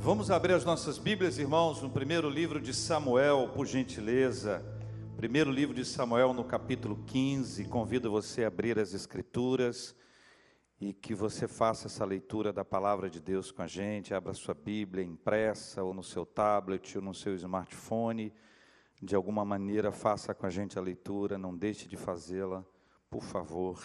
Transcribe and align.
Vamos 0.00 0.30
abrir 0.30 0.54
as 0.54 0.64
nossas 0.64 0.96
Bíblias, 0.96 1.38
irmãos, 1.38 1.82
no 1.82 1.90
primeiro 1.90 2.30
livro 2.30 2.60
de 2.60 2.72
Samuel, 2.72 3.50
por 3.52 3.66
gentileza. 3.66 4.64
Primeiro 5.16 5.50
livro 5.50 5.74
de 5.74 5.84
Samuel, 5.84 6.32
no 6.32 6.44
capítulo 6.44 7.02
15. 7.04 7.64
Convido 7.64 8.08
você 8.08 8.44
a 8.44 8.46
abrir 8.46 8.78
as 8.78 8.94
Escrituras 8.94 9.96
e 10.80 10.94
que 10.94 11.14
você 11.14 11.48
faça 11.48 11.88
essa 11.88 12.04
leitura 12.04 12.52
da 12.52 12.64
palavra 12.64 13.10
de 13.10 13.20
Deus 13.20 13.50
com 13.50 13.60
a 13.60 13.66
gente. 13.66 14.14
Abra 14.14 14.32
sua 14.34 14.54
Bíblia 14.54 15.04
impressa, 15.04 15.82
ou 15.82 15.92
no 15.92 16.04
seu 16.04 16.24
tablet, 16.24 16.96
ou 16.96 17.02
no 17.02 17.12
seu 17.12 17.34
smartphone. 17.34 18.32
De 19.02 19.16
alguma 19.16 19.44
maneira, 19.44 19.90
faça 19.90 20.32
com 20.32 20.46
a 20.46 20.50
gente 20.50 20.78
a 20.78 20.82
leitura, 20.82 21.36
não 21.36 21.54
deixe 21.54 21.88
de 21.88 21.96
fazê-la, 21.96 22.64
por 23.10 23.24
favor. 23.24 23.84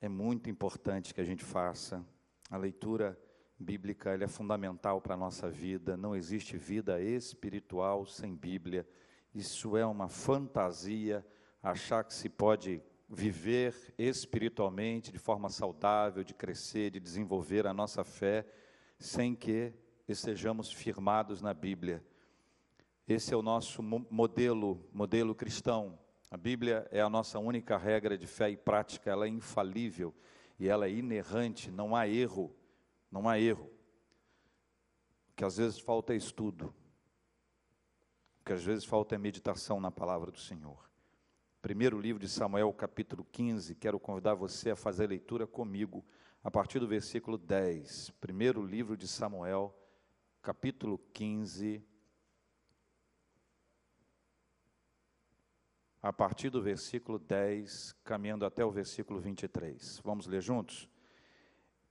É 0.00 0.08
muito 0.08 0.50
importante 0.50 1.14
que 1.14 1.20
a 1.20 1.24
gente 1.24 1.44
faça 1.44 2.04
a 2.50 2.56
leitura 2.56 3.16
bíblica 3.58 4.16
é 4.22 4.28
fundamental 4.28 5.00
para 5.00 5.14
a 5.14 5.16
nossa 5.16 5.48
vida. 5.48 5.96
Não 5.96 6.14
existe 6.14 6.56
vida 6.56 7.00
espiritual 7.00 8.04
sem 8.06 8.34
Bíblia. 8.34 8.86
Isso 9.34 9.76
é 9.76 9.86
uma 9.86 10.08
fantasia 10.08 11.24
achar 11.62 12.04
que 12.04 12.14
se 12.14 12.28
pode 12.28 12.82
viver 13.08 13.74
espiritualmente 13.98 15.12
de 15.12 15.18
forma 15.18 15.48
saudável, 15.48 16.22
de 16.22 16.34
crescer, 16.34 16.90
de 16.90 17.00
desenvolver 17.00 17.66
a 17.66 17.72
nossa 17.72 18.04
fé, 18.04 18.46
sem 18.98 19.34
que 19.34 19.72
estejamos 20.08 20.72
firmados 20.72 21.40
na 21.40 21.54
Bíblia. 21.54 22.04
Esse 23.08 23.32
é 23.32 23.36
o 23.36 23.42
nosso 23.42 23.82
modelo, 23.82 24.84
modelo 24.92 25.34
cristão. 25.34 25.98
A 26.30 26.36
Bíblia 26.36 26.86
é 26.90 27.00
a 27.00 27.08
nossa 27.08 27.38
única 27.38 27.76
regra 27.76 28.18
de 28.18 28.26
fé 28.26 28.50
e 28.50 28.56
prática, 28.56 29.10
ela 29.10 29.26
é 29.26 29.28
infalível 29.28 30.12
e 30.58 30.68
ela 30.68 30.86
é 30.86 30.90
inerrante, 30.90 31.70
não 31.70 31.94
há 31.94 32.08
erro 32.08 32.52
não 33.16 33.30
há 33.30 33.40
erro. 33.40 33.70
O 35.30 35.32
que 35.34 35.42
às 35.42 35.56
vezes 35.56 35.78
falta 35.78 36.12
é 36.12 36.16
estudo. 36.16 36.74
O 38.40 38.44
que 38.44 38.52
às 38.52 38.62
vezes 38.62 38.84
falta 38.84 39.14
é 39.14 39.18
meditação 39.18 39.80
na 39.80 39.90
palavra 39.90 40.30
do 40.30 40.38
Senhor. 40.38 40.86
Primeiro 41.62 41.98
livro 41.98 42.20
de 42.20 42.28
Samuel, 42.28 42.70
capítulo 42.74 43.26
15, 43.32 43.74
quero 43.76 43.98
convidar 43.98 44.34
você 44.34 44.70
a 44.70 44.76
fazer 44.76 45.04
a 45.04 45.08
leitura 45.08 45.46
comigo, 45.46 46.04
a 46.44 46.50
partir 46.50 46.78
do 46.78 46.86
versículo 46.86 47.38
10. 47.38 48.10
Primeiro 48.20 48.62
livro 48.62 48.98
de 48.98 49.08
Samuel, 49.08 49.74
capítulo 50.42 50.98
15, 51.14 51.82
a 56.02 56.12
partir 56.12 56.50
do 56.50 56.60
versículo 56.60 57.18
10, 57.18 57.94
caminhando 58.04 58.44
até 58.44 58.62
o 58.62 58.70
versículo 58.70 59.18
23. 59.18 60.02
Vamos 60.04 60.26
ler 60.26 60.42
juntos? 60.42 60.86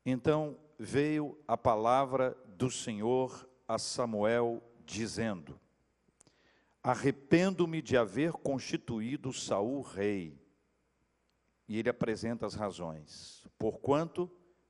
Então 0.06 0.58
veio 0.78 1.38
a 1.48 1.58
palavra 1.58 2.38
do 2.58 2.70
Senhor 2.70 3.48
a 3.68 3.78
Samuel, 3.78 4.62
dizendo: 4.86 5.60
Arrependo-me 6.84 7.82
de 7.82 7.98
haver 7.98 8.32
constituído 8.34 9.34
Saul 9.34 9.82
rei. 9.82 10.40
E 11.68 11.80
ele 11.80 11.90
apresenta 11.90 12.46
as 12.46 12.54
razões. 12.54 13.48
Porquanto, 13.58 14.30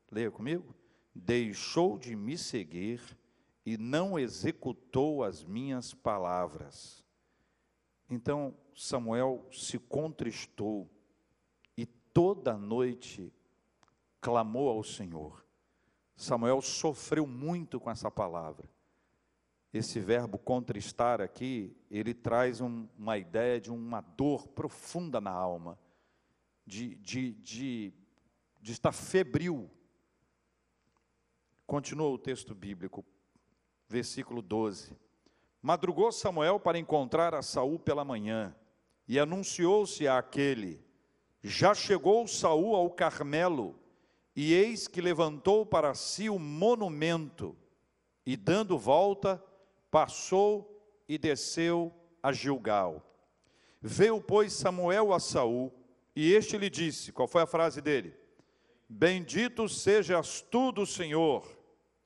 leia 0.09 0.31
comigo, 0.31 0.73
deixou 1.13 1.97
de 1.97 2.15
me 2.15 2.37
seguir 2.37 3.01
e 3.65 3.77
não 3.77 4.17
executou 4.17 5.23
as 5.23 5.43
minhas 5.43 5.93
palavras. 5.93 7.03
Então 8.09 8.55
Samuel 8.75 9.47
se 9.51 9.79
contristou 9.79 10.89
e 11.77 11.85
toda 11.85 12.57
noite 12.57 13.33
clamou 14.21 14.69
ao 14.69 14.83
Senhor. 14.83 15.44
Samuel 16.15 16.61
sofreu 16.61 17.27
muito 17.27 17.79
com 17.79 17.91
essa 17.91 18.09
palavra. 18.09 18.69
Esse 19.73 19.99
verbo 19.99 20.37
contristar 20.37 21.19
aqui, 21.19 21.75
ele 21.91 22.13
traz 22.13 22.61
um, 22.61 22.87
uma 22.97 23.17
ideia 23.17 23.59
de 23.59 23.69
uma 23.69 23.99
dor 23.99 24.47
profunda 24.47 25.19
na 25.19 25.31
alma, 25.31 25.77
de, 26.65 26.95
de, 26.95 27.33
de, 27.33 27.93
de 28.61 28.71
estar 28.71 28.93
febril. 28.93 29.69
Continua 31.67 32.09
o 32.09 32.17
texto 32.17 32.55
bíblico, 32.55 33.03
versículo 33.89 34.41
12. 34.41 34.95
Madrugou 35.61 36.11
Samuel 36.11 36.59
para 36.59 36.79
encontrar 36.79 37.35
a 37.35 37.41
Saul 37.41 37.77
pela 37.77 38.05
manhã, 38.05 38.55
e 39.07 39.19
anunciou-se 39.19 40.07
àquele: 40.07 40.79
Já 41.43 41.73
chegou 41.73 42.25
Saul 42.27 42.75
ao 42.75 42.89
Carmelo, 42.89 43.77
e 44.35 44.53
eis 44.53 44.87
que 44.87 44.99
levantou 44.99 45.65
para 45.65 45.93
si 45.93 46.29
o 46.29 46.37
monumento, 46.37 47.55
e 48.25 48.35
dando 48.35 48.77
volta, 48.77 49.41
passou 49.89 50.83
e 51.07 51.17
desceu 51.17 51.93
a 52.21 52.33
Gilgal. 52.33 53.01
Veio, 53.79 54.19
pois, 54.19 54.51
Samuel 54.51 55.13
a 55.13 55.19
Saul, 55.19 55.71
e 56.15 56.33
este 56.33 56.57
lhe 56.57 56.69
disse: 56.69 57.11
qual 57.11 57.27
foi 57.27 57.43
a 57.43 57.47
frase 57.47 57.81
dele? 57.81 58.15
Bendito 58.89 59.69
sejas 59.69 60.41
tu 60.41 60.71
do 60.71 60.85
Senhor. 60.85 61.47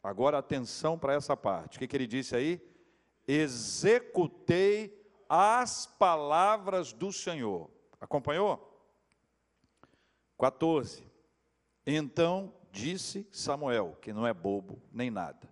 Agora 0.03 0.37
atenção 0.37 0.97
para 0.97 1.13
essa 1.13 1.35
parte. 1.35 1.77
O 1.77 1.79
que, 1.79 1.87
que 1.87 1.95
ele 1.95 2.07
disse 2.07 2.35
aí? 2.35 2.61
Executei 3.27 4.97
as 5.27 5.85
palavras 5.85 6.93
do 6.93 7.11
Senhor. 7.11 7.69
Acompanhou? 7.99 8.65
14. 10.37 11.08
Então 11.91 12.53
disse 12.71 13.27
Samuel, 13.31 13.97
que 13.99 14.13
não 14.13 14.27
é 14.27 14.31
bobo 14.31 14.79
nem 14.91 15.09
nada: 15.09 15.51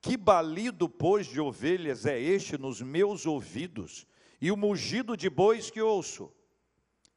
Que 0.00 0.16
balido, 0.16 0.88
pois, 0.88 1.26
de 1.26 1.40
ovelhas 1.40 2.06
é 2.06 2.16
este 2.20 2.56
nos 2.56 2.80
meus 2.80 3.26
ouvidos, 3.26 4.06
e 4.40 4.52
o 4.52 4.56
mugido 4.56 5.16
de 5.16 5.28
bois 5.28 5.70
que 5.70 5.82
ouço? 5.82 6.32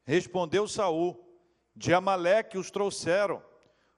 Respondeu 0.03 0.68
Saul: 0.68 1.23
De 1.75 1.94
Amaleque 1.94 2.57
os 2.57 2.72
trouxeram, 2.72 3.44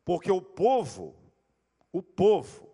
porque 0.03 0.29
o 0.29 0.41
povo, 0.41 1.15
o 1.89 2.03
povo, 2.03 2.69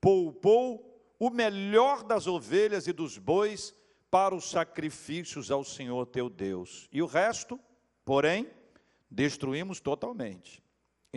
poupou 0.00 0.98
o 1.18 1.28
melhor 1.28 2.02
das 2.02 2.26
ovelhas 2.26 2.86
e 2.86 2.94
dos 2.94 3.18
bois 3.18 3.74
para 4.10 4.34
os 4.34 4.48
sacrifícios 4.48 5.50
ao 5.50 5.62
Senhor 5.62 6.06
teu 6.06 6.30
Deus. 6.30 6.88
E 6.90 7.02
o 7.02 7.06
resto, 7.06 7.60
porém, 8.06 8.50
destruímos 9.10 9.80
totalmente. 9.80 10.64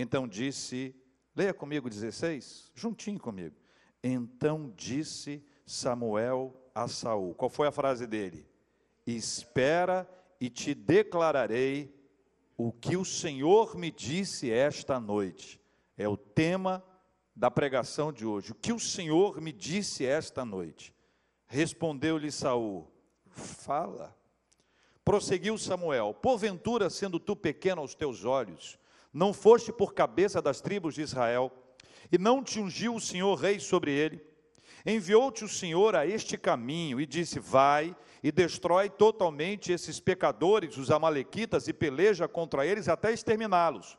Então 0.02 0.26
disse, 0.26 0.96
leia 1.36 1.54
comigo 1.54 1.90
16, 1.90 2.72
juntinho 2.74 3.20
comigo. 3.20 3.58
Então 4.02 4.72
disse 4.74 5.44
Samuel 5.66 6.56
a 6.74 6.88
Saul. 6.88 7.36
Qual 7.36 7.50
foi 7.50 7.68
a 7.68 7.72
frase 7.72 8.08
dele? 8.08 8.48
Espera 9.06 10.10
e 10.40 10.50
te 10.50 10.74
declararei 10.74 11.94
o 12.56 12.72
que 12.72 12.96
o 12.96 13.04
Senhor 13.04 13.76
me 13.76 13.92
disse 13.92 14.50
esta 14.50 15.02
noite. 15.02 15.60
É 15.98 16.08
o 16.08 16.16
tema 16.16 16.82
da 17.36 17.52
pregação 17.52 18.14
de 18.14 18.26
hoje. 18.26 18.54
O 18.54 18.56
que 18.56 18.72
o 18.72 18.80
Senhor 18.80 19.42
me 19.42 19.52
disse 19.52 20.06
esta 20.06 20.46
noite? 20.46 20.96
Respondeu-lhe 21.46 22.32
Saul: 22.32 22.90
Fala. 23.28 24.18
Prosseguiu 25.04 25.58
Samuel: 25.58 26.14
Porventura, 26.14 26.90
sendo 26.90 27.20
tu 27.20 27.36
pequeno 27.36 27.82
aos 27.82 27.94
teus 27.94 28.24
olhos, 28.24 28.79
não 29.14 29.34
foste 29.34 29.72
por 29.72 29.94
cabeça 29.94 30.42
das 30.42 30.62
tribos 30.62 30.96
de 30.96 31.02
Israel, 31.02 31.52
e 32.12 32.18
não 32.18 32.44
te 32.44 32.60
ungiu 32.60 32.96
o 32.96 33.02
Senhor 33.02 33.36
rei 33.36 33.60
sobre 33.60 33.92
ele. 33.92 34.22
Enviou-te 34.86 35.44
o 35.44 35.50
Senhor 35.50 35.96
a 35.96 36.08
este 36.08 36.38
caminho 36.38 37.00
e 37.00 37.06
disse: 37.06 37.40
Vai 37.40 37.96
e 38.24 38.32
destrói 38.32 38.90
totalmente 38.90 39.72
esses 39.72 40.00
pecadores, 40.00 40.78
os 40.78 40.90
Amalequitas, 40.90 41.68
e 41.68 41.74
peleja 41.74 42.28
contra 42.28 42.66
eles 42.66 42.88
até 42.88 43.12
exterminá-los. 43.12 43.98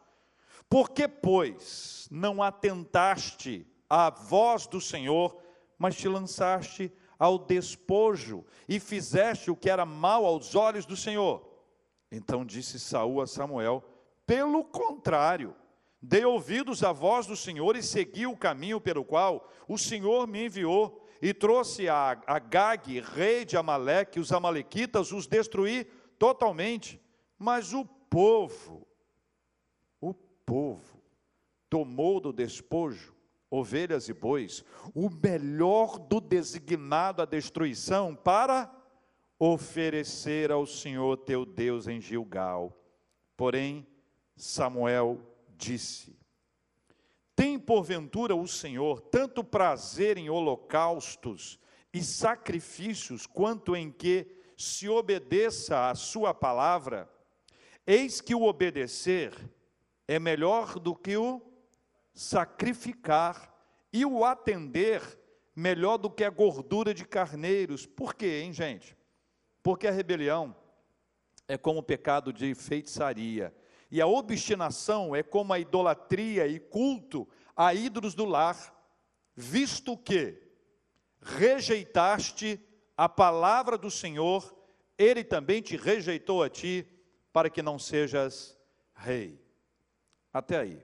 Por 0.68 0.90
que, 0.90 1.08
pois, 1.08 2.08
não 2.10 2.42
atentaste 2.42 3.66
à 3.88 4.08
voz 4.08 4.66
do 4.66 4.80
Senhor, 4.80 5.36
mas 5.78 5.96
te 5.96 6.08
lançaste 6.08 6.92
ao 7.18 7.38
despojo 7.38 8.44
e 8.68 8.80
fizeste 8.80 9.50
o 9.50 9.56
que 9.56 9.68
era 9.68 9.84
mal 9.84 10.24
aos 10.24 10.54
olhos 10.54 10.86
do 10.86 10.96
Senhor? 10.96 11.46
Então 12.10 12.44
disse 12.44 12.78
Saul 12.80 13.20
a 13.20 13.26
Samuel: 13.26 13.84
pelo 14.30 14.62
contrário, 14.62 15.56
dei 16.00 16.24
ouvidos 16.24 16.84
à 16.84 16.92
voz 16.92 17.26
do 17.26 17.34
Senhor 17.34 17.74
e 17.74 17.82
segui 17.82 18.28
o 18.28 18.36
caminho 18.36 18.80
pelo 18.80 19.04
qual 19.04 19.50
o 19.66 19.76
Senhor 19.76 20.24
me 20.28 20.46
enviou 20.46 21.04
e 21.20 21.34
trouxe 21.34 21.88
a, 21.88 22.12
a 22.28 22.38
Gag, 22.38 23.00
rei 23.00 23.44
de 23.44 23.56
Amaleque, 23.56 24.20
os 24.20 24.30
amalequitas, 24.30 25.10
os 25.10 25.26
destruí 25.26 25.82
totalmente. 26.16 27.02
Mas 27.36 27.74
o 27.74 27.84
povo, 27.84 28.86
o 30.00 30.14
povo, 30.14 31.02
tomou 31.68 32.20
do 32.20 32.32
despojo 32.32 33.12
ovelhas 33.50 34.08
e 34.08 34.14
bois, 34.14 34.64
o 34.94 35.10
melhor 35.10 35.98
do 35.98 36.20
designado 36.20 37.20
à 37.20 37.24
destruição, 37.24 38.14
para 38.14 38.72
oferecer 39.40 40.52
ao 40.52 40.66
Senhor 40.66 41.16
teu 41.16 41.44
Deus 41.44 41.88
em 41.88 42.00
Gilgal. 42.00 42.80
Porém, 43.36 43.84
Samuel 44.40 45.20
disse: 45.56 46.16
Tem 47.36 47.58
porventura 47.58 48.34
o 48.34 48.48
Senhor 48.48 49.00
tanto 49.00 49.44
prazer 49.44 50.16
em 50.16 50.30
holocaustos 50.30 51.58
e 51.92 52.02
sacrifícios, 52.02 53.26
quanto 53.26 53.76
em 53.76 53.90
que 53.90 54.26
se 54.56 54.88
obedeça 54.88 55.90
à 55.90 55.94
Sua 55.94 56.32
palavra? 56.32 57.08
Eis 57.86 58.20
que 58.20 58.34
o 58.34 58.44
obedecer 58.44 59.34
é 60.08 60.18
melhor 60.18 60.78
do 60.78 60.94
que 60.94 61.16
o 61.16 61.42
sacrificar, 62.14 63.50
e 63.92 64.04
o 64.04 64.24
atender 64.24 65.02
melhor 65.54 65.98
do 65.98 66.08
que 66.08 66.22
a 66.22 66.30
gordura 66.30 66.94
de 66.94 67.04
carneiros. 67.04 67.86
Por 67.86 68.14
quê, 68.14 68.40
hein, 68.42 68.52
gente? 68.52 68.96
Porque 69.62 69.86
a 69.86 69.90
rebelião 69.90 70.54
é 71.48 71.58
como 71.58 71.80
o 71.80 71.82
pecado 71.82 72.32
de 72.32 72.54
feitiçaria, 72.54 73.52
e 73.90 74.00
a 74.00 74.06
obstinação 74.06 75.16
é 75.16 75.22
como 75.22 75.52
a 75.52 75.58
idolatria 75.58 76.46
e 76.46 76.60
culto 76.60 77.28
a 77.56 77.74
ídolos 77.74 78.14
do 78.14 78.24
lar, 78.24 78.74
visto 79.34 79.96
que 79.96 80.40
rejeitaste 81.20 82.60
a 82.96 83.08
palavra 83.08 83.76
do 83.76 83.90
Senhor, 83.90 84.56
ele 84.96 85.24
também 85.24 85.60
te 85.60 85.76
rejeitou 85.76 86.42
a 86.42 86.48
ti, 86.48 86.86
para 87.32 87.50
que 87.50 87.62
não 87.62 87.78
sejas 87.78 88.58
rei. 88.94 89.40
Até 90.32 90.58
aí. 90.58 90.82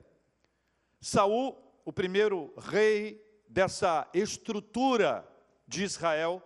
Saul, 0.99 1.57
o 1.85 1.93
primeiro 1.93 2.53
rei 2.57 3.23
dessa 3.47 4.09
estrutura 4.13 5.27
de 5.67 5.83
Israel, 5.83 6.41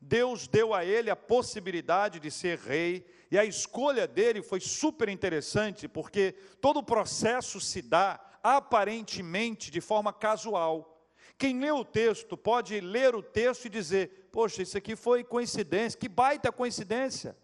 Deus 0.00 0.48
deu 0.48 0.72
a 0.72 0.84
ele 0.84 1.10
a 1.10 1.16
possibilidade 1.16 2.18
de 2.18 2.30
ser 2.30 2.58
rei, 2.58 3.06
e 3.30 3.38
a 3.38 3.44
escolha 3.44 4.08
dele 4.08 4.42
foi 4.42 4.58
super 4.58 5.08
interessante, 5.08 5.86
porque 5.86 6.34
todo 6.60 6.78
o 6.78 6.82
processo 6.82 7.60
se 7.60 7.80
dá 7.80 8.18
aparentemente 8.42 9.70
de 9.70 9.80
forma 9.80 10.12
casual. 10.12 11.00
Quem 11.38 11.58
lê 11.60 11.70
o 11.70 11.84
texto 11.84 12.36
pode 12.36 12.80
ler 12.80 13.14
o 13.14 13.22
texto 13.22 13.66
e 13.66 13.70
dizer: 13.70 14.28
Poxa, 14.32 14.62
isso 14.62 14.76
aqui 14.76 14.96
foi 14.96 15.22
coincidência, 15.22 15.98
que 15.98 16.08
baita 16.08 16.50
coincidência. 16.50 17.36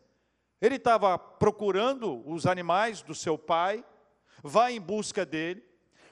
Ele 0.61 0.75
estava 0.75 1.17
procurando 1.19 2.23
os 2.29 2.47
animais 2.47 3.01
do 3.01 3.15
seu 3.15 3.39
pai, 3.39 3.85
vai 4.43 4.75
em 4.75 4.81
busca 4.81 5.25
dele, 5.25 5.65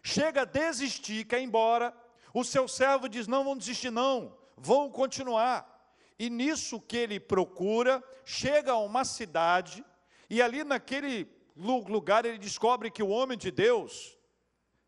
chega 0.03 0.43
a 0.43 0.47
desistir, 0.47 1.25
quer 1.25 1.41
ir 1.41 1.44
embora. 1.44 1.93
O 2.32 2.44
seu 2.44 2.69
servo 2.69 3.09
diz: 3.09 3.27
Não 3.27 3.43
vão 3.43 3.56
desistir, 3.56 3.91
não, 3.91 4.37
vão 4.56 4.88
continuar. 4.88 5.74
E 6.19 6.31
nisso 6.31 6.81
que 6.81 6.97
ele 6.97 7.19
procura, 7.19 8.03
chega 8.25 8.73
a 8.73 8.79
uma 8.79 9.05
cidade, 9.05 9.85
e 10.31 10.41
ali 10.41 10.63
naquele 10.63 11.29
lugar 11.57 12.25
ele 12.25 12.39
descobre 12.39 12.91
que 12.91 13.03
o 13.03 13.09
homem 13.09 13.37
de 13.37 13.51
Deus, 13.51 14.17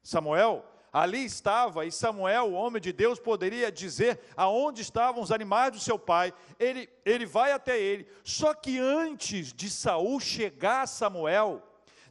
Samuel, 0.02 0.64
ali 0.92 1.24
estava, 1.24 1.84
e 1.84 1.92
Samuel, 1.92 2.44
o 2.44 2.52
homem 2.52 2.80
de 2.80 2.92
Deus, 2.92 3.18
poderia 3.18 3.70
dizer 3.70 4.18
aonde 4.36 4.80
estavam 4.80 5.22
os 5.22 5.30
animais 5.30 5.72
do 5.72 5.78
seu 5.78 5.98
pai. 5.98 6.32
Ele, 6.58 6.88
ele 7.04 7.26
vai 7.26 7.52
até 7.52 7.78
ele. 7.78 8.08
Só 8.24 8.54
que 8.54 8.78
antes 8.78 9.52
de 9.52 9.68
Saul 9.68 10.18
chegar 10.20 10.82
a 10.82 10.86
Samuel, 10.86 11.62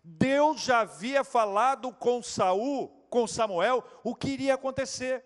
Deus 0.04 0.62
já 0.62 0.82
havia 0.82 1.24
falado 1.24 1.92
com 1.94 2.22
Saul, 2.22 2.90
com 3.10 3.26
Samuel, 3.26 3.84
o 4.04 4.14
que 4.14 4.30
iria 4.30 4.54
acontecer. 4.54 5.26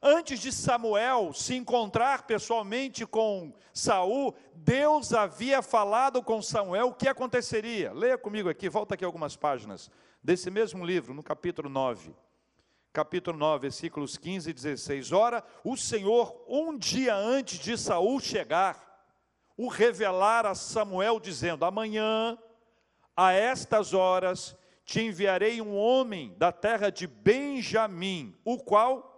Antes 0.00 0.40
de 0.40 0.52
Samuel 0.52 1.32
se 1.32 1.54
encontrar 1.54 2.22
pessoalmente 2.22 3.04
com 3.04 3.52
Saul, 3.74 4.34
Deus 4.54 5.12
havia 5.12 5.60
falado 5.60 6.22
com 6.22 6.40
Samuel 6.40 6.88
o 6.88 6.94
que 6.94 7.08
aconteceria. 7.08 7.92
Leia 7.92 8.16
comigo 8.16 8.48
aqui, 8.48 8.68
volta 8.68 8.94
aqui 8.94 9.04
algumas 9.04 9.36
páginas 9.36 9.90
desse 10.22 10.50
mesmo 10.50 10.84
livro, 10.84 11.12
no 11.12 11.22
capítulo 11.22 11.68
9. 11.68 12.14
Capítulo 12.92 13.36
9, 13.38 13.62
versículos 13.62 14.16
15 14.16 14.50
e 14.50 14.52
16. 14.52 15.12
Ora, 15.12 15.44
o 15.64 15.76
Senhor, 15.76 16.44
um 16.46 16.76
dia 16.76 17.14
antes 17.14 17.58
de 17.58 17.76
Saul 17.76 18.20
chegar, 18.20 19.06
o 19.56 19.68
revelar 19.68 20.46
a 20.46 20.54
Samuel, 20.54 21.18
dizendo: 21.18 21.64
Amanhã, 21.64 22.38
a 23.16 23.32
estas 23.32 23.94
horas, 23.94 24.56
te 24.84 25.00
enviarei 25.00 25.60
um 25.60 25.76
homem 25.76 26.34
da 26.36 26.52
terra 26.52 26.90
de 26.90 27.06
Benjamim, 27.06 28.36
o 28.44 28.58
qual 28.58 29.11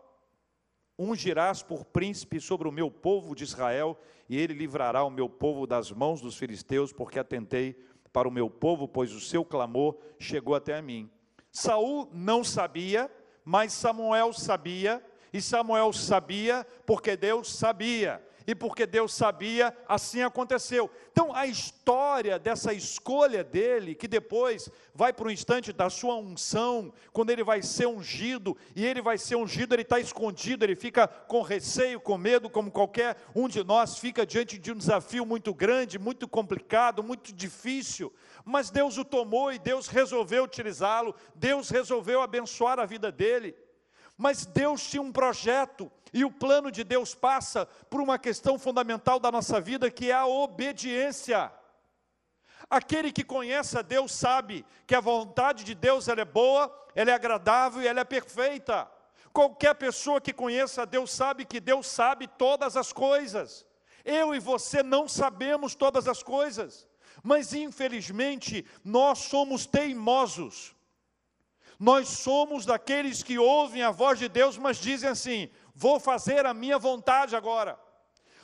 ungirás 0.99 1.63
por 1.63 1.85
príncipe 1.85 2.41
sobre 2.41 2.69
o 2.69 2.73
meu 2.73 2.91
povo 2.91 3.35
de 3.35 3.45
Israel, 3.45 3.99
e 4.29 4.39
ele 4.39 4.55
livrará 4.55 5.05
o 5.05 5.11
meu 5.11 5.29
povo 5.29 5.67
das 5.67 5.91
mãos 5.91 6.21
dos 6.21 6.37
filisteus, 6.37 6.93
porque 6.93 7.19
atentei 7.19 7.77
para 8.13 8.29
o 8.29 8.33
meu 8.33 8.49
povo, 8.49 8.87
pois 8.87 9.13
o 9.13 9.21
seu 9.21 9.45
clamor 9.45 9.97
chegou 10.19 10.55
até 10.55 10.77
a 10.77 10.83
mim. 10.83 11.11
Saul 11.51 12.09
não 12.13 12.45
sabia, 12.45 13.11
mas 13.45 13.73
Samuel 13.73 14.33
sabia, 14.33 15.05
e 15.33 15.41
Samuel 15.41 15.93
sabia 15.93 16.67
porque 16.87 17.17
Deus 17.17 17.53
sabia 17.53 18.23
e 18.47 18.55
porque 18.55 18.87
Deus 18.87 19.15
sabia, 19.15 19.77
assim 19.89 20.23
aconteceu. 20.23 20.91
Então, 21.11 21.35
a 21.35 21.47
história 21.47 22.39
dessa 22.39 22.73
escolha 22.73 23.43
dele, 23.43 23.95
que 23.95 24.09
depois 24.09 24.71
vai 24.95 25.13
para 25.13 25.29
o 25.29 25.31
instante 25.31 25.73
da 25.73 25.89
sua 25.89 26.17
unção, 26.17 26.93
quando 27.13 27.31
ele 27.31 27.43
vai 27.43 27.63
ser 27.63 27.87
ungido, 27.87 28.57
e 28.75 28.85
ele 28.85 29.01
vai 29.01 29.17
ser 29.17 29.37
ungido, 29.37 29.75
ele 29.75 29.83
está 29.83 29.99
escondido, 29.99 30.65
ele 30.65 30.77
fica 30.77 31.07
com 31.07 31.43
receio, 31.43 32.01
com 32.01 32.19
medo, 32.19 32.51
como 32.51 32.71
qualquer 32.71 33.17
um 33.35 33.49
de 33.49 33.65
nós 33.65 33.99
fica 33.99 34.27
diante 34.27 34.59
de 34.59 34.73
um 34.73 34.77
desafio 34.77 35.25
muito 35.25 35.55
grande, 35.55 35.99
muito 35.99 36.29
complicado, 36.29 37.03
muito 37.03 37.33
difícil. 37.33 38.13
Mas 38.45 38.71
Deus 38.71 38.99
o 38.99 39.05
tomou 39.05 39.53
e 39.53 39.59
Deus 39.59 39.89
resolveu 39.89 40.45
utilizá-lo, 40.45 41.15
Deus 41.35 41.71
resolveu 41.71 42.21
abençoar 42.21 42.79
a 42.79 42.85
vida 42.85 43.11
dele. 43.11 43.55
Mas 44.17 44.47
Deus 44.47 44.87
tinha 44.87 45.03
um 45.03 45.13
projeto, 45.13 45.91
e 46.13 46.25
o 46.25 46.31
plano 46.31 46.71
de 46.71 46.85
Deus 46.85 47.15
passa 47.15 47.67
por 47.91 48.01
uma 48.01 48.19
questão 48.19 48.59
fundamental 48.59 49.19
da 49.19 49.31
nossa 49.31 49.61
vida, 49.61 49.91
que 49.91 50.11
é 50.11 50.15
a 50.15 50.27
obediência. 50.27 51.53
Aquele 52.71 53.13
que 53.13 53.25
conhece 53.25 53.79
a 53.79 53.83
Deus 53.83 54.13
sabe 54.13 54.65
que 54.87 54.95
a 54.95 55.01
vontade 55.01 55.65
de 55.65 55.75
Deus 55.75 56.09
ela 56.09 56.21
é 56.21 56.25
boa, 56.25 56.73
ela 56.95 57.11
é 57.11 57.15
agradável 57.15 57.83
e 57.83 57.89
ela 57.89 58.01
é 58.01 58.05
perfeita. 58.05 58.89
Qualquer 59.33 59.75
pessoa 59.75 60.21
que 60.21 60.33
conheça 60.33 60.83
a 60.83 60.85
Deus 60.85 61.11
sabe 61.13 61.45
que 61.45 61.59
Deus 61.59 61.89
sabe 61.89 62.29
todas 62.29 62.77
as 62.77 62.93
coisas. 62.93 63.67
Eu 64.05 64.35
e 64.35 64.39
você 64.39 64.83
não 64.83 65.09
sabemos 65.09 65.75
todas 65.75 66.07
as 66.07 66.23
coisas, 66.23 66.87
mas 67.23 67.53
infelizmente 67.53 68.65
nós 68.85 69.19
somos 69.21 69.67
teimosos. 69.67 70.75
Nós 71.85 72.09
somos 72.09 72.65
daqueles 72.65 73.23
que 73.23 73.39
ouvem 73.39 73.83
a 73.83 73.91
voz 73.91 74.19
de 74.19 74.27
Deus, 74.27 74.57
mas 74.57 74.79
dizem 74.79 75.11
assim: 75.11 75.51
vou 75.75 76.01
fazer 76.01 76.47
a 76.47 76.55
minha 76.55 76.79
vontade 76.79 77.37
agora. 77.37 77.79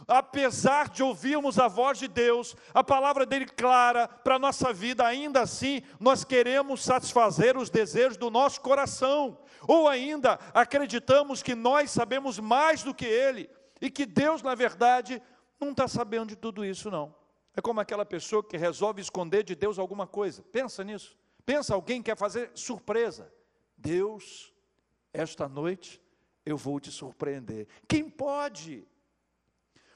Apesar 0.06 0.90
de 0.90 1.02
ouvirmos 1.02 1.58
a 1.58 1.66
voz 1.66 1.98
de 1.98 2.06
Deus, 2.06 2.54
a 2.74 2.84
palavra 2.84 3.24
dele 3.24 3.46
clara 3.46 4.06
para 4.06 4.34
a 4.34 4.38
nossa 4.38 4.74
vida, 4.74 5.06
ainda 5.06 5.40
assim 5.40 5.80
nós 5.98 6.22
queremos 6.22 6.84
satisfazer 6.84 7.56
os 7.56 7.70
desejos 7.70 8.18
do 8.18 8.28
nosso 8.28 8.60
coração, 8.60 9.38
ou 9.66 9.88
ainda 9.88 10.38
acreditamos 10.52 11.42
que 11.42 11.54
nós 11.54 11.90
sabemos 11.90 12.38
mais 12.38 12.82
do 12.82 12.94
que 12.94 13.06
ele, 13.06 13.48
e 13.80 13.90
que 13.90 14.04
Deus, 14.04 14.42
na 14.42 14.54
verdade, 14.54 15.22
não 15.58 15.70
está 15.70 15.88
sabendo 15.88 16.28
de 16.28 16.36
tudo 16.36 16.62
isso, 16.62 16.90
não. 16.90 17.14
É 17.56 17.62
como 17.62 17.80
aquela 17.80 18.04
pessoa 18.04 18.44
que 18.44 18.58
resolve 18.58 19.00
esconder 19.00 19.44
de 19.44 19.54
Deus 19.54 19.78
alguma 19.78 20.06
coisa, 20.06 20.42
pensa 20.52 20.84
nisso. 20.84 21.18
Pensa, 21.50 21.74
alguém 21.74 22.02
quer 22.02 22.16
fazer 22.16 22.50
surpresa. 22.54 23.32
Deus, 23.80 24.52
esta 25.12 25.48
noite 25.48 26.00
eu 26.44 26.56
vou 26.56 26.78
te 26.78 26.90
surpreender. 26.90 27.66
Quem 27.88 28.08
pode? 28.08 28.86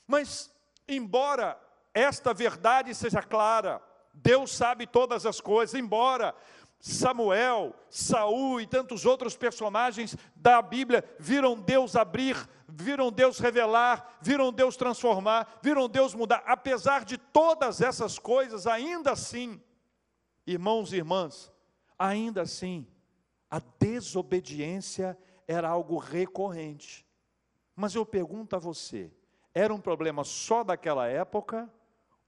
Mas, 0.07 0.53
embora 0.89 1.61
esta 1.93 2.35
verdade 2.35 2.95
seja 2.95 3.23
clara, 3.23 3.81
Deus 4.13 4.53
sabe 4.53 4.87
todas 4.87 5.27
as 5.27 5.41
coisas, 5.41 5.79
embora 5.79 6.35
Samuel, 6.81 7.75
Saul 7.89 8.61
e 8.61 8.67
tantos 8.67 9.07
outros 9.07 9.37
personagens 9.37 10.17
da 10.35 10.61
Bíblia 10.61 11.05
viram 11.19 11.59
Deus 11.59 11.97
abrir, 11.97 12.37
viram 12.69 13.11
Deus 13.11 13.39
revelar, 13.39 14.19
viram 14.21 14.53
Deus 14.53 14.77
transformar, 14.77 15.61
viram 15.63 15.89
Deus 15.89 16.15
mudar. 16.15 16.43
Apesar 16.47 17.05
de 17.05 17.17
todas 17.17 17.81
essas 17.81 18.19
coisas, 18.19 18.67
ainda 18.67 19.13
assim, 19.13 19.61
Irmãos 20.47 20.93
e 20.93 20.97
irmãs, 20.97 21.51
ainda 21.99 22.43
assim, 22.43 22.87
a 23.55 23.61
desobediência 23.79 25.17
era 25.47 25.69
algo 25.69 25.97
recorrente. 25.97 27.07
Mas 27.77 27.95
eu 27.95 28.05
pergunto 28.05 28.57
a 28.57 28.59
você: 28.59 29.13
era 29.55 29.73
um 29.73 29.81
problema 29.81 30.25
só 30.25 30.65
daquela 30.65 31.07
época? 31.07 31.73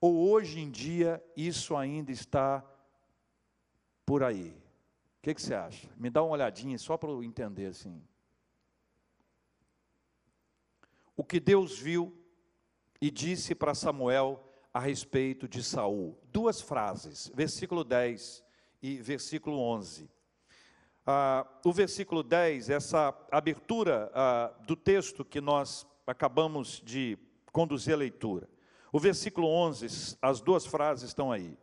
Ou 0.00 0.30
hoje 0.30 0.60
em 0.60 0.70
dia 0.70 1.20
isso 1.36 1.74
ainda 1.74 2.12
está 2.12 2.64
por 4.04 4.22
aí? 4.22 4.50
O 5.18 5.22
que, 5.22 5.34
que 5.34 5.42
você 5.42 5.54
acha? 5.54 5.90
Me 5.96 6.10
dá 6.10 6.22
uma 6.22 6.34
olhadinha 6.34 6.78
só 6.78 6.96
para 6.96 7.10
eu 7.10 7.24
entender 7.24 7.66
assim. 7.66 8.00
O 11.16 11.24
que 11.24 11.40
Deus 11.40 11.76
viu 11.76 12.16
e 13.00 13.10
disse 13.10 13.52
para 13.52 13.74
Samuel 13.74 14.48
a 14.72 14.78
respeito 14.78 15.48
de 15.48 15.60
Saul. 15.64 16.16
Duas 16.30 16.60
frases, 16.60 17.32
versículo 17.34 17.82
10 17.82 18.44
e 18.80 18.98
versículo 18.98 19.58
11. 19.58 20.08
Ah, 21.06 21.46
o 21.64 21.72
versículo 21.72 22.22
10, 22.22 22.68
essa 22.68 23.16
abertura 23.30 24.10
ah, 24.12 24.52
do 24.66 24.74
texto 24.74 25.24
que 25.24 25.40
nós 25.40 25.86
acabamos 26.04 26.82
de 26.84 27.16
conduzir 27.52 27.94
a 27.94 27.96
leitura. 27.96 28.48
O 28.92 28.98
versículo 28.98 29.46
11, 29.46 30.16
as 30.20 30.40
duas 30.40 30.66
frases 30.66 31.08
estão 31.08 31.30
aí. 31.30 31.56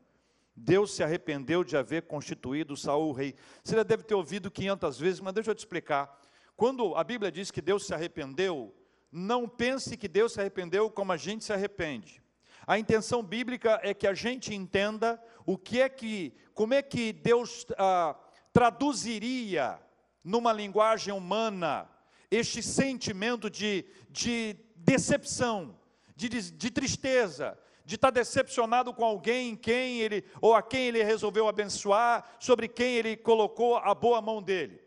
Deus 0.56 0.96
se 0.96 1.04
arrependeu 1.04 1.64
de 1.64 1.76
haver 1.76 2.04
constituído 2.04 2.78
Saul 2.78 3.12
rei. 3.12 3.36
Você 3.64 3.76
já 3.76 3.84
deve 3.84 4.04
ter 4.04 4.14
ouvido 4.14 4.50
500 4.50 5.00
vezes, 5.00 5.20
mas 5.20 5.34
deixa 5.34 5.52
eu 5.52 5.56
te 5.56 5.60
explicar. 5.60 6.22
Quando 6.56 6.96
a 6.96 7.04
Bíblia 7.04 7.32
diz 7.32 7.52
que 7.52 7.62
Deus 7.62 7.86
se 7.86 7.94
arrependeu, 7.94 8.74
não 9.12 9.48
pense 9.48 9.98
que 9.98 10.08
Deus 10.08 10.34
se 10.34 10.40
arrependeu 10.40 10.90
como 10.90 11.12
a 11.12 11.18
gente 11.18 11.44
se 11.44 11.52
arrepende. 11.52 12.22
A 12.66 12.80
intenção 12.80 13.22
bíblica 13.22 13.80
é 13.84 13.94
que 13.94 14.08
a 14.08 14.14
gente 14.14 14.54
entenda 14.54 15.22
o 15.46 15.58
que 15.58 15.82
é 15.82 15.90
que, 15.90 16.34
como 16.54 16.74
é 16.74 16.82
que 16.82 17.12
Deus 17.12 17.66
ah, 17.78 18.16
traduziria 18.54 19.80
numa 20.24 20.54
linguagem 20.54 21.14
humana 21.14 21.90
este 22.30 22.64
sentimento 22.64 23.50
de, 23.50 23.86
de 24.10 24.56
decepção, 24.76 25.78
de, 26.16 26.30
de 26.30 26.72
tristeza, 26.72 27.58
de 27.86 27.96
estar 27.96 28.12
decepcionado 28.12 28.94
com 28.94 29.04
alguém 29.04 29.50
em 29.50 29.56
quem 29.56 30.00
ele 30.00 30.24
ou 30.40 30.56
a 30.56 30.62
quem 30.62 30.88
ele 30.88 31.04
resolveu 31.04 31.48
abençoar, 31.48 32.38
sobre 32.40 32.68
quem 32.68 32.96
ele 32.96 33.18
colocou 33.18 33.78
a 33.78 33.94
boa 33.94 34.22
mão 34.22 34.42
dele. 34.42 34.82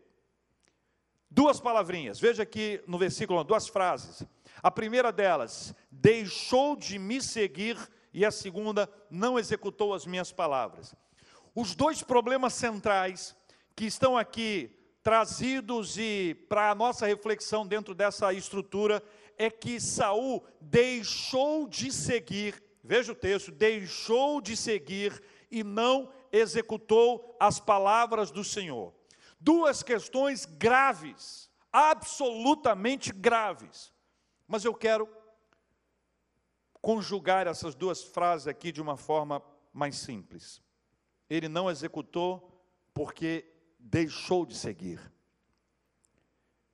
Duas 1.29 1.59
palavrinhas, 1.59 2.19
veja 2.19 2.43
aqui 2.43 2.81
no 2.87 2.97
versículo, 2.97 3.43
duas 3.43 3.67
frases. 3.67 4.25
A 4.63 4.71
primeira 4.71 5.11
delas, 5.11 5.75
deixou 5.91 6.75
de 6.75 6.97
me 6.97 7.21
seguir, 7.21 7.77
e 8.11 8.25
a 8.25 8.31
segunda, 8.31 8.89
não 9.11 9.37
executou 9.37 9.93
as 9.93 10.05
minhas 10.05 10.31
palavras. 10.31 10.95
Os 11.53 11.75
dois 11.75 12.01
problemas 12.01 12.53
centrais 12.53 13.35
que 13.77 13.85
estão 13.85 14.17
aqui 14.17 14.75
trazidos 15.03 15.99
e 15.99 16.35
para 16.49 16.71
a 16.71 16.75
nossa 16.75 17.05
reflexão 17.05 17.65
dentro 17.65 17.93
dessa 17.93 18.33
estrutura 18.33 19.03
é 19.37 19.51
que 19.51 19.79
Saul 19.79 20.43
deixou 20.59 21.67
de 21.67 21.93
seguir, 21.93 22.61
veja 22.83 23.11
o 23.11 23.15
texto, 23.15 23.51
deixou 23.51 24.41
de 24.41 24.57
seguir 24.57 25.23
e 25.51 25.63
não 25.63 26.11
executou 26.31 27.37
as 27.39 27.59
palavras 27.59 28.31
do 28.31 28.43
Senhor. 28.43 28.91
Duas 29.39 29.83
questões 29.83 30.43
graves, 30.43 31.47
absolutamente 31.71 33.13
graves. 33.13 33.93
Mas 34.47 34.65
eu 34.65 34.73
quero 34.73 35.07
conjugar 36.81 37.45
essas 37.45 37.75
duas 37.75 38.01
frases 38.03 38.47
aqui 38.47 38.71
de 38.71 38.81
uma 38.81 38.97
forma 38.97 39.39
mais 39.71 39.97
simples. 39.97 40.63
Ele 41.29 41.47
não 41.47 41.69
executou 41.69 42.59
porque 42.91 43.53
deixou 43.89 44.45
de 44.45 44.55
seguir. 44.55 44.99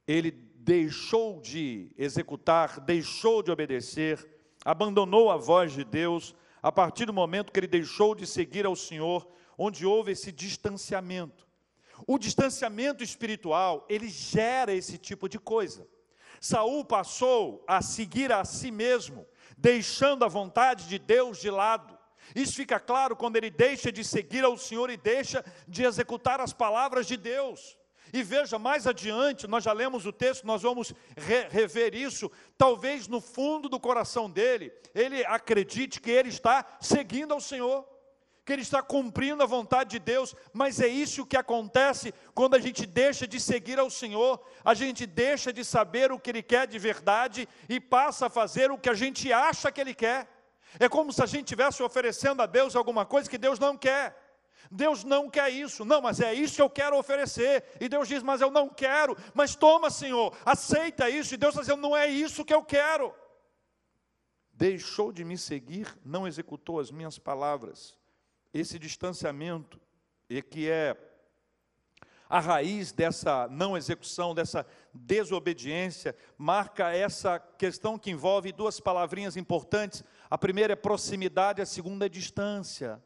Ele 0.07 0.31
deixou 0.31 1.39
de 1.39 1.93
executar, 1.97 2.79
deixou 2.79 3.43
de 3.43 3.51
obedecer, 3.51 4.25
abandonou 4.65 5.29
a 5.29 5.37
voz 5.37 5.73
de 5.73 5.83
Deus 5.83 6.35
a 6.61 6.71
partir 6.71 7.05
do 7.05 7.13
momento 7.13 7.51
que 7.51 7.59
ele 7.59 7.67
deixou 7.67 8.15
de 8.15 8.25
seguir 8.25 8.65
ao 8.65 8.75
Senhor, 8.75 9.27
onde 9.57 9.85
houve 9.85 10.13
esse 10.13 10.31
distanciamento. 10.31 11.47
O 12.07 12.17
distanciamento 12.17 13.03
espiritual, 13.03 13.85
ele 13.89 14.09
gera 14.09 14.73
esse 14.73 14.97
tipo 14.97 15.29
de 15.29 15.37
coisa. 15.37 15.87
Saul 16.41 16.83
passou 16.83 17.63
a 17.67 17.81
seguir 17.81 18.31
a 18.31 18.43
si 18.43 18.71
mesmo, 18.71 19.25
deixando 19.57 20.25
a 20.25 20.27
vontade 20.27 20.87
de 20.87 20.97
Deus 20.97 21.39
de 21.39 21.49
lado. 21.49 21.92
Isso 22.35 22.55
fica 22.55 22.79
claro 22.79 23.15
quando 23.15 23.35
ele 23.35 23.49
deixa 23.49 23.91
de 23.91 24.03
seguir 24.03 24.43
ao 24.43 24.57
Senhor 24.57 24.89
e 24.89 24.97
deixa 24.97 25.43
de 25.67 25.83
executar 25.83 26.39
as 26.39 26.53
palavras 26.53 27.05
de 27.07 27.17
Deus. 27.17 27.77
E 28.13 28.21
veja, 28.21 28.59
mais 28.59 28.85
adiante, 28.85 29.47
nós 29.47 29.63
já 29.63 29.73
lemos 29.73 30.05
o 30.05 30.11
texto, 30.11 30.45
nós 30.45 30.61
vamos 30.61 30.93
re 31.17 31.47
rever 31.49 31.95
isso. 31.95 32.31
Talvez 32.55 33.07
no 33.07 33.19
fundo 33.19 33.67
do 33.67 33.79
coração 33.79 34.29
dele, 34.29 34.71
ele 34.93 35.25
acredite 35.25 35.99
que 35.99 36.11
ele 36.11 36.29
está 36.29 36.63
seguindo 36.79 37.33
ao 37.33 37.41
Senhor, 37.41 37.83
que 38.45 38.53
ele 38.53 38.61
está 38.61 38.83
cumprindo 38.83 39.41
a 39.41 39.47
vontade 39.47 39.91
de 39.91 39.99
Deus, 39.99 40.35
mas 40.51 40.79
é 40.79 40.87
isso 40.87 41.25
que 41.25 41.35
acontece 41.35 42.13
quando 42.35 42.55
a 42.55 42.59
gente 42.59 42.85
deixa 42.85 43.25
de 43.25 43.39
seguir 43.39 43.79
ao 43.79 43.89
Senhor, 43.89 44.39
a 44.63 44.75
gente 44.75 45.07
deixa 45.07 45.51
de 45.51 45.65
saber 45.65 46.11
o 46.11 46.19
que 46.19 46.29
ele 46.29 46.43
quer 46.43 46.67
de 46.67 46.77
verdade 46.77 47.47
e 47.67 47.79
passa 47.79 48.27
a 48.27 48.29
fazer 48.29 48.69
o 48.69 48.77
que 48.77 48.89
a 48.89 48.93
gente 48.93 49.33
acha 49.33 49.71
que 49.71 49.81
ele 49.81 49.95
quer. 49.95 50.27
É 50.79 50.89
como 50.89 51.11
se 51.13 51.21
a 51.21 51.25
gente 51.25 51.45
estivesse 51.45 51.81
oferecendo 51.83 52.41
a 52.41 52.45
Deus 52.45 52.75
alguma 52.75 53.05
coisa 53.05 53.29
que 53.29 53.37
Deus 53.37 53.59
não 53.59 53.77
quer. 53.77 54.17
Deus 54.71 55.03
não 55.03 55.29
quer 55.29 55.49
isso, 55.49 55.85
não, 55.85 56.01
mas 56.01 56.19
é 56.19 56.33
isso 56.33 56.55
que 56.55 56.61
eu 56.61 56.69
quero 56.69 56.97
oferecer. 56.97 57.63
E 57.79 57.87
Deus 57.87 58.07
diz, 58.07 58.23
mas 58.23 58.41
eu 58.41 58.49
não 58.49 58.69
quero, 58.69 59.15
mas 59.33 59.55
toma, 59.55 59.89
Senhor, 59.89 60.35
aceita 60.45 61.09
isso. 61.09 61.33
E 61.33 61.37
Deus 61.37 61.53
está 61.53 61.61
dizendo, 61.61 61.81
não 61.81 61.95
é 61.95 62.07
isso 62.07 62.45
que 62.45 62.53
eu 62.53 62.63
quero. 62.63 63.13
Deixou 64.53 65.11
de 65.11 65.23
me 65.23 65.37
seguir, 65.37 65.87
não 66.03 66.27
executou 66.27 66.79
as 66.79 66.91
minhas 66.91 67.19
palavras. 67.19 67.97
Esse 68.53 68.79
distanciamento, 68.79 69.79
e 70.29 70.41
que 70.41 70.69
é 70.69 70.95
a 72.29 72.39
raiz 72.39 72.91
dessa 72.91 73.47
não 73.49 73.77
execução, 73.77 74.33
dessa 74.33 74.65
desobediência, 74.91 76.15
marca 76.35 76.89
essa 76.89 77.37
questão 77.37 77.97
que 77.97 78.09
envolve 78.09 78.51
duas 78.51 78.79
palavrinhas 78.79 79.37
importantes. 79.37 80.03
A 80.33 80.37
primeira 80.39 80.73
é 80.73 80.75
proximidade, 80.75 81.61
a 81.61 81.65
segunda 81.65 82.07
é 82.07 82.09
distância. 82.09 82.99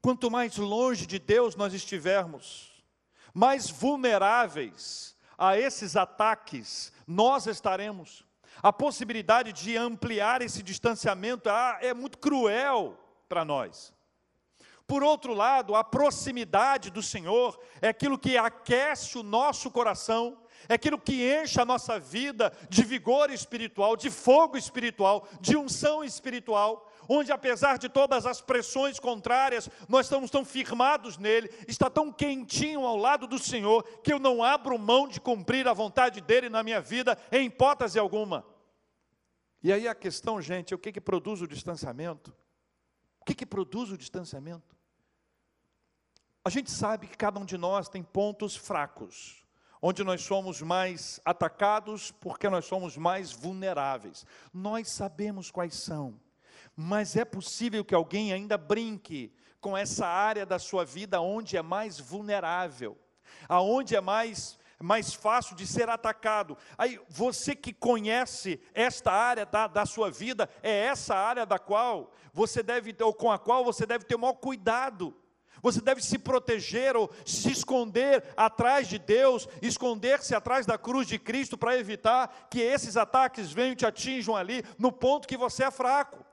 Quanto 0.00 0.30
mais 0.30 0.56
longe 0.56 1.06
de 1.06 1.18
Deus 1.18 1.54
nós 1.54 1.74
estivermos, 1.74 2.82
mais 3.34 3.68
vulneráveis 3.68 5.14
a 5.36 5.58
esses 5.58 5.94
ataques 5.94 6.90
nós 7.06 7.46
estaremos. 7.46 8.24
A 8.62 8.72
possibilidade 8.72 9.52
de 9.52 9.76
ampliar 9.76 10.40
esse 10.40 10.62
distanciamento 10.62 11.50
ah, 11.50 11.76
é 11.82 11.92
muito 11.92 12.16
cruel 12.16 12.98
para 13.28 13.44
nós. 13.44 13.92
Por 14.86 15.02
outro 15.02 15.34
lado, 15.34 15.74
a 15.74 15.84
proximidade 15.84 16.90
do 16.90 17.02
Senhor 17.02 17.60
é 17.82 17.88
aquilo 17.88 18.18
que 18.18 18.38
aquece 18.38 19.18
o 19.18 19.22
nosso 19.22 19.70
coração, 19.70 20.34
é 20.68 20.74
aquilo 20.74 20.98
que 20.98 21.22
enche 21.22 21.60
a 21.60 21.64
nossa 21.64 21.98
vida 21.98 22.52
de 22.68 22.82
vigor 22.82 23.30
espiritual, 23.30 23.96
de 23.96 24.10
fogo 24.10 24.56
espiritual, 24.56 25.28
de 25.40 25.56
unção 25.56 26.04
espiritual, 26.04 26.90
onde 27.08 27.32
apesar 27.32 27.78
de 27.78 27.88
todas 27.88 28.26
as 28.26 28.40
pressões 28.40 28.98
contrárias, 28.98 29.68
nós 29.88 30.06
estamos 30.06 30.30
tão 30.30 30.44
firmados 30.44 31.18
nele, 31.18 31.50
está 31.66 31.90
tão 31.90 32.12
quentinho 32.12 32.86
ao 32.86 32.96
lado 32.96 33.26
do 33.26 33.38
Senhor, 33.38 33.82
que 34.02 34.12
eu 34.12 34.18
não 34.18 34.42
abro 34.42 34.78
mão 34.78 35.08
de 35.08 35.20
cumprir 35.20 35.66
a 35.66 35.72
vontade 35.72 36.20
dele 36.20 36.48
na 36.48 36.62
minha 36.62 36.80
vida, 36.80 37.18
em 37.30 37.46
hipótese 37.46 37.98
alguma. 37.98 38.44
E 39.62 39.72
aí 39.72 39.86
a 39.86 39.94
questão, 39.94 40.40
gente, 40.40 40.72
é 40.72 40.76
o 40.76 40.78
que, 40.78 40.92
que 40.92 41.00
produz 41.00 41.40
o 41.40 41.46
distanciamento? 41.46 42.34
O 43.20 43.24
que, 43.24 43.34
que 43.34 43.46
produz 43.46 43.90
o 43.90 43.96
distanciamento? 43.96 44.76
A 46.44 46.50
gente 46.50 46.70
sabe 46.70 47.06
que 47.06 47.16
cada 47.16 47.38
um 47.38 47.44
de 47.44 47.56
nós 47.56 47.88
tem 47.88 48.02
pontos 48.02 48.56
fracos, 48.56 49.41
onde 49.82 50.04
nós 50.04 50.22
somos 50.22 50.62
mais 50.62 51.20
atacados 51.24 52.12
porque 52.12 52.48
nós 52.48 52.64
somos 52.64 52.96
mais 52.96 53.32
vulneráveis. 53.32 54.24
Nós 54.54 54.88
sabemos 54.88 55.50
quais 55.50 55.74
são, 55.74 56.14
mas 56.76 57.16
é 57.16 57.24
possível 57.24 57.84
que 57.84 57.94
alguém 57.94 58.32
ainda 58.32 58.56
brinque 58.56 59.34
com 59.60 59.76
essa 59.76 60.06
área 60.06 60.46
da 60.46 60.58
sua 60.58 60.84
vida 60.84 61.20
onde 61.20 61.56
é 61.56 61.62
mais 61.62 61.98
vulnerável, 61.98 62.96
aonde 63.48 63.96
é 63.96 64.00
mais 64.00 64.56
mais 64.82 65.14
fácil 65.14 65.54
de 65.54 65.64
ser 65.64 65.88
atacado. 65.88 66.58
Aí 66.76 67.00
você 67.08 67.54
que 67.54 67.72
conhece 67.72 68.60
esta 68.74 69.12
área 69.12 69.46
da, 69.46 69.68
da 69.68 69.86
sua 69.86 70.10
vida, 70.10 70.50
é 70.60 70.86
essa 70.86 71.14
área 71.14 71.46
da 71.46 71.56
qual 71.56 72.12
você 72.32 72.64
deve, 72.64 72.92
ou 73.00 73.14
com 73.14 73.30
a 73.30 73.38
qual 73.38 73.64
você 73.64 73.86
deve 73.86 74.04
ter 74.04 74.16
o 74.16 74.18
maior 74.18 74.34
cuidado. 74.34 75.14
Você 75.60 75.80
deve 75.80 76.02
se 76.02 76.18
proteger 76.18 76.96
ou 76.96 77.10
se 77.26 77.50
esconder 77.50 78.24
atrás 78.36 78.88
de 78.88 78.98
Deus, 78.98 79.48
esconder-se 79.60 80.34
atrás 80.34 80.66
da 80.66 80.78
cruz 80.78 81.06
de 81.06 81.18
Cristo 81.18 81.58
para 81.58 81.76
evitar 81.78 82.48
que 82.50 82.60
esses 82.60 82.96
ataques 82.96 83.52
venham 83.52 83.72
e 83.72 83.76
te 83.76 83.86
atinjam 83.86 84.36
ali 84.36 84.64
no 84.78 84.90
ponto 84.90 85.28
que 85.28 85.36
você 85.36 85.64
é 85.64 85.70
fraco. 85.70 86.24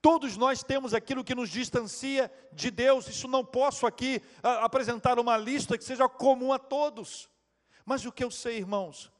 Todos 0.00 0.36
nós 0.36 0.62
temos 0.62 0.94
aquilo 0.94 1.24
que 1.24 1.34
nos 1.34 1.50
distancia 1.50 2.30
de 2.52 2.70
Deus. 2.70 3.08
Isso 3.08 3.26
não 3.26 3.44
posso 3.44 3.86
aqui 3.86 4.22
a, 4.42 4.50
ah, 4.50 4.64
apresentar 4.64 5.18
uma 5.18 5.36
lista 5.36 5.76
que 5.76 5.84
seja 5.84 6.08
comum 6.08 6.52
a 6.52 6.58
todos. 6.58 7.28
Mas 7.84 8.04
o 8.04 8.12
que 8.12 8.22
eu 8.22 8.30
sei, 8.30 8.58
irmãos, 8.58 9.10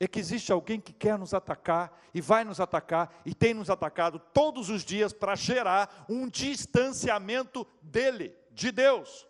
é 0.00 0.08
que 0.08 0.18
existe 0.18 0.50
alguém 0.50 0.80
que 0.80 0.92
quer 0.92 1.18
nos 1.18 1.32
atacar 1.32 1.96
e 2.12 2.20
vai 2.20 2.44
nos 2.44 2.60
atacar 2.60 3.14
e 3.24 3.34
tem 3.34 3.54
nos 3.54 3.70
atacado 3.70 4.18
todos 4.18 4.68
os 4.68 4.84
dias 4.84 5.12
para 5.12 5.34
gerar 5.34 6.04
um 6.08 6.28
distanciamento 6.28 7.66
dele, 7.80 8.36
de 8.56 8.72
Deus. 8.72 9.26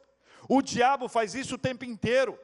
O 0.48 0.62
diabo 0.62 1.08
faz 1.08 1.34
isso 1.34 1.56
o 1.56 1.58
tempo 1.58 1.84
inteiro. 1.84 2.38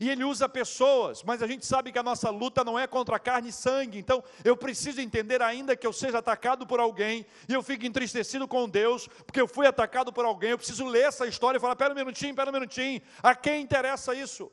E 0.00 0.08
ele 0.08 0.24
usa 0.24 0.48
pessoas, 0.48 1.22
mas 1.22 1.42
a 1.42 1.46
gente 1.46 1.66
sabe 1.66 1.92
que 1.92 1.98
a 1.98 2.02
nossa 2.02 2.30
luta 2.30 2.64
não 2.64 2.78
é 2.78 2.86
contra 2.86 3.18
carne 3.18 3.50
e 3.50 3.52
sangue. 3.52 3.98
Então, 3.98 4.24
eu 4.44 4.56
preciso 4.56 5.00
entender 5.00 5.42
ainda 5.42 5.76
que 5.76 5.86
eu 5.86 5.92
seja 5.92 6.18
atacado 6.18 6.66
por 6.66 6.80
alguém 6.80 7.26
e 7.48 7.52
eu 7.52 7.62
fico 7.62 7.84
entristecido 7.84 8.48
com 8.48 8.68
Deus, 8.68 9.06
porque 9.26 9.40
eu 9.40 9.46
fui 9.46 9.66
atacado 9.66 10.12
por 10.12 10.24
alguém. 10.24 10.50
Eu 10.50 10.58
preciso 10.58 10.86
ler 10.86 11.08
essa 11.08 11.26
história 11.26 11.58
e 11.58 11.60
falar: 11.60 11.76
pera 11.76 11.92
um 11.92 11.96
minutinho, 11.96 12.34
pera 12.34 12.48
um 12.48 12.54
minutinho. 12.54 13.02
A 13.22 13.34
quem 13.34 13.60
interessa 13.60 14.14
isso? 14.14 14.50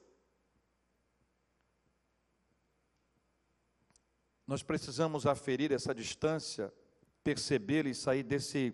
Nós 4.46 4.64
precisamos 4.64 5.28
aferir 5.28 5.72
essa 5.72 5.94
distância, 5.94 6.74
perceber 7.24 7.86
e 7.86 7.94
sair 7.94 8.24
desse 8.24 8.74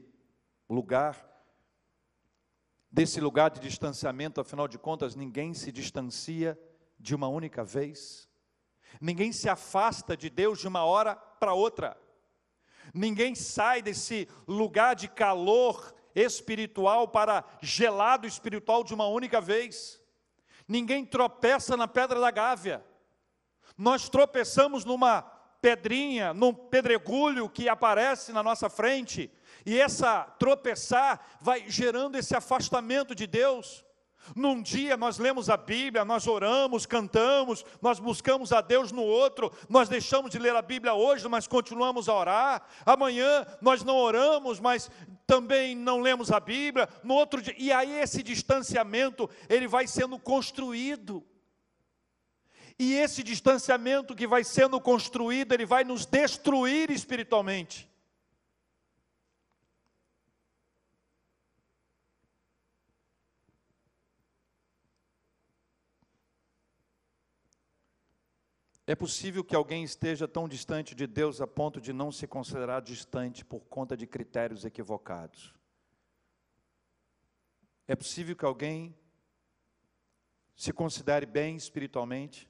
lugar 0.70 1.35
desse 2.96 3.20
lugar 3.20 3.50
de 3.50 3.60
distanciamento, 3.60 4.40
afinal 4.40 4.70
de 4.70 4.78
contas, 4.78 5.18
ninguém 5.18 5.54
se 5.54 5.70
distancia 5.70 6.58
de 6.98 7.14
uma 7.14 7.28
única 7.28 7.62
vez. 7.62 8.26
Ninguém 9.02 9.34
se 9.34 9.50
afasta 9.50 10.16
de 10.16 10.30
Deus 10.30 10.60
de 10.60 10.68
uma 10.70 10.86
hora 10.86 11.14
para 11.14 11.54
outra. 11.54 11.98
Ninguém 12.94 13.36
sai 13.36 13.82
desse 13.82 14.30
lugar 14.48 14.96
de 14.96 15.10
calor 15.10 15.94
espiritual 16.16 17.06
para 17.06 17.44
gelado 17.62 18.26
espiritual 18.26 18.82
de 18.82 18.94
uma 18.94 19.08
única 19.08 19.42
vez. 19.42 20.02
Ninguém 20.66 21.06
tropeça 21.06 21.76
na 21.76 21.90
pedra 21.90 22.22
da 22.22 22.32
gávea. 22.32 22.82
Nós 23.78 24.08
tropeçamos 24.08 24.86
numa 24.86 25.22
pedrinha, 25.66 26.34
num 26.34 26.54
pedregulho 26.54 27.50
que 27.50 27.68
aparece 27.68 28.32
na 28.32 28.42
nossa 28.42 28.70
frente, 28.70 29.30
e 29.66 29.80
essa 29.80 30.24
tropeçar 30.38 31.20
vai 31.42 31.66
gerando 31.68 32.18
esse 32.18 32.36
afastamento 32.36 33.16
de 33.16 33.26
Deus. 33.26 33.84
Num 34.36 34.62
dia 34.62 34.98
nós 34.98 35.18
lemos 35.18 35.50
a 35.50 35.58
Bíblia, 35.58 36.06
nós 36.06 36.26
oramos, 36.26 36.86
cantamos, 36.86 37.64
nós 37.82 38.00
buscamos 38.00 38.52
a 38.52 38.62
Deus 38.62 38.92
no 38.92 39.04
outro, 39.04 39.52
nós 39.70 39.90
deixamos 39.90 40.32
de 40.32 40.40
ler 40.40 40.56
a 40.56 40.62
Bíblia 40.62 40.94
hoje, 40.94 41.28
mas 41.28 41.48
continuamos 41.48 42.10
a 42.10 42.14
orar. 42.14 42.68
Amanhã 42.86 43.46
nós 43.62 43.84
não 43.84 43.98
oramos, 43.98 44.60
mas 44.60 44.90
também 45.28 45.76
não 45.76 46.00
lemos 46.00 46.32
a 46.32 46.40
Bíblia. 46.40 46.90
No 47.04 47.14
outro 47.14 47.42
dia, 47.42 47.56
e 47.58 47.72
aí 47.72 47.92
esse 48.00 48.24
distanciamento, 48.24 49.30
ele 49.50 49.68
vai 49.68 49.86
sendo 49.88 50.18
construído. 50.18 51.24
E 52.78 52.94
esse 52.94 53.24
distanciamento 53.24 54.16
que 54.16 54.28
vai 54.28 54.44
sendo 54.44 54.80
construído, 54.82 55.54
ele 55.54 55.66
vai 55.66 55.84
nos 55.84 56.06
destruir 56.06 56.92
espiritualmente. 56.92 57.90
É 68.88 68.94
possível 68.94 69.44
que 69.44 69.56
alguém 69.56 69.84
esteja 69.84 70.28
tão 70.28 70.48
distante 70.48 70.94
de 70.94 71.08
Deus 71.08 71.42
a 71.42 71.48
ponto 71.48 71.82
de 71.82 71.92
não 71.92 72.12
se 72.12 72.28
considerar 72.28 72.82
distante 72.82 73.44
por 73.44 73.62
conta 73.62 73.98
de 73.98 74.06
critérios 74.06 74.64
equivocados. 74.64 75.56
É 77.88 77.96
possível 77.96 78.36
que 78.36 78.46
alguém 78.46 78.96
se 80.56 80.72
considere 80.72 81.26
bem 81.26 81.56
espiritualmente, 81.56 82.48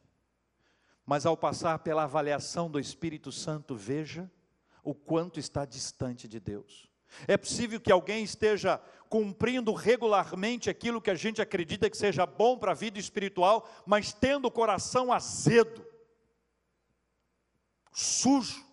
mas 1.06 1.26
ao 1.26 1.38
passar 1.38 1.80
pela 1.80 2.04
avaliação 2.04 2.70
do 2.70 2.82
Espírito 2.82 3.32
Santo, 3.32 3.74
veja 3.74 4.30
o 4.84 4.94
quanto 4.94 5.40
está 5.40 5.64
distante 5.64 6.28
de 6.28 6.40
Deus. 6.40 6.92
É 7.28 7.38
possível 7.38 7.80
que 7.80 7.92
alguém 7.92 8.26
esteja 8.26 8.78
cumprindo 9.08 9.72
regularmente 9.74 10.70
aquilo 10.70 11.02
que 11.02 11.10
a 11.10 11.16
gente 11.16 11.42
acredita 11.42 11.90
que 11.90 11.96
seja 11.96 12.26
bom 12.26 12.58
para 12.58 12.72
a 12.72 12.76
vida 12.76 13.00
espiritual, 13.00 13.70
mas 13.86 14.12
tendo 14.12 14.48
o 14.48 14.52
coração 14.52 15.14
azedo 15.14 15.95
sujo. 17.96 18.66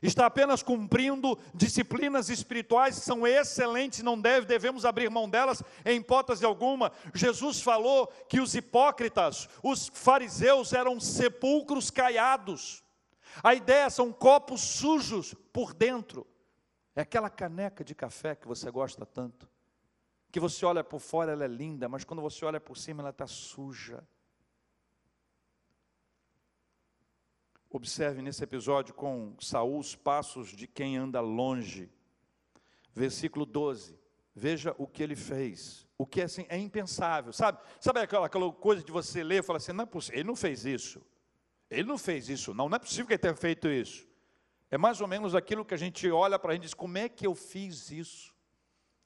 Está 0.00 0.26
apenas 0.26 0.64
cumprindo 0.64 1.38
disciplinas 1.54 2.28
espirituais 2.28 2.98
que 2.98 3.04
são 3.04 3.24
excelentes, 3.24 4.02
não 4.02 4.20
deve, 4.20 4.46
devemos 4.46 4.84
abrir 4.84 5.08
mão 5.08 5.30
delas 5.30 5.62
em 5.84 6.00
hipótese 6.00 6.44
alguma. 6.44 6.90
Jesus 7.14 7.62
falou 7.62 8.08
que 8.28 8.40
os 8.40 8.54
hipócritas, 8.56 9.48
os 9.62 9.88
fariseus 9.94 10.72
eram 10.72 10.98
sepulcros 10.98 11.88
caiados. 11.88 12.82
A 13.44 13.54
ideia 13.54 13.88
são 13.90 14.12
copos 14.12 14.60
sujos 14.60 15.34
por 15.52 15.72
dentro. 15.72 16.26
É 16.96 17.02
aquela 17.02 17.30
caneca 17.30 17.84
de 17.84 17.94
café 17.94 18.34
que 18.34 18.48
você 18.48 18.70
gosta 18.72 19.06
tanto, 19.06 19.48
que 20.32 20.40
você 20.40 20.66
olha 20.66 20.82
por 20.82 20.98
fora 20.98 21.30
ela 21.30 21.44
é 21.44 21.48
linda, 21.48 21.88
mas 21.88 22.02
quando 22.02 22.20
você 22.20 22.44
olha 22.44 22.60
por 22.60 22.76
cima 22.76 23.02
ela 23.02 23.10
está 23.10 23.28
suja. 23.28 24.06
Observe 27.74 28.20
nesse 28.20 28.44
episódio 28.44 28.92
com 28.92 29.34
Saul 29.40 29.78
os 29.78 29.96
passos 29.96 30.50
de 30.50 30.66
quem 30.66 30.98
anda 30.98 31.22
longe. 31.22 31.90
Versículo 32.94 33.46
12. 33.46 33.98
Veja 34.34 34.74
o 34.76 34.86
que 34.86 35.02
ele 35.02 35.16
fez. 35.16 35.88
O 35.96 36.04
que 36.06 36.20
assim 36.20 36.44
é 36.50 36.58
impensável, 36.58 37.32
sabe? 37.32 37.58
Sabe 37.80 38.00
aquela, 38.00 38.26
aquela 38.26 38.52
coisa 38.52 38.84
de 38.84 38.92
você 38.92 39.24
ler 39.24 39.38
e 39.38 39.42
falar 39.42 39.56
assim, 39.56 39.72
não 39.72 39.84
é 39.84 39.86
possível, 39.86 40.18
ele 40.18 40.28
não 40.28 40.36
fez 40.36 40.66
isso. 40.66 41.00
Ele 41.70 41.88
não 41.88 41.96
fez 41.96 42.28
isso, 42.28 42.52
não, 42.52 42.68
não 42.68 42.76
é 42.76 42.78
possível 42.78 43.06
que 43.06 43.14
ele 43.14 43.18
tenha 43.18 43.34
feito 43.34 43.66
isso. 43.70 44.06
É 44.70 44.76
mais 44.76 45.00
ou 45.00 45.08
menos 45.08 45.34
aquilo 45.34 45.64
que 45.64 45.72
a 45.72 45.78
gente 45.78 46.10
olha 46.10 46.38
para 46.38 46.50
a 46.50 46.54
gente 46.54 46.64
e 46.64 46.66
diz, 46.66 46.74
como 46.74 46.98
é 46.98 47.08
que 47.08 47.26
eu 47.26 47.34
fiz 47.34 47.90
isso? 47.90 48.34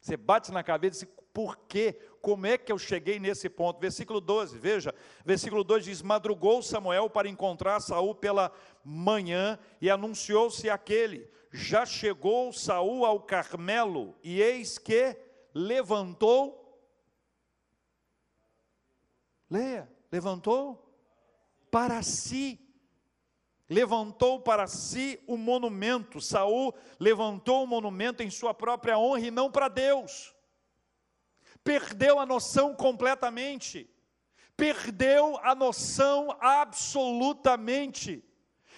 Você 0.00 0.16
bate 0.16 0.50
na 0.50 0.64
cabeça 0.64 1.04
e 1.04 1.06
diz, 1.06 1.16
por 1.32 1.56
quê? 1.68 2.00
Como 2.26 2.44
é 2.44 2.58
que 2.58 2.72
eu 2.72 2.76
cheguei 2.76 3.20
nesse 3.20 3.48
ponto? 3.48 3.78
Versículo 3.78 4.20
12, 4.20 4.58
veja, 4.58 4.92
versículo 5.24 5.62
2 5.62 5.84
diz: 5.84 6.02
Madrugou 6.02 6.60
Samuel 6.60 7.08
para 7.08 7.28
encontrar 7.28 7.78
Saul 7.78 8.16
pela 8.16 8.50
manhã 8.84 9.56
e 9.80 9.88
anunciou-se 9.88 10.68
aquele. 10.68 11.30
Já 11.52 11.86
chegou 11.86 12.52
Saul 12.52 13.06
ao 13.06 13.20
Carmelo, 13.20 14.16
e 14.24 14.42
eis 14.42 14.76
que 14.76 15.16
levantou. 15.54 16.84
Leia, 19.48 19.88
levantou 20.10 20.84
para 21.70 22.02
si 22.02 22.60
levantou 23.68 24.40
para 24.40 24.66
si 24.66 25.20
o 25.28 25.36
monumento. 25.36 26.20
Saul 26.20 26.74
levantou 26.98 27.62
o 27.62 27.66
monumento 27.68 28.20
em 28.20 28.30
sua 28.30 28.52
própria 28.52 28.98
honra 28.98 29.20
e 29.20 29.30
não 29.30 29.48
para 29.48 29.68
Deus 29.68 30.35
perdeu 31.66 32.20
a 32.20 32.24
noção 32.24 32.72
completamente, 32.72 33.90
perdeu 34.56 35.36
a 35.42 35.52
noção 35.52 36.36
absolutamente. 36.40 38.22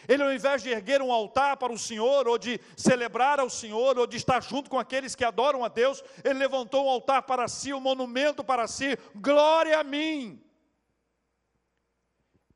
Ele, 0.09 0.23
ao 0.23 0.33
invés 0.33 0.63
de 0.63 0.71
erguer 0.71 1.03
um 1.03 1.13
altar 1.13 1.59
para 1.59 1.71
o 1.71 1.79
Senhor, 1.79 2.27
ou 2.27 2.39
de 2.39 2.59
celebrar 2.75 3.39
ao 3.39 3.51
Senhor, 3.51 3.99
ou 3.99 4.07
de 4.07 4.17
estar 4.17 4.43
junto 4.43 4.71
com 4.71 4.79
aqueles 4.79 5.15
que 5.15 5.23
adoram 5.23 5.63
a 5.63 5.69
Deus, 5.69 6.03
ele 6.25 6.39
levantou 6.39 6.87
um 6.87 6.89
altar 6.89 7.25
para 7.25 7.47
si, 7.47 7.75
um 7.75 7.81
monumento 7.81 8.43
para 8.43 8.67
si, 8.67 8.99
glória 9.15 9.79
a 9.79 9.85
mim. 9.85 10.43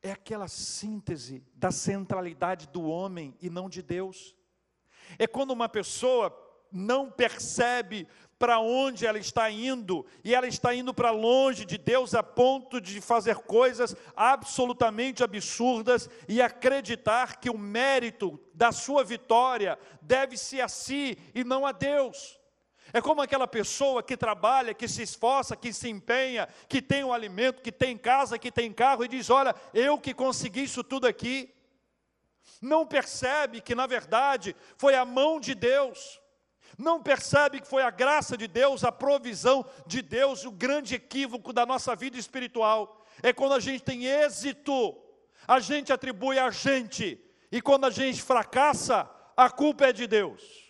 É 0.02 0.12
aquela 0.12 0.48
síntese 0.48 1.44
da 1.54 1.70
centralidade 1.70 2.68
do 2.68 2.84
homem 2.84 3.36
e 3.38 3.50
não 3.50 3.68
de 3.68 3.82
Deus. 3.82 4.34
É 5.18 5.26
quando 5.26 5.50
uma 5.50 5.68
pessoa 5.68 6.34
não 6.72 7.10
percebe 7.10 8.08
para 8.42 8.58
onde 8.58 9.06
ela 9.06 9.20
está 9.20 9.48
indo, 9.48 10.04
e 10.24 10.34
ela 10.34 10.48
está 10.48 10.74
indo 10.74 10.92
para 10.92 11.12
longe 11.12 11.64
de 11.64 11.78
Deus 11.78 12.12
a 12.12 12.24
ponto 12.24 12.80
de 12.80 13.00
fazer 13.00 13.36
coisas 13.36 13.94
absolutamente 14.16 15.22
absurdas 15.22 16.10
e 16.26 16.42
acreditar 16.42 17.36
que 17.38 17.48
o 17.48 17.56
mérito 17.56 18.40
da 18.52 18.72
sua 18.72 19.04
vitória 19.04 19.78
deve-se 20.00 20.60
a 20.60 20.66
si 20.66 21.16
e 21.32 21.44
não 21.44 21.64
a 21.64 21.70
Deus. 21.70 22.36
É 22.92 23.00
como 23.00 23.22
aquela 23.22 23.46
pessoa 23.46 24.02
que 24.02 24.16
trabalha, 24.16 24.74
que 24.74 24.88
se 24.88 25.02
esforça, 25.02 25.54
que 25.54 25.72
se 25.72 25.88
empenha, 25.88 26.48
que 26.68 26.82
tem 26.82 27.04
um 27.04 27.12
alimento, 27.12 27.62
que 27.62 27.70
tem 27.70 27.96
casa, 27.96 28.40
que 28.40 28.50
tem 28.50 28.72
carro 28.72 29.04
e 29.04 29.08
diz: 29.08 29.30
Olha, 29.30 29.54
eu 29.72 29.96
que 29.96 30.12
consegui 30.12 30.64
isso 30.64 30.82
tudo 30.82 31.06
aqui. 31.06 31.54
Não 32.60 32.84
percebe 32.84 33.60
que, 33.60 33.72
na 33.72 33.86
verdade, 33.86 34.56
foi 34.76 34.96
a 34.96 35.04
mão 35.04 35.38
de 35.38 35.54
Deus 35.54 36.20
não 36.82 37.02
percebe 37.02 37.60
que 37.60 37.66
foi 37.66 37.82
a 37.82 37.90
graça 37.90 38.36
de 38.36 38.46
Deus, 38.46 38.84
a 38.84 38.90
provisão 38.90 39.64
de 39.86 40.02
Deus, 40.02 40.44
o 40.44 40.50
grande 40.50 40.96
equívoco 40.96 41.52
da 41.52 41.64
nossa 41.64 41.94
vida 41.94 42.18
espiritual. 42.18 43.06
É 43.22 43.32
quando 43.32 43.54
a 43.54 43.60
gente 43.60 43.84
tem 43.84 44.04
êxito, 44.04 45.00
a 45.46 45.60
gente 45.60 45.92
atribui 45.92 46.38
a 46.38 46.50
gente, 46.50 47.18
e 47.50 47.62
quando 47.62 47.86
a 47.86 47.90
gente 47.90 48.20
fracassa, 48.22 49.08
a 49.36 49.48
culpa 49.48 49.86
é 49.86 49.92
de 49.92 50.06
Deus. 50.06 50.62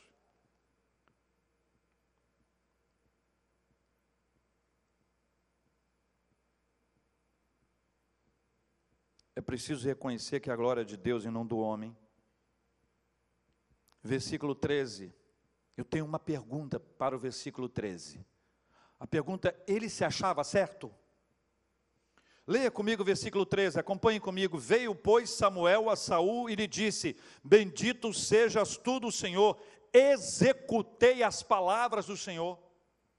É 9.34 9.40
preciso 9.40 9.88
reconhecer 9.88 10.40
que 10.40 10.50
a 10.50 10.56
glória 10.56 10.82
é 10.82 10.84
de 10.84 10.96
Deus 10.96 11.24
e 11.24 11.30
não 11.30 11.46
do 11.46 11.58
homem. 11.58 11.96
Versículo 14.02 14.54
13. 14.54 15.21
Eu 15.82 15.84
tenho 15.84 16.04
uma 16.04 16.20
pergunta 16.20 16.78
para 16.78 17.16
o 17.16 17.18
versículo 17.18 17.68
13. 17.68 18.24
A 19.00 19.04
pergunta 19.04 19.52
ele 19.66 19.88
se 19.88 20.04
achava 20.04 20.44
certo? 20.44 20.94
Leia 22.46 22.70
comigo 22.70 23.02
o 23.02 23.04
versículo 23.04 23.44
13, 23.44 23.80
acompanhe 23.80 24.20
comigo. 24.20 24.56
Veio, 24.56 24.94
pois, 24.94 25.30
Samuel 25.30 25.90
a 25.90 25.96
Saul 25.96 26.48
e 26.48 26.54
lhe 26.54 26.68
disse: 26.68 27.16
Bendito 27.42 28.14
sejas 28.14 28.76
tu 28.76 29.00
do 29.00 29.10
Senhor, 29.10 29.60
executei 29.92 31.24
as 31.24 31.42
palavras 31.42 32.06
do 32.06 32.16
Senhor. 32.16 32.56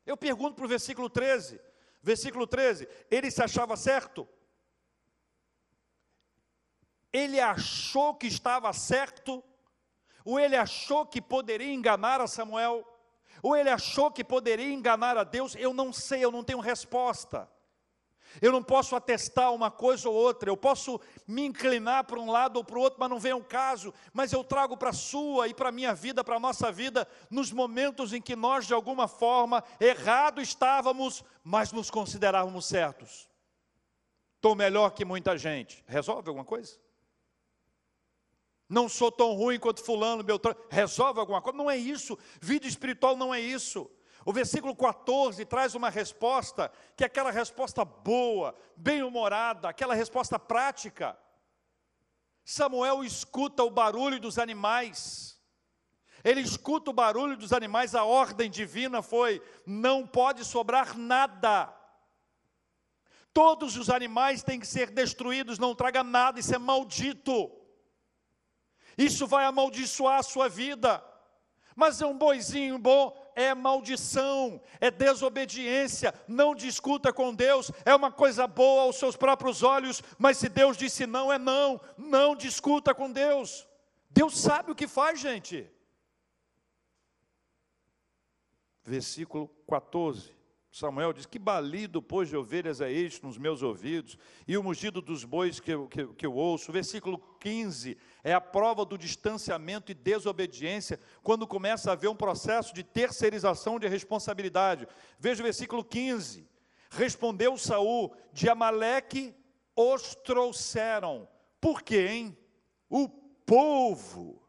Eu 0.05 0.15
pergunto 0.15 0.55
para 0.55 0.63
o 0.63 0.69
versículo 0.69 1.09
13, 1.09 1.59
versículo 2.01 2.47
13, 2.47 2.87
ele 3.11 3.29
se 3.29 3.43
achava 3.43 3.75
certo? 3.75 4.25
Ele 7.11 7.41
achou 7.41 8.15
que 8.15 8.27
estava 8.27 8.71
certo? 8.71 9.43
Ou 10.23 10.39
ele 10.39 10.55
achou 10.55 11.05
que 11.05 11.21
poderia 11.21 11.73
enganar 11.73 12.21
a 12.21 12.27
Samuel? 12.27 12.87
Ou 13.41 13.55
ele 13.55 13.69
achou 13.69 14.09
que 14.09 14.23
poderia 14.23 14.71
enganar 14.71 15.17
a 15.17 15.23
Deus? 15.23 15.55
Eu 15.55 15.73
não 15.73 15.91
sei, 15.91 16.23
eu 16.23 16.31
não 16.31 16.43
tenho 16.43 16.59
resposta. 16.59 17.49
Eu 18.41 18.51
não 18.51 18.63
posso 18.63 18.95
atestar 18.95 19.53
uma 19.53 19.69
coisa 19.69 20.09
ou 20.09 20.15
outra, 20.15 20.49
eu 20.49 20.57
posso 20.57 20.99
me 21.27 21.45
inclinar 21.45 22.03
para 22.05 22.19
um 22.19 22.31
lado 22.31 22.57
ou 22.57 22.63
para 22.63 22.77
o 22.77 22.81
outro, 22.81 22.99
mas 22.99 23.09
não 23.09 23.19
vem 23.19 23.33
o 23.33 23.43
caso. 23.43 23.93
Mas 24.11 24.33
eu 24.33 24.43
trago 24.43 24.75
para 24.75 24.89
a 24.89 24.93
sua 24.93 25.47
e 25.47 25.53
para 25.53 25.69
a 25.69 25.71
minha 25.71 25.93
vida, 25.93 26.23
para 26.23 26.37
a 26.37 26.39
nossa 26.39 26.71
vida, 26.71 27.07
nos 27.29 27.51
momentos 27.51 28.13
em 28.13 28.21
que 28.21 28.35
nós, 28.35 28.65
de 28.65 28.73
alguma 28.73 29.07
forma, 29.07 29.63
errado 29.79 30.41
estávamos, 30.41 31.23
mas 31.43 31.71
nos 31.71 31.91
considerávamos 31.91 32.65
certos. 32.65 33.29
Estou 34.35 34.55
melhor 34.55 34.89
que 34.91 35.05
muita 35.05 35.37
gente. 35.37 35.83
Resolve 35.87 36.27
alguma 36.27 36.45
coisa? 36.45 36.77
Não 38.69 38.87
sou 38.87 39.11
tão 39.11 39.33
ruim 39.33 39.59
quanto 39.59 39.83
fulano, 39.83 40.23
Beltrano. 40.23 40.57
Resolve 40.69 41.19
alguma 41.19 41.41
coisa? 41.41 41.57
Não 41.57 41.69
é 41.69 41.77
isso. 41.77 42.17
Vida 42.41 42.67
espiritual 42.67 43.15
não 43.15 43.33
é 43.33 43.39
isso. 43.39 43.89
O 44.25 44.31
versículo 44.31 44.75
14 44.75 45.43
traz 45.45 45.75
uma 45.75 45.89
resposta, 45.89 46.71
que 46.95 47.03
é 47.03 47.07
aquela 47.07 47.29
resposta 47.29 47.83
boa, 47.83 48.55
bem-humorada, 48.77 49.67
aquela 49.67 49.93
resposta 49.93 50.39
prática. 50.39 51.17
Samuel 52.45 53.03
escuta 53.03 53.63
o 53.63 53.69
barulho 53.69 54.19
dos 54.19 54.39
animais. 54.39 55.39
Ele 56.23 56.39
escuta 56.39 56.89
o 56.89 56.93
barulho 56.93 57.35
dos 57.35 57.51
animais, 57.51 57.95
a 57.95 58.05
ordem 58.05 58.49
divina 58.49 59.01
foi: 59.01 59.41
não 59.65 60.07
pode 60.07 60.45
sobrar 60.45 60.97
nada. 60.97 61.73
Todos 63.33 63.75
os 63.75 63.89
animais 63.89 64.43
têm 64.43 64.59
que 64.59 64.67
ser 64.67 64.89
destruídos, 64.91 65.59
não 65.59 65.75
traga 65.75 66.03
nada, 66.03 66.39
isso 66.39 66.55
é 66.55 66.57
maldito. 66.57 67.51
Isso 68.97 69.25
vai 69.27 69.45
amaldiçoar 69.45 70.19
a 70.19 70.23
sua 70.23 70.47
vida. 70.47 71.03
Mas 71.75 72.01
é 72.01 72.05
um 72.05 72.17
boizinho 72.17 72.77
bom, 72.77 73.15
é 73.35 73.53
maldição, 73.53 74.61
é 74.79 74.91
desobediência, 74.91 76.13
não 76.27 76.53
discuta 76.53 77.11
com 77.11 77.33
Deus, 77.33 77.71
é 77.83 77.95
uma 77.95 78.11
coisa 78.11 78.45
boa 78.45 78.83
aos 78.83 78.97
seus 78.97 79.15
próprios 79.15 79.63
olhos, 79.63 80.01
mas 80.19 80.37
se 80.37 80.49
Deus 80.49 80.77
disse 80.77 81.07
não, 81.07 81.33
é 81.33 81.39
não, 81.39 81.81
não 81.97 82.35
discuta 82.35 82.93
com 82.93 83.11
Deus. 83.11 83.67
Deus 84.09 84.37
sabe 84.37 84.71
o 84.71 84.75
que 84.75 84.87
faz, 84.87 85.19
gente. 85.19 85.67
Versículo 88.83 89.47
14. 89.67 90.31
Samuel 90.71 91.13
diz: 91.13 91.25
Que 91.25 91.39
balido, 91.39 92.01
pois, 92.01 92.29
de 92.29 92.35
ovelhas 92.35 92.81
é 92.81 92.91
este 92.91 93.23
nos 93.23 93.37
meus 93.37 93.61
ouvidos, 93.63 94.17
e 94.47 94.57
o 94.57 94.63
mugido 94.63 95.01
dos 95.01 95.23
bois 95.23 95.59
que 95.59 95.71
eu, 95.71 95.87
que, 95.87 96.05
que 96.07 96.25
eu 96.25 96.33
ouço. 96.33 96.71
Versículo 96.71 97.17
15 97.39 97.97
é 98.23 98.33
a 98.33 98.41
prova 98.41 98.85
do 98.85 98.97
distanciamento 98.97 99.91
e 99.91 99.95
desobediência, 99.95 100.99
quando 101.21 101.47
começa 101.47 101.89
a 101.89 101.93
haver 101.93 102.09
um 102.09 102.15
processo 102.15 102.73
de 102.73 102.83
terceirização 102.83 103.77
de 103.77 103.87
responsabilidade. 103.87 104.87
Veja 105.19 105.41
o 105.41 105.43
versículo 105.43 105.83
15: 105.83 106.47
Respondeu 106.89 107.57
Saul: 107.57 108.15
De 108.31 108.49
Amaleque 108.49 109.35
os 109.75 110.15
trouxeram. 110.15 111.27
Por 111.59 111.81
hein? 111.91 112.37
O 112.89 113.09
povo, 113.09 114.41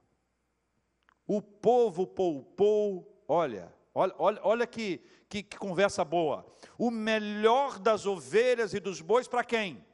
o 1.26 1.40
povo 1.40 2.06
poupou, 2.06 3.22
olha, 3.26 3.72
olha, 3.94 4.14
olha, 4.18 4.40
olha 4.42 4.66
que 4.66 5.00
que, 5.34 5.42
que 5.42 5.58
conversa 5.58 6.04
boa. 6.04 6.46
O 6.78 6.92
melhor 6.92 7.80
das 7.80 8.06
ovelhas 8.06 8.72
e 8.72 8.78
dos 8.78 9.00
bois 9.00 9.26
para 9.26 9.42
quem? 9.42 9.84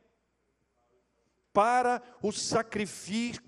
Para 1.53 2.03
os, 2.23 2.41
sacrifício, 2.41 3.43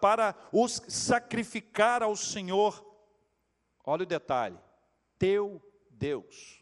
para 0.00 0.34
os 0.52 0.80
sacrificar 0.88 2.02
ao 2.02 2.14
Senhor. 2.14 2.84
Olha 3.84 4.02
o 4.02 4.06
detalhe: 4.06 4.58
teu 5.18 5.60
Deus. 5.90 6.58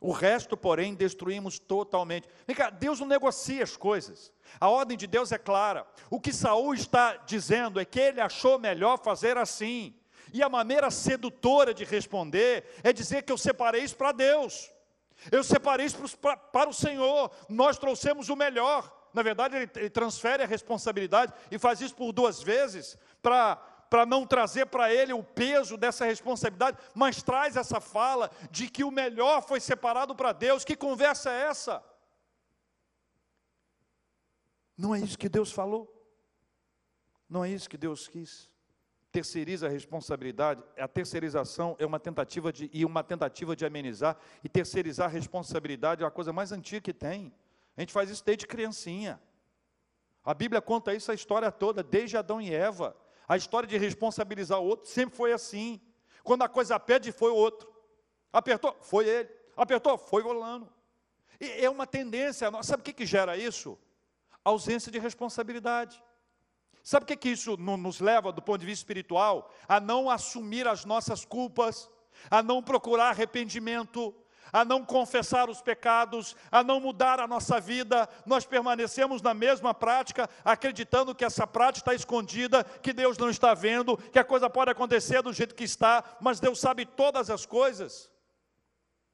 O 0.00 0.12
resto, 0.12 0.56
porém, 0.56 0.94
destruímos 0.94 1.58
totalmente. 1.58 2.28
Vem 2.46 2.54
cá, 2.54 2.68
Deus 2.68 3.00
não 3.00 3.06
negocia 3.06 3.62
as 3.64 3.76
coisas. 3.76 4.32
A 4.60 4.68
ordem 4.68 4.96
de 4.96 5.06
Deus 5.06 5.32
é 5.32 5.38
clara. 5.38 5.86
O 6.10 6.20
que 6.20 6.32
Saul 6.32 6.74
está 6.74 7.16
dizendo 7.16 7.80
é 7.80 7.84
que 7.84 7.98
ele 7.98 8.20
achou 8.20 8.58
melhor 8.58 8.98
fazer 8.98 9.38
assim. 9.38 9.94
E 10.32 10.42
a 10.42 10.48
maneira 10.48 10.90
sedutora 10.90 11.72
de 11.72 11.84
responder 11.84 12.64
é 12.82 12.92
dizer 12.92 13.22
que 13.22 13.32
eu 13.32 13.38
separei 13.38 13.82
isso 13.82 13.96
para 13.96 14.12
Deus. 14.12 14.70
Eu 15.30 15.42
separei 15.42 15.86
isso 15.86 16.18
para, 16.18 16.68
o 16.68 16.72
Senhor. 16.72 17.30
Nós 17.48 17.78
trouxemos 17.78 18.28
o 18.28 18.36
melhor. 18.36 18.94
Na 19.12 19.22
verdade, 19.22 19.56
ele, 19.56 19.70
ele 19.76 19.90
transfere 19.90 20.42
a 20.42 20.46
responsabilidade 20.46 21.32
e 21.50 21.58
faz 21.58 21.80
isso 21.80 21.94
por 21.94 22.12
duas 22.12 22.42
vezes 22.42 22.98
para 23.22 24.06
não 24.06 24.26
trazer 24.26 24.66
para 24.66 24.92
ele 24.92 25.12
o 25.12 25.22
peso 25.22 25.76
dessa 25.76 26.04
responsabilidade, 26.04 26.78
mas 26.94 27.22
traz 27.22 27.56
essa 27.56 27.80
fala 27.80 28.30
de 28.50 28.68
que 28.68 28.84
o 28.84 28.90
melhor 28.90 29.42
foi 29.42 29.58
separado 29.60 30.14
para 30.14 30.32
Deus. 30.32 30.64
Que 30.64 30.76
conversa 30.76 31.30
é 31.30 31.42
essa? 31.44 31.82
Não 34.76 34.94
é 34.94 35.00
isso 35.00 35.18
que 35.18 35.28
Deus 35.28 35.50
falou? 35.50 35.92
Não 37.28 37.44
é 37.44 37.50
isso 37.50 37.68
que 37.68 37.78
Deus 37.78 38.06
quis? 38.06 38.50
Terceiriza 39.16 39.66
a 39.66 39.70
responsabilidade, 39.70 40.62
a 40.76 40.86
terceirização 40.86 41.74
é 41.78 41.86
uma 41.86 41.98
tentativa 41.98 42.52
de 42.52 42.68
e 42.70 42.84
uma 42.84 43.02
tentativa 43.02 43.56
de 43.56 43.64
amenizar 43.64 44.14
e 44.44 44.48
terceirizar 44.48 45.06
a 45.06 45.10
responsabilidade 45.10 46.04
é 46.04 46.06
a 46.06 46.10
coisa 46.10 46.34
mais 46.34 46.52
antiga 46.52 46.82
que 46.82 46.92
tem. 46.92 47.32
A 47.74 47.80
gente 47.80 47.94
faz 47.94 48.10
isso 48.10 48.22
desde 48.22 48.46
criancinha. 48.46 49.18
A 50.22 50.34
Bíblia 50.34 50.60
conta 50.60 50.94
isso 50.94 51.10
a 51.10 51.14
história 51.14 51.50
toda, 51.50 51.82
desde 51.82 52.18
Adão 52.18 52.42
e 52.42 52.52
Eva. 52.52 52.94
A 53.26 53.38
história 53.38 53.66
de 53.66 53.78
responsabilizar 53.78 54.60
o 54.60 54.66
outro 54.66 54.86
sempre 54.86 55.16
foi 55.16 55.32
assim. 55.32 55.80
Quando 56.22 56.42
a 56.42 56.48
coisa 56.48 56.78
pede, 56.78 57.10
foi 57.10 57.30
o 57.30 57.36
outro. 57.36 57.72
Apertou, 58.30 58.76
foi 58.82 59.08
ele. 59.08 59.30
Apertou, 59.56 59.96
foi 59.96 60.22
o 60.24 60.26
fulano. 60.26 60.70
E 61.40 61.64
é 61.64 61.70
uma 61.70 61.86
tendência, 61.86 62.50
sabe 62.62 62.82
o 62.82 62.84
que, 62.84 62.92
que 62.92 63.06
gera 63.06 63.34
isso? 63.34 63.78
Ausência 64.44 64.92
de 64.92 64.98
responsabilidade. 64.98 66.02
Sabe 66.86 67.02
o 67.02 67.06
que, 67.08 67.16
que 67.16 67.30
isso 67.30 67.56
nos 67.56 67.98
leva, 67.98 68.30
do 68.30 68.40
ponto 68.40 68.60
de 68.60 68.66
vista 68.66 68.84
espiritual? 68.84 69.52
A 69.66 69.80
não 69.80 70.08
assumir 70.08 70.68
as 70.68 70.84
nossas 70.84 71.24
culpas, 71.24 71.90
a 72.30 72.44
não 72.44 72.62
procurar 72.62 73.08
arrependimento, 73.08 74.14
a 74.52 74.64
não 74.64 74.84
confessar 74.84 75.50
os 75.50 75.60
pecados, 75.60 76.36
a 76.48 76.62
não 76.62 76.78
mudar 76.78 77.18
a 77.18 77.26
nossa 77.26 77.58
vida, 77.58 78.08
nós 78.24 78.46
permanecemos 78.46 79.20
na 79.20 79.34
mesma 79.34 79.74
prática, 79.74 80.30
acreditando 80.44 81.12
que 81.12 81.24
essa 81.24 81.44
prática 81.44 81.90
está 81.90 81.92
escondida, 81.92 82.62
que 82.62 82.92
Deus 82.92 83.18
não 83.18 83.30
está 83.30 83.52
vendo, 83.52 83.96
que 83.96 84.20
a 84.20 84.24
coisa 84.24 84.48
pode 84.48 84.70
acontecer 84.70 85.20
do 85.22 85.32
jeito 85.32 85.56
que 85.56 85.64
está, 85.64 86.04
mas 86.20 86.38
Deus 86.38 86.60
sabe 86.60 86.86
todas 86.86 87.30
as 87.30 87.44
coisas. 87.44 88.12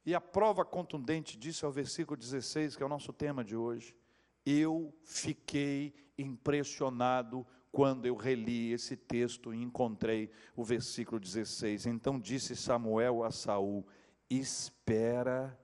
E 0.05 0.15
a 0.15 0.21
prova 0.21 0.63
contundente 0.63 1.39
disso 1.39 1.65
é 1.65 1.69
o 1.71 1.73
versículo 1.73 2.19
16, 2.19 2.77
que 2.77 2.83
é 2.83 2.87
o 2.87 2.91
nosso 2.91 3.15
tema 3.15 3.43
de 3.43 3.57
hoje. 3.57 3.97
Eu 4.45 4.95
fiquei 5.07 5.95
impressionado 6.19 7.47
quando 7.73 8.05
eu 8.05 8.15
reli 8.15 8.71
esse 8.71 8.97
texto 8.97 9.53
e 9.55 9.63
encontrei 9.63 10.31
o 10.55 10.63
versículo 10.63 11.19
16. 11.19 11.87
Então 11.87 12.21
disse 12.21 12.55
Samuel 12.55 13.25
a 13.25 13.31
Saul: 13.31 13.87
Espera. 14.29 15.59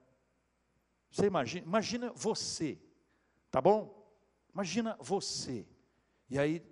Você 1.11 1.27
imagina, 1.27 1.65
imagina 1.65 2.11
você, 2.13 2.79
tá 3.49 3.61
bom? 3.61 3.95
Imagina 4.53 4.97
você. 4.99 5.65
E 6.29 6.37
aí 6.37 6.63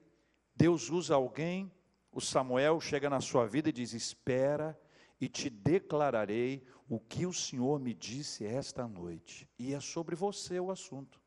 Deus 0.56 0.90
usa 0.90 1.16
alguém, 1.16 1.72
o 2.12 2.20
Samuel 2.20 2.82
chega 2.82 3.10
na 3.10 3.22
sua 3.22 3.46
vida 3.46 3.70
e 3.70 3.74
diz: 3.74 3.94
Espera 3.94 4.78
e 5.22 5.30
te 5.30 5.50
declararei 5.50 6.66
o 6.90 7.00
que 7.00 7.26
o 7.26 7.34
Senhor 7.34 7.80
me 7.80 7.94
disse 7.94 8.44
esta 8.46 8.88
noite. 8.88 9.48
E 9.58 9.74
é 9.74 9.80
sobre 9.80 10.16
você 10.16 10.60
o 10.60 10.72
assunto. 10.72 11.22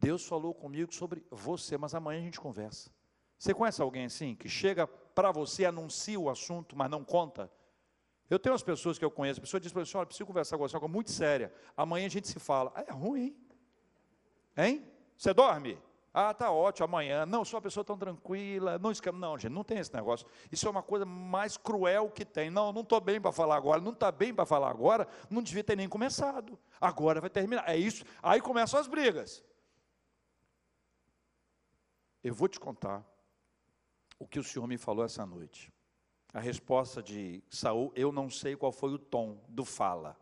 Deus 0.00 0.26
falou 0.26 0.54
comigo 0.54 0.92
sobre 0.94 1.22
você, 1.30 1.76
mas 1.76 1.94
amanhã 1.94 2.20
a 2.20 2.24
gente 2.24 2.40
conversa. 2.40 2.90
Você 3.38 3.52
conhece 3.52 3.82
alguém 3.82 4.06
assim, 4.06 4.34
que 4.34 4.48
chega 4.48 4.86
para 4.86 5.30
você, 5.30 5.66
anuncia 5.66 6.18
o 6.18 6.30
assunto, 6.30 6.74
mas 6.74 6.90
não 6.90 7.04
conta? 7.04 7.50
Eu 8.28 8.38
tenho 8.38 8.54
as 8.54 8.62
pessoas 8.62 8.98
que 8.98 9.04
eu 9.04 9.10
conheço, 9.10 9.40
a 9.40 9.42
pessoa 9.42 9.60
diz 9.60 9.72
para 9.72 9.82
mim, 9.82 9.88
olha, 9.94 10.06
preciso 10.06 10.26
conversar 10.26 10.56
com 10.56 10.66
você, 10.66 10.76
uma 10.76 10.88
muito 10.88 11.10
séria. 11.10 11.52
Amanhã 11.76 12.06
a 12.06 12.10
gente 12.10 12.28
se 12.28 12.38
fala. 12.38 12.72
Ah, 12.74 12.84
é 12.86 12.92
ruim, 12.92 13.24
hein? 13.24 13.36
Hein? 14.56 14.86
Você 15.16 15.34
dorme? 15.34 15.78
Ah, 16.12 16.32
tá 16.32 16.50
ótimo, 16.50 16.86
amanhã. 16.86 17.26
Não, 17.26 17.44
sou 17.44 17.58
uma 17.58 17.62
pessoa 17.62 17.84
tão 17.84 17.96
tranquila. 17.96 18.78
Não, 18.78 18.90
não, 19.12 19.38
gente, 19.38 19.52
não 19.52 19.62
tem 19.62 19.78
esse 19.78 19.94
negócio. 19.94 20.26
Isso 20.50 20.66
é 20.66 20.70
uma 20.70 20.82
coisa 20.82 21.04
mais 21.04 21.56
cruel 21.56 22.10
que 22.10 22.24
tem. 22.24 22.50
Não, 22.50 22.72
não 22.72 22.80
estou 22.80 23.00
bem 23.00 23.20
para 23.20 23.30
falar 23.30 23.56
agora. 23.56 23.80
Não 23.80 23.92
está 23.92 24.10
bem 24.10 24.34
para 24.34 24.46
falar 24.46 24.70
agora. 24.70 25.06
Não 25.28 25.42
devia 25.42 25.62
ter 25.62 25.76
nem 25.76 25.88
começado. 25.88 26.58
Agora 26.80 27.20
vai 27.20 27.30
terminar. 27.30 27.68
É 27.68 27.76
isso. 27.76 28.04
Aí 28.22 28.40
começam 28.40 28.80
as 28.80 28.88
brigas. 28.88 29.44
Eu 32.22 32.34
vou 32.34 32.48
te 32.48 32.60
contar 32.60 33.04
o 34.18 34.26
que 34.26 34.38
o 34.38 34.44
Senhor 34.44 34.66
me 34.66 34.76
falou 34.76 35.04
essa 35.04 35.24
noite. 35.24 35.72
A 36.32 36.40
resposta 36.40 37.02
de 37.02 37.42
Saul, 37.48 37.92
eu 37.96 38.12
não 38.12 38.30
sei 38.30 38.54
qual 38.54 38.70
foi 38.70 38.92
o 38.92 38.98
tom 38.98 39.42
do 39.48 39.64
fala. 39.64 40.16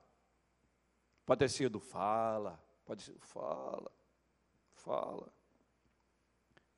Pode 1.26 1.40
ter 1.40 1.50
sido 1.50 1.78
fala, 1.78 2.62
pode 2.84 3.02
ser 3.02 3.18
fala, 3.18 3.90
fala 4.72 5.30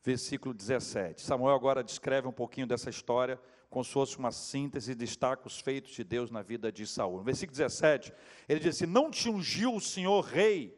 versículo 0.03 0.55
17. 0.55 1.23
Samuel 1.23 1.55
agora 1.55 1.85
descreve 1.85 2.27
um 2.27 2.33
pouquinho 2.33 2.67
dessa 2.67 2.91
história, 2.91 3.41
como 3.69 3.85
se 3.85 3.93
fosse 3.93 4.19
uma 4.19 4.33
síntese 4.33 4.95
destaca 4.95 5.47
os 5.47 5.61
feitos 5.61 5.93
de 5.93 6.03
Deus 6.03 6.31
na 6.31 6.43
vida 6.43 6.73
de 6.73 6.87
Saul. 6.87 7.19
No 7.19 7.23
versículo 7.23 7.57
17, 7.57 8.13
ele 8.49 8.61
diz 8.61 8.77
assim: 8.77 8.87
Não 8.87 9.11
te 9.11 9.29
ungiu 9.29 9.75
o 9.75 9.81
Senhor 9.81 10.23
rei. 10.23 10.77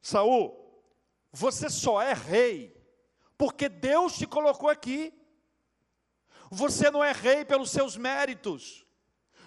Saul, 0.00 0.57
você 1.32 1.68
só 1.68 2.00
é 2.00 2.12
rei 2.12 2.76
porque 3.36 3.68
Deus 3.68 4.16
te 4.18 4.26
colocou 4.26 4.68
aqui. 4.68 5.14
Você 6.50 6.90
não 6.90 7.04
é 7.04 7.12
rei 7.12 7.44
pelos 7.44 7.70
seus 7.70 7.96
méritos. 7.96 8.84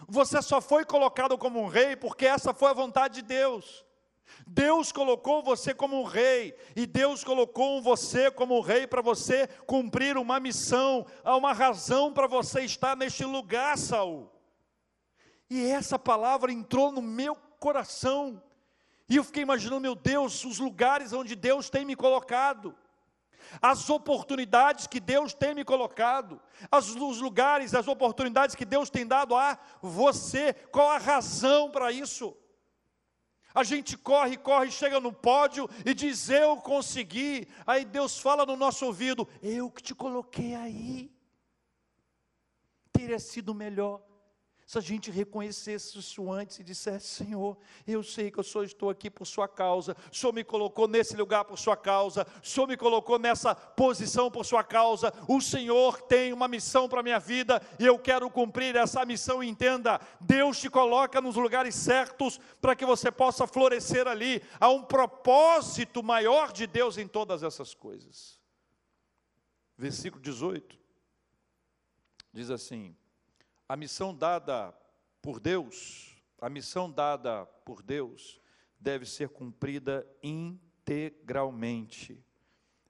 Você 0.08 0.42
só 0.42 0.62
foi 0.62 0.86
colocado 0.86 1.38
como 1.38 1.62
um 1.62 1.68
rei 1.68 1.96
porque 1.96 2.26
essa 2.26 2.54
foi 2.54 2.70
a 2.70 2.74
vontade 2.74 3.16
de 3.16 3.22
Deus. 3.24 3.86
Deus 4.48 4.92
colocou 4.92 5.44
você 5.44 5.74
como 5.74 6.00
um 6.00 6.04
rei, 6.04 6.56
e 6.76 6.86
Deus 6.86 7.24
colocou 7.24 7.82
você 7.82 8.32
como 8.32 8.58
um 8.58 8.62
rei 8.62 8.88
para 8.88 9.02
você 9.02 9.48
cumprir 9.68 10.18
uma 10.18 10.40
missão, 10.40 11.06
há 11.24 11.36
uma 11.36 11.52
razão 11.52 12.14
para 12.14 12.28
você 12.28 12.62
estar 12.62 12.96
neste 12.96 13.26
lugar, 13.26 13.78
Saul. 13.78 14.32
E 15.50 15.66
essa 15.66 16.00
palavra 16.00 16.52
entrou 16.52 16.92
no 16.92 17.02
meu 17.02 17.36
coração, 17.60 18.42
e 19.12 19.18
eu 19.18 19.26
fiquei 19.26 19.44
imaginando, 19.44 19.82
meu 19.82 19.94
Deus, 19.94 20.46
os 20.46 20.58
lugares 20.58 21.12
onde 21.12 21.36
Deus 21.36 21.70
tem 21.70 21.84
me 21.84 21.98
colocado, 21.98 22.74
as 23.62 23.90
oportunidades 23.90 24.88
que 24.88 25.02
Deus 25.02 25.34
tem 25.34 25.54
me 25.54 25.66
colocado, 25.66 26.40
as, 26.72 26.88
os 26.88 27.20
lugares, 27.20 27.76
as 27.76 27.90
oportunidades 27.90 28.56
que 28.56 28.64
Deus 28.64 28.90
tem 28.90 29.06
dado 29.06 29.36
a 29.36 29.60
você, 29.82 30.54
qual 30.54 30.90
a 30.92 30.98
razão 30.98 31.70
para 31.70 31.92
isso? 31.92 32.34
A 33.54 33.66
gente 33.66 33.98
corre, 33.98 34.38
corre, 34.38 34.72
chega 34.72 34.98
no 34.98 35.12
pódio 35.12 35.70
e 35.86 35.94
diz: 35.94 36.30
Eu 36.30 36.56
consegui. 36.56 37.50
Aí 37.68 37.84
Deus 37.84 38.18
fala 38.18 38.46
no 38.46 38.56
nosso 38.56 38.86
ouvido: 38.86 39.28
Eu 39.44 39.70
que 39.70 39.84
te 39.84 39.94
coloquei 39.94 40.56
aí. 40.56 41.12
Teria 42.94 43.20
sido 43.20 43.54
melhor 43.54 44.02
se 44.72 44.78
a 44.78 44.82
gente 44.82 45.12
reconhecesse 45.12 46.00
isso 46.00 46.32
antes 46.32 46.58
e 46.60 46.64
dissesse: 46.64 47.06
Senhor, 47.06 47.58
eu 47.86 48.02
sei 48.02 48.32
que 48.32 48.40
eu 48.40 48.44
só 48.44 48.64
estou 48.64 48.90
aqui 48.90 49.10
por 49.10 49.26
Sua 49.26 49.46
causa, 49.46 49.98
o 50.10 50.16
Senhor 50.16 50.32
me 50.32 50.46
colocou 50.46 50.88
nesse 50.88 51.14
lugar 51.18 51.44
por 51.44 51.60
Sua 51.60 51.76
causa, 51.76 52.26
o 52.42 52.48
Senhor 52.48 52.68
me 52.68 52.78
colocou 52.78 53.20
nessa 53.20 53.54
posição 53.54 54.32
por 54.32 54.46
Sua 54.46 54.64
causa, 54.64 55.14
o 55.28 55.42
Senhor 55.42 56.02
tem 56.04 56.32
uma 56.32 56.48
missão 56.48 56.88
para 56.88 57.02
a 57.02 57.04
minha 57.04 57.20
vida 57.20 57.62
e 57.78 57.86
eu 57.86 58.00
quero 58.00 58.30
cumprir 58.30 58.78
essa 58.78 59.04
missão. 59.04 59.44
Entenda, 59.44 60.00
Deus 60.22 60.58
te 60.62 60.70
coloca 60.70 61.20
nos 61.20 61.36
lugares 61.36 61.76
certos 61.76 62.40
para 62.62 62.74
que 62.74 62.86
você 62.86 63.12
possa 63.12 63.46
florescer 63.46 64.08
ali. 64.08 64.42
Há 64.58 64.70
um 64.70 64.84
propósito 64.84 66.02
maior 66.02 66.54
de 66.54 66.66
Deus 66.66 66.98
em 66.98 67.10
todas 67.10 67.44
essas 67.44 67.74
coisas. 67.74 68.40
Versículo 69.78 70.24
18 70.24 70.80
diz 72.34 72.50
assim: 72.50 72.96
a 73.72 73.76
missão 73.78 74.14
dada 74.14 74.76
por 75.22 75.40
Deus, 75.40 76.18
a 76.42 76.50
missão 76.50 76.92
dada 76.92 77.46
por 77.64 77.82
Deus 77.82 78.42
deve 78.78 79.06
ser 79.06 79.30
cumprida 79.30 80.06
integralmente. 80.22 82.22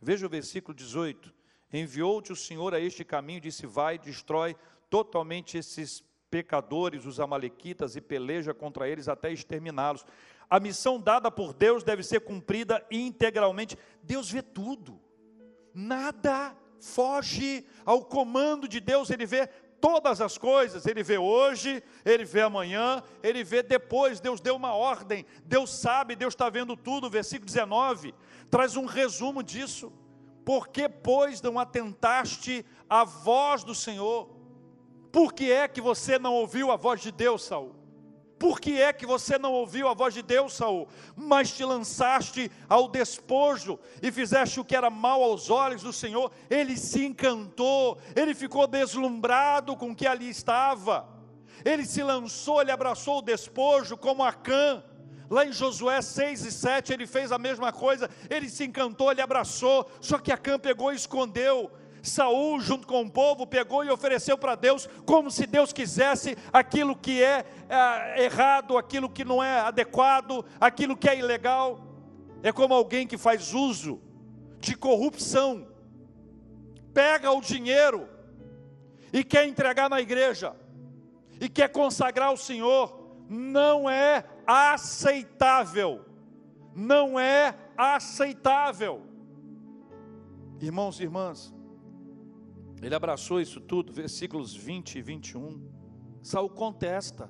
Veja 0.02 0.26
o 0.26 0.30
versículo 0.30 0.74
18: 0.74 1.32
Enviou-te 1.72 2.34
o 2.34 2.36
Senhor 2.36 2.74
a 2.74 2.80
este 2.80 3.06
caminho, 3.06 3.42
disse: 3.42 3.68
Vai, 3.68 4.00
destrói 4.00 4.56
totalmente 4.90 5.56
esses 5.56 6.04
pecadores, 6.32 7.06
os 7.06 7.20
amalequitas, 7.20 7.96
e 7.96 8.02
peleja 8.02 8.52
contra 8.52 8.90
eles 8.90 9.08
até 9.08 9.32
exterminá-los. 9.32 10.04
A 10.50 10.60
missão 10.60 11.00
dada 11.00 11.30
por 11.30 11.54
Deus 11.54 11.84
deve 11.84 12.02
ser 12.02 12.22
cumprida 12.22 12.84
integralmente. 12.90 13.78
Deus 14.02 14.32
vê 14.32 14.42
tudo, 14.42 15.00
nada 15.76 16.58
foge 16.82 17.66
ao 17.86 18.04
comando 18.04 18.68
de 18.68 18.80
Deus, 18.80 19.10
Ele 19.10 19.26
vê 19.26 19.48
todas 19.82 20.22
as 20.22 20.38
coisas, 20.38 20.86
ele 20.86 21.02
vê 21.02 21.18
hoje, 21.18 21.84
ele 22.06 22.24
vê 22.24 22.42
amanhã, 22.42 23.04
ele 23.24 23.44
vê 23.44 23.64
depois. 23.64 24.20
Deus 24.20 24.40
deu 24.40 24.56
uma 24.56 24.74
ordem, 24.74 25.26
Deus 25.44 25.72
sabe, 25.72 26.16
Deus 26.16 26.34
está 26.34 26.50
vendo 26.50 26.78
tudo. 26.78 27.10
Versículo 27.10 27.48
19 27.48 28.14
traz 28.50 28.78
um 28.78 28.86
resumo 28.86 29.42
disso. 29.42 29.92
Por 30.46 30.68
que, 30.68 30.88
pois, 30.88 31.42
não 31.42 31.58
atentaste 31.58 32.66
à 32.90 33.04
voz 33.04 33.64
do 33.64 33.74
Senhor? 33.74 34.30
Por 35.12 35.34
que 35.34 35.52
é 35.52 35.68
que 35.68 35.82
você 35.82 36.20
não 36.20 36.34
ouviu 36.34 36.72
a 36.72 36.76
voz 36.76 37.02
de 37.02 37.12
Deus, 37.12 37.44
Saul? 37.44 37.81
Por 38.42 38.60
que 38.60 38.82
é 38.82 38.92
que 38.92 39.06
você 39.06 39.38
não 39.38 39.54
ouviu 39.54 39.88
a 39.88 39.94
voz 39.94 40.16
de 40.16 40.24
Deus, 40.24 40.54
Saul? 40.54 40.88
Mas 41.16 41.52
te 41.52 41.64
lançaste 41.64 42.52
ao 42.68 42.88
despojo 42.88 43.80
e 44.02 44.12
fizeste 44.12 44.60
o 44.60 44.66
que 44.66 44.76
era 44.76 44.90
mal 44.90 45.22
aos 45.22 45.52
olhos 45.52 45.84
do 45.84 45.94
Senhor. 45.94 46.32
Ele 46.50 46.76
se 46.76 47.06
encantou, 47.06 48.00
ele 48.16 48.34
ficou 48.34 48.66
deslumbrado 48.66 49.78
com 49.78 49.92
o 49.92 49.96
que 49.96 50.08
ali 50.08 50.28
estava. 50.28 51.08
Ele 51.64 51.86
se 51.86 52.02
lançou, 52.02 52.60
ele 52.60 52.72
abraçou 52.72 53.20
o 53.20 53.22
despojo 53.22 53.96
como 53.96 54.24
Acã. 54.24 54.84
Lá 55.30 55.46
em 55.46 55.54
Josué 55.54 56.02
6 56.02 56.44
e 56.44 56.52
7, 56.52 56.94
ele 56.94 57.06
fez 57.06 57.32
a 57.32 57.38
mesma 57.38 57.72
coisa, 57.72 58.10
ele 58.28 58.50
se 58.50 58.66
encantou, 58.66 59.12
ele 59.12 59.22
abraçou, 59.22 59.88
só 60.02 60.18
que 60.18 60.32
Acã 60.32 60.58
pegou 60.58 60.92
e 60.92 60.96
escondeu. 60.96 61.72
Saul, 62.02 62.60
junto 62.60 62.88
com 62.88 63.02
o 63.02 63.10
povo, 63.10 63.46
pegou 63.46 63.84
e 63.84 63.90
ofereceu 63.90 64.38
para 64.38 64.56
Deus, 64.56 64.88
como 65.06 65.30
se 65.30 65.46
Deus 65.46 65.72
quisesse 65.72 66.38
aquilo 66.52 66.96
que 66.96 67.22
é, 67.22 67.46
é 67.70 68.24
errado, 68.24 68.78
aquilo 68.78 69.10
que 69.10 69.24
não 69.24 69.42
é 69.42 69.60
adequado, 69.60 70.44
aquilo 70.60 70.98
que 70.98 71.08
é 71.08 71.18
ilegal. 71.18 71.80
É 72.44 72.52
como 72.52 72.74
alguém 72.74 73.06
que 73.06 73.18
faz 73.18 73.54
uso 73.54 74.02
de 74.60 74.76
corrupção, 74.76 75.68
pega 76.94 77.32
o 77.32 77.42
dinheiro 77.42 78.08
e 79.14 79.24
quer 79.24 79.48
entregar 79.48 79.90
na 79.90 80.02
igreja, 80.02 80.56
e 81.40 81.50
quer 81.50 81.70
consagrar 81.70 82.30
ao 82.30 82.38
Senhor, 82.38 83.02
não 83.30 83.90
é 83.90 84.24
aceitável. 84.46 86.06
Não 86.76 87.20
é 87.20 87.56
aceitável. 87.76 89.02
Irmãos 90.60 91.00
e 91.00 91.04
irmãs, 91.04 91.54
ele 92.82 92.96
abraçou 92.96 93.40
isso 93.40 93.62
tudo, 93.62 93.94
versículos 93.94 94.56
20 94.56 94.98
e 94.98 95.02
21. 95.02 95.72
Saul 96.24 96.50
contesta. 96.50 97.30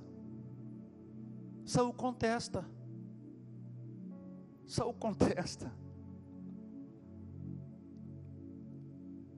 Saul 1.66 1.94
contesta. 1.94 2.66
Saul 4.66 4.94
contesta. 4.94 5.72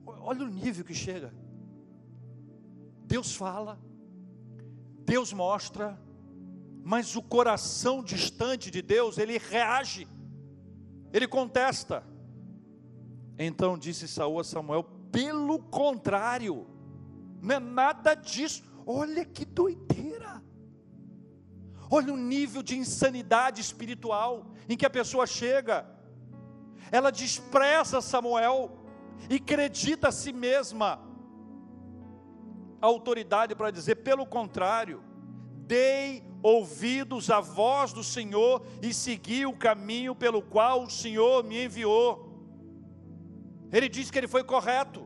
Olha 0.06 0.44
o 0.44 0.48
nível 0.48 0.84
que 0.84 0.94
chega. 0.94 1.34
Deus 3.04 3.34
fala, 3.34 3.78
Deus 5.04 5.32
mostra, 5.32 6.00
mas 6.82 7.16
o 7.16 7.22
coração 7.22 8.02
distante 8.02 8.70
de 8.70 8.80
Deus, 8.80 9.18
ele 9.18 9.36
reage, 9.36 10.06
ele 11.12 11.26
contesta. 11.26 12.06
Então 13.38 13.76
disse 13.76 14.06
Saul 14.06 14.38
a 14.38 14.44
Samuel: 14.44 14.93
pelo 15.14 15.60
contrário, 15.60 16.66
não 17.40 17.54
é 17.54 17.60
nada 17.60 18.14
disso. 18.14 18.64
Olha 18.84 19.24
que 19.24 19.44
doideira. 19.44 20.42
Olha 21.88 22.12
o 22.12 22.16
nível 22.16 22.64
de 22.64 22.76
insanidade 22.76 23.60
espiritual 23.60 24.50
em 24.68 24.76
que 24.76 24.84
a 24.84 24.90
pessoa 24.90 25.24
chega. 25.24 25.86
Ela 26.90 27.12
despreza 27.12 28.00
Samuel 28.00 28.76
e 29.30 29.36
acredita 29.36 30.08
a 30.08 30.12
si 30.12 30.32
mesma 30.32 31.00
a 32.82 32.86
autoridade 32.86 33.54
para 33.54 33.70
dizer, 33.70 33.96
pelo 33.96 34.26
contrário, 34.26 35.00
dei 35.64 36.24
ouvidos 36.42 37.30
à 37.30 37.38
voz 37.38 37.92
do 37.92 38.02
Senhor 38.02 38.66
e 38.82 38.92
segui 38.92 39.46
o 39.46 39.56
caminho 39.56 40.12
pelo 40.12 40.42
qual 40.42 40.82
o 40.82 40.90
Senhor 40.90 41.44
me 41.44 41.66
enviou. 41.66 42.33
Ele 43.76 43.88
diz 43.88 44.08
que 44.08 44.18
ele 44.18 44.28
foi 44.28 44.44
correto. 44.44 45.04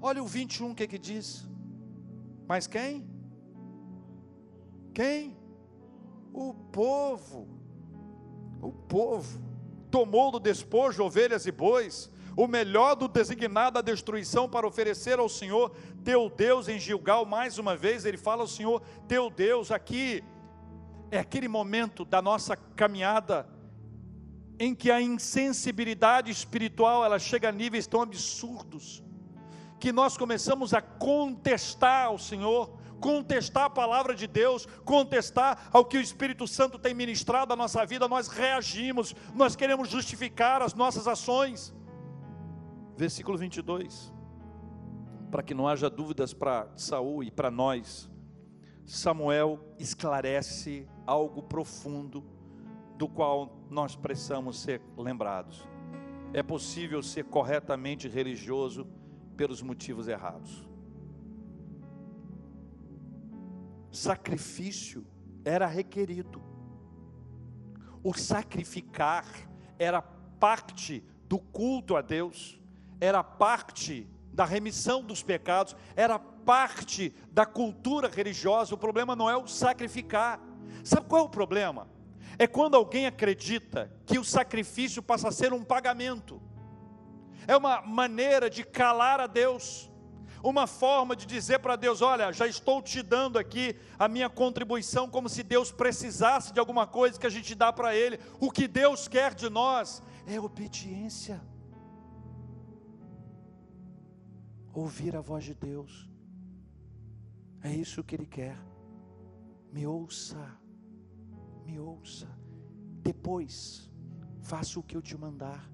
Olha 0.00 0.22
o 0.22 0.26
21 0.26 0.70
o 0.70 0.74
que 0.76 0.86
que 0.86 0.98
diz. 0.98 1.44
Mas 2.46 2.68
quem? 2.68 3.04
Quem? 4.94 5.36
O 6.32 6.54
povo. 6.54 7.48
o 8.62 8.70
povo, 8.72 9.40
tomou 9.90 10.30
do 10.30 10.38
despojo 10.38 11.02
ovelhas 11.02 11.46
e 11.46 11.52
bois, 11.52 12.10
o 12.36 12.46
melhor 12.46 12.94
do 12.94 13.08
designado 13.08 13.78
à 13.78 13.82
destruição 13.82 14.48
para 14.48 14.66
oferecer 14.66 15.18
ao 15.18 15.28
Senhor 15.28 15.74
teu 16.04 16.30
Deus 16.30 16.68
em 16.68 16.78
Gilgal, 16.78 17.24
mais 17.24 17.58
uma 17.58 17.76
vez 17.76 18.04
ele 18.04 18.16
fala 18.16 18.42
ao 18.42 18.48
Senhor 18.48 18.82
teu 19.08 19.30
Deus 19.30 19.70
aqui, 19.70 20.22
é 21.10 21.18
aquele 21.18 21.48
momento 21.48 22.04
da 22.04 22.20
nossa 22.22 22.56
caminhada 22.56 23.48
em 24.58 24.74
que 24.74 24.90
a 24.90 25.00
insensibilidade 25.00 26.30
espiritual 26.30 27.04
ela 27.04 27.18
chega 27.18 27.48
a 27.48 27.52
níveis 27.52 27.86
tão 27.86 28.02
absurdos 28.02 29.02
que 29.78 29.92
nós 29.92 30.16
começamos 30.16 30.72
a 30.72 30.80
contestar 30.80 32.06
ao 32.06 32.18
Senhor, 32.18 32.78
contestar 33.00 33.64
a 33.64 33.70
palavra 33.70 34.14
de 34.14 34.26
Deus, 34.26 34.66
contestar 34.84 35.68
ao 35.70 35.84
que 35.84 35.98
o 35.98 36.00
Espírito 36.00 36.46
Santo 36.46 36.78
tem 36.78 36.94
ministrado 36.94 37.52
à 37.52 37.56
nossa 37.56 37.84
vida, 37.84 38.08
nós 38.08 38.28
reagimos, 38.28 39.14
nós 39.34 39.54
queremos 39.54 39.88
justificar 39.88 40.62
as 40.62 40.74
nossas 40.74 41.06
ações. 41.06 41.74
Versículo 42.96 43.36
22. 43.36 44.12
Para 45.30 45.42
que 45.42 45.54
não 45.54 45.68
haja 45.68 45.90
dúvidas 45.90 46.32
para 46.32 46.68
Saul 46.76 47.22
e 47.22 47.30
para 47.30 47.50
nós, 47.50 48.10
Samuel 48.86 49.60
esclarece 49.78 50.88
algo 51.06 51.42
profundo 51.42 52.24
do 52.96 53.08
qual 53.08 53.58
nós 53.70 53.94
precisamos 53.94 54.58
ser 54.60 54.80
lembrados. 54.96 55.66
É 56.32 56.42
possível 56.42 57.02
ser 57.02 57.24
corretamente 57.24 58.08
religioso 58.08 58.86
pelos 59.36 59.62
motivos 59.62 60.08
errados. 60.08 60.66
Sacrifício 63.90 65.06
era 65.44 65.66
requerido. 65.66 66.42
O 68.02 68.14
sacrificar 68.14 69.24
era 69.78 70.02
parte 70.02 71.02
do 71.28 71.38
culto 71.38 71.96
a 71.96 72.02
Deus, 72.02 72.60
era 73.00 73.22
parte 73.22 74.08
da 74.32 74.44
remissão 74.44 75.02
dos 75.02 75.22
pecados, 75.22 75.74
era 75.94 76.18
parte 76.18 77.14
da 77.32 77.46
cultura 77.46 78.08
religiosa. 78.08 78.74
O 78.74 78.78
problema 78.78 79.16
não 79.16 79.30
é 79.30 79.36
o 79.36 79.46
sacrificar. 79.46 80.40
Sabe 80.84 81.06
qual 81.06 81.22
é 81.22 81.24
o 81.24 81.30
problema? 81.30 81.88
É 82.38 82.46
quando 82.46 82.74
alguém 82.74 83.06
acredita 83.06 83.90
que 84.04 84.18
o 84.18 84.24
sacrifício 84.24 85.02
passa 85.02 85.28
a 85.28 85.32
ser 85.32 85.52
um 85.52 85.64
pagamento 85.64 86.40
é 87.46 87.56
uma 87.56 87.80
maneira 87.80 88.50
de 88.50 88.64
calar 88.64 89.20
a 89.20 89.26
Deus, 89.26 89.90
uma 90.42 90.66
forma 90.66 91.14
de 91.14 91.24
dizer 91.26 91.60
para 91.60 91.76
Deus: 91.76 92.02
Olha, 92.02 92.32
já 92.32 92.46
estou 92.46 92.82
te 92.82 93.02
dando 93.02 93.38
aqui 93.38 93.76
a 93.98 94.08
minha 94.08 94.28
contribuição, 94.28 95.08
como 95.08 95.28
se 95.28 95.42
Deus 95.42 95.70
precisasse 95.70 96.52
de 96.52 96.60
alguma 96.60 96.86
coisa 96.86 97.18
que 97.18 97.26
a 97.26 97.30
gente 97.30 97.54
dá 97.54 97.72
para 97.72 97.94
Ele. 97.94 98.18
O 98.40 98.50
que 98.50 98.66
Deus 98.66 99.06
quer 99.06 99.34
de 99.34 99.48
nós 99.48 100.02
é 100.26 100.40
obediência. 100.40 101.40
Ouvir 104.74 105.16
a 105.16 105.20
voz 105.20 105.44
de 105.44 105.54
Deus, 105.54 106.08
é 107.62 107.72
isso 107.72 108.04
que 108.04 108.14
Ele 108.14 108.26
quer. 108.26 108.58
Me 109.72 109.86
ouça, 109.86 110.58
me 111.66 111.78
ouça. 111.78 112.28
Depois, 113.02 113.90
faça 114.40 114.78
o 114.78 114.82
que 114.82 114.96
eu 114.96 115.02
te 115.02 115.16
mandar. 115.16 115.68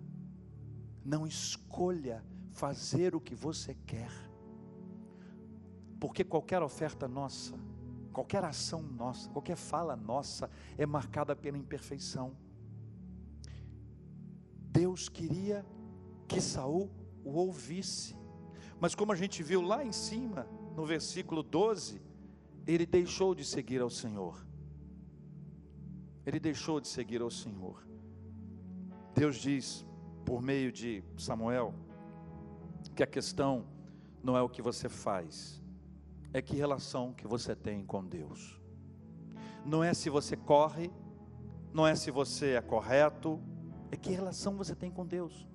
Não 1.05 1.27
escolha 1.27 2.25
fazer 2.51 3.15
o 3.15 3.21
que 3.21 3.35
você 3.35 3.75
quer, 3.87 4.11
porque 5.99 6.23
qualquer 6.23 6.63
oferta 6.63 7.09
nossa, 7.09 7.55
qualquer 8.13 8.45
ação 8.45 8.83
nossa, 8.83 9.29
qualquer 9.31 9.57
fala 9.57 9.97
nossa 9.97 10.51
é 10.77 10.85
marcada 10.87 11.35
pela 11.35 11.59
imperfeição. 11.59 12.37
Deus 14.71 15.09
queria 15.09 15.65
que 16.29 16.41
Saul 16.41 16.91
o 17.25 17.33
ouvisse, 17.33 18.17
mas 18.81 18.95
como 18.95 19.13
a 19.13 19.17
gente 19.17 19.43
viu 19.43 19.61
lá 19.61 19.85
em 19.85 19.93
cima, 19.93 20.47
no 20.77 20.85
versículo 20.85 21.43
12, 21.43 22.01
ele 22.67 22.87
deixou 22.87 23.35
de 23.35 23.45
seguir 23.45 23.81
ao 23.81 23.91
Senhor. 23.91 24.52
Ele 26.25 26.39
deixou 26.39 26.81
de 26.81 26.89
seguir 26.89 27.21
ao 27.21 27.31
Senhor. 27.31 27.87
Deus 29.15 29.37
diz: 29.37 29.85
por 30.25 30.41
meio 30.41 30.71
de 30.73 31.03
Samuel, 31.17 31.75
que 32.95 33.03
a 33.03 33.07
questão 33.07 33.67
não 34.23 34.37
é 34.37 34.43
o 34.43 34.49
que 34.49 34.63
você 34.63 34.89
faz, 34.89 35.61
é 36.33 36.41
que 36.41 36.57
relação 36.57 37.13
que 37.13 37.27
você 37.27 37.55
tem 37.55 37.85
com 37.85 38.05
Deus. 38.05 38.61
Não 39.65 39.83
é 39.83 39.93
se 39.95 40.09
você 40.11 40.37
corre, 40.37 40.91
não 41.73 41.87
é 41.87 41.95
se 41.95 42.11
você 42.11 42.53
é 42.53 42.61
correto, 42.61 43.41
é 43.91 43.97
que 43.97 44.11
relação 44.11 44.57
você 44.57 44.75
tem 44.75 44.91
com 44.91 45.07
Deus. 45.07 45.47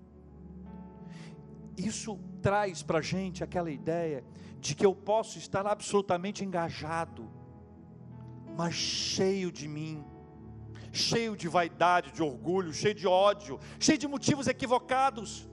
Isso 1.77 2.19
traz 2.41 2.81
para 2.81 2.99
a 2.99 3.01
gente 3.01 3.43
aquela 3.43 3.69
ideia 3.69 4.23
de 4.59 4.75
que 4.75 4.85
eu 4.85 4.95
posso 4.95 5.37
estar 5.37 5.65
absolutamente 5.67 6.43
engajado, 6.43 7.29
mas 8.55 8.73
cheio 8.73 9.51
de 9.51 9.67
mim, 9.67 10.03
cheio 10.91 11.35
de 11.35 11.47
vaidade, 11.47 12.11
de 12.11 12.23
orgulho, 12.23 12.73
cheio 12.73 12.95
de 12.95 13.07
ódio, 13.07 13.59
cheio 13.79 13.97
de 13.97 14.07
motivos 14.07 14.47
equivocados. 14.47 15.47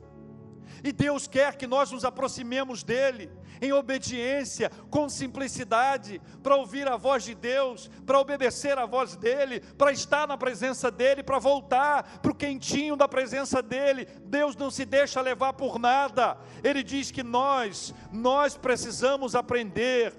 E 0.82 0.92
Deus 0.92 1.26
quer 1.26 1.56
que 1.56 1.66
nós 1.66 1.90
nos 1.90 2.04
aproximemos 2.04 2.82
dEle 2.82 3.30
em 3.60 3.72
obediência, 3.72 4.70
com 4.90 5.08
simplicidade, 5.08 6.20
para 6.42 6.56
ouvir 6.56 6.88
a 6.88 6.96
voz 6.96 7.24
de 7.24 7.34
Deus, 7.34 7.90
para 8.04 8.20
obedecer 8.20 8.76
a 8.78 8.84
voz 8.84 9.16
dEle, 9.16 9.60
para 9.60 9.92
estar 9.92 10.26
na 10.26 10.36
presença 10.36 10.90
dEle, 10.90 11.22
para 11.22 11.38
voltar 11.38 12.18
para 12.20 12.32
o 12.32 12.34
quentinho 12.34 12.96
da 12.96 13.08
presença 13.08 13.62
dEle. 13.62 14.06
Deus 14.26 14.56
não 14.56 14.70
se 14.70 14.84
deixa 14.84 15.20
levar 15.20 15.54
por 15.54 15.78
nada. 15.78 16.36
Ele 16.62 16.82
diz 16.82 17.10
que 17.10 17.22
nós, 17.22 17.94
nós 18.12 18.56
precisamos 18.56 19.34
aprender 19.34 20.12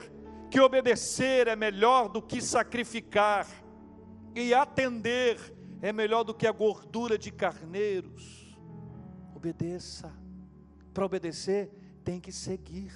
que 0.50 0.60
obedecer 0.60 1.48
é 1.48 1.56
melhor 1.56 2.08
do 2.08 2.22
que 2.22 2.42
sacrificar 2.42 3.46
e 4.36 4.54
atender 4.54 5.40
é 5.82 5.94
melhor 5.94 6.24
do 6.24 6.34
que 6.34 6.46
a 6.46 6.52
gordura 6.52 7.18
de 7.18 7.32
carneiros. 7.32 8.56
Obedeça. 9.34 10.12
Para 10.94 11.06
obedecer, 11.06 11.72
tem 12.04 12.20
que 12.20 12.32
seguir, 12.32 12.92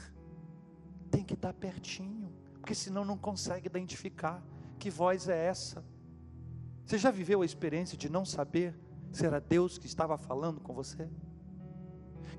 tem 1.10 1.23
que 1.23 1.34
estar 1.34 1.54
pertinho, 1.54 2.32
porque 2.54 2.75
senão 2.75 3.04
não 3.04 3.17
consegue 3.17 3.67
identificar 3.67 4.43
que 4.78 4.89
voz 4.89 5.28
é 5.28 5.45
essa. 5.45 5.84
Você 6.86 6.97
já 6.97 7.12
viveu 7.12 7.41
a 7.41 7.45
experiência 7.45 7.97
de 7.97 8.10
não 8.10 8.25
saber 8.25 8.78
se 9.12 9.25
era 9.25 9.39
Deus 9.39 9.78
que 9.78 9.86
estava 9.86 10.17
falando 10.17 10.60
com 10.60 10.73
você? 10.73 11.10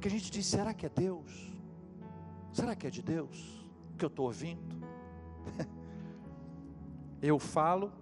Que 0.01 0.09
a 0.09 0.11
gente 0.11 0.31
diz: 0.31 0.47
será 0.47 0.73
que 0.73 0.87
é 0.87 0.89
Deus? 0.89 1.53
Será 2.53 2.75
que 2.75 2.87
é 2.87 2.91
de 2.91 3.03
Deus 3.03 3.69
que 3.99 4.05
eu 4.05 4.09
estou 4.09 4.27
ouvindo? 4.27 4.77
eu 7.21 7.39
falo, 7.39 7.93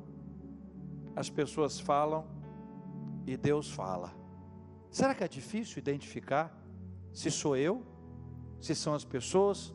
as 1.18 1.28
pessoas 1.28 1.80
falam 1.80 2.24
e 3.26 3.36
Deus 3.36 3.68
fala. 3.68 4.14
Será 4.88 5.16
que 5.16 5.24
é 5.24 5.28
difícil 5.28 5.80
identificar 5.80 6.56
se 7.12 7.28
sou 7.28 7.56
eu, 7.56 7.84
se 8.60 8.72
são 8.72 8.94
as 8.94 9.04
pessoas 9.04 9.74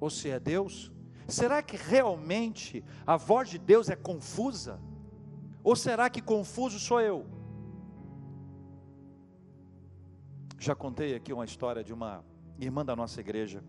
ou 0.00 0.10
se 0.10 0.28
é 0.28 0.40
Deus? 0.40 0.92
Será 1.28 1.62
que 1.62 1.76
realmente 1.76 2.84
a 3.06 3.16
voz 3.16 3.48
de 3.48 3.58
Deus 3.58 3.88
é 3.88 3.94
confusa? 3.94 4.80
Ou 5.62 5.76
será 5.76 6.10
que 6.10 6.20
confuso 6.20 6.80
sou 6.80 7.00
eu? 7.00 7.26
Já 10.58 10.74
contei 10.74 11.14
aqui 11.14 11.32
uma 11.32 11.44
história 11.44 11.84
de 11.84 11.92
uma 11.92 12.24
irmã 12.58 12.84
da 12.84 12.96
nossa 12.96 13.20
igreja, 13.20 13.62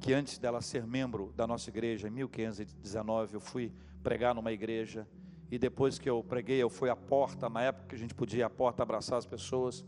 que 0.00 0.14
antes 0.14 0.38
dela 0.38 0.62
ser 0.62 0.86
membro 0.86 1.34
da 1.36 1.46
nossa 1.46 1.68
igreja, 1.68 2.08
em 2.08 2.12
1519, 2.12 3.34
eu 3.34 3.40
fui 3.40 3.74
pregar 4.02 4.34
numa 4.34 4.52
igreja 4.52 5.06
e 5.50 5.58
depois 5.58 5.98
que 5.98 6.10
eu 6.10 6.22
preguei, 6.24 6.62
eu 6.62 6.68
fui 6.68 6.90
à 6.90 6.96
porta, 6.96 7.48
na 7.48 7.62
época 7.62 7.88
que 7.88 7.94
a 7.94 7.98
gente 7.98 8.14
podia 8.14 8.40
ir 8.40 8.42
à 8.42 8.50
porta 8.50 8.82
abraçar 8.82 9.18
as 9.18 9.26
pessoas, 9.26 9.84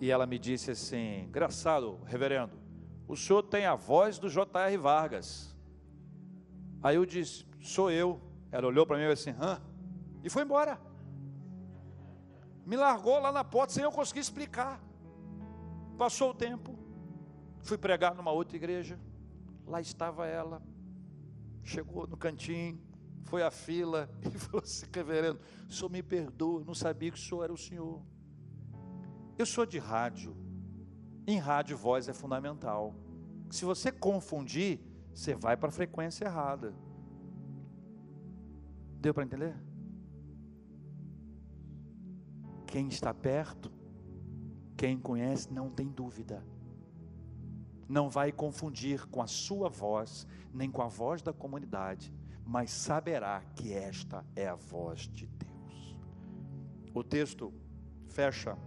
e 0.00 0.10
ela 0.10 0.26
me 0.26 0.38
disse 0.38 0.70
assim: 0.70 1.24
Engraçado, 1.24 1.98
reverendo, 2.04 2.52
o 3.08 3.16
senhor 3.16 3.42
tem 3.42 3.66
a 3.66 3.74
voz 3.74 4.18
do 4.18 4.28
J.R. 4.28 4.76
Vargas. 4.76 5.56
Aí 6.82 6.96
eu 6.96 7.06
disse: 7.06 7.46
Sou 7.60 7.90
eu. 7.90 8.20
Ela 8.52 8.66
olhou 8.66 8.86
para 8.86 8.96
mim 8.96 9.04
e 9.04 9.14
disse 9.14 9.30
assim: 9.30 9.38
Hã? 9.40 9.60
E 10.22 10.28
foi 10.28 10.42
embora. 10.42 10.78
Me 12.66 12.76
largou 12.76 13.18
lá 13.18 13.32
na 13.32 13.42
porta 13.42 13.72
sem 13.72 13.82
eu 13.82 13.92
conseguir 13.92 14.20
explicar. 14.20 14.80
Passou 15.98 16.30
o 16.30 16.34
tempo, 16.34 16.78
fui 17.62 17.76
pregar 17.76 18.14
numa 18.14 18.30
outra 18.30 18.56
igreja, 18.56 18.98
lá 19.66 19.80
estava 19.80 20.26
ela, 20.26 20.62
chegou 21.62 22.06
no 22.06 22.16
cantinho, 22.16 22.80
foi 23.24 23.42
à 23.42 23.50
fila 23.50 24.10
e 24.34 24.38
falou 24.38 24.62
assim: 24.62 24.86
Reverendo, 24.92 25.40
o 25.68 25.72
senhor 25.72 25.90
me 25.90 26.02
perdoa, 26.02 26.64
não 26.64 26.74
sabia 26.74 27.10
que 27.10 27.18
o 27.18 27.20
senhor 27.20 27.44
era 27.44 27.52
o 27.52 27.58
senhor. 27.58 28.02
Eu 29.38 29.46
sou 29.46 29.64
de 29.64 29.78
rádio. 29.78 30.36
Em 31.26 31.38
rádio, 31.38 31.76
voz 31.76 32.08
é 32.08 32.12
fundamental. 32.12 32.94
Se 33.50 33.64
você 33.64 33.92
confundir, 33.92 34.80
você 35.14 35.34
vai 35.34 35.56
para 35.56 35.68
a 35.68 35.72
frequência 35.72 36.24
errada. 36.24 36.74
Deu 39.00 39.14
para 39.14 39.24
entender? 39.24 39.56
quem 42.70 42.86
está 42.86 43.12
perto, 43.12 43.70
quem 44.76 44.96
conhece, 44.96 45.52
não 45.52 45.68
tem 45.68 45.88
dúvida. 45.88 46.46
Não 47.88 48.08
vai 48.08 48.30
confundir 48.30 49.06
com 49.08 49.20
a 49.20 49.26
sua 49.26 49.68
voz, 49.68 50.24
nem 50.54 50.70
com 50.70 50.80
a 50.80 50.86
voz 50.86 51.20
da 51.20 51.32
comunidade, 51.32 52.14
mas 52.50 52.72
saberá 52.72 53.40
que 53.54 53.72
esta 53.72 54.26
é 54.34 54.48
a 54.48 54.56
voz 54.56 55.02
de 55.02 55.24
Deus. 55.24 55.96
O 56.92 57.04
texto 57.04 57.54
fecha, 58.08 58.58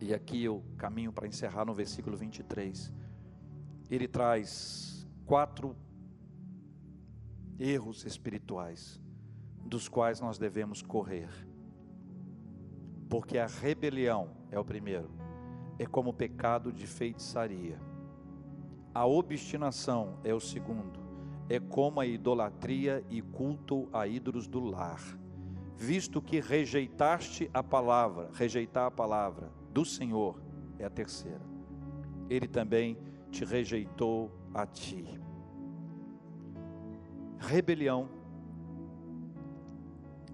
e 0.00 0.14
aqui 0.14 0.44
eu 0.44 0.62
caminho 0.78 1.12
para 1.12 1.26
encerrar 1.26 1.64
no 1.64 1.74
versículo 1.74 2.16
23. 2.16 2.92
Ele 3.90 4.06
traz 4.06 5.04
quatro 5.24 5.74
erros 7.58 8.04
espirituais 8.04 9.00
dos 9.64 9.88
quais 9.88 10.20
nós 10.20 10.38
devemos 10.38 10.80
correr. 10.80 11.28
Porque 13.08 13.36
a 13.36 13.48
rebelião 13.48 14.30
é 14.48 14.60
o 14.60 14.64
primeiro, 14.64 15.10
é 15.76 15.86
como 15.86 16.10
o 16.10 16.14
pecado 16.14 16.72
de 16.72 16.86
feitiçaria. 16.86 17.80
A 18.94 19.04
obstinação 19.04 20.20
é 20.22 20.32
o 20.32 20.38
segundo, 20.38 21.05
é 21.48 21.60
como 21.60 22.00
a 22.00 22.06
idolatria 22.06 23.04
e 23.08 23.22
culto 23.22 23.88
a 23.92 24.06
ídolos 24.06 24.46
do 24.46 24.60
lar. 24.60 25.00
Visto 25.76 26.22
que 26.22 26.40
rejeitaste 26.40 27.50
a 27.52 27.62
palavra, 27.62 28.30
rejeitar 28.32 28.86
a 28.86 28.90
palavra 28.90 29.50
do 29.72 29.84
Senhor 29.84 30.40
é 30.78 30.84
a 30.84 30.90
terceira. 30.90 31.44
Ele 32.28 32.48
também 32.48 32.98
te 33.30 33.44
rejeitou 33.44 34.30
a 34.54 34.66
ti. 34.66 35.06
Rebelião 37.38 38.08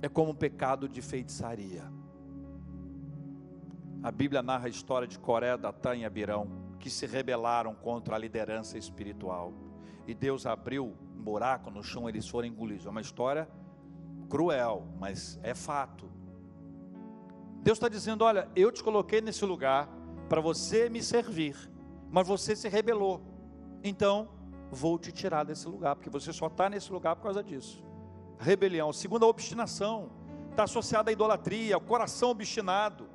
é 0.00 0.08
como 0.08 0.30
um 0.30 0.34
pecado 0.34 0.88
de 0.88 1.02
feitiçaria. 1.02 1.84
A 4.02 4.10
Bíblia 4.10 4.42
narra 4.42 4.66
a 4.66 4.70
história 4.70 5.06
de 5.06 5.18
Coré, 5.18 5.56
Datã 5.56 5.94
e 5.94 6.04
Abirão, 6.04 6.48
que 6.78 6.90
se 6.90 7.06
rebelaram 7.06 7.74
contra 7.74 8.16
a 8.16 8.18
liderança 8.18 8.76
espiritual. 8.76 9.52
E 10.06 10.14
Deus 10.14 10.46
abriu 10.46 10.94
um 11.16 11.22
buraco 11.22 11.70
no 11.70 11.82
chão, 11.82 12.08
eles 12.08 12.28
foram 12.28 12.48
engolidos. 12.48 12.86
É 12.86 12.90
uma 12.90 13.00
história 13.00 13.48
cruel, 14.28 14.86
mas 14.98 15.38
é 15.42 15.54
fato. 15.54 16.10
Deus 17.62 17.76
está 17.76 17.88
dizendo: 17.88 18.24
Olha, 18.24 18.48
eu 18.56 18.72
te 18.72 18.82
coloquei 18.82 19.20
nesse 19.20 19.44
lugar 19.44 19.88
para 20.28 20.40
você 20.40 20.88
me 20.88 21.02
servir, 21.02 21.56
mas 22.10 22.26
você 22.26 22.56
se 22.56 22.68
rebelou. 22.68 23.20
Então, 23.84 24.28
vou 24.70 24.98
te 24.98 25.12
tirar 25.12 25.44
desse 25.44 25.68
lugar, 25.68 25.94
porque 25.94 26.10
você 26.10 26.32
só 26.32 26.46
está 26.46 26.68
nesse 26.68 26.90
lugar 26.90 27.14
por 27.16 27.24
causa 27.24 27.42
disso. 27.42 27.84
Rebelião. 28.38 28.92
Segunda, 28.92 29.26
a 29.26 29.28
obstinação. 29.28 30.10
Está 30.50 30.64
associada 30.64 31.10
à 31.10 31.12
idolatria, 31.12 31.74
ao 31.74 31.80
coração 31.80 32.30
obstinado. 32.30 33.08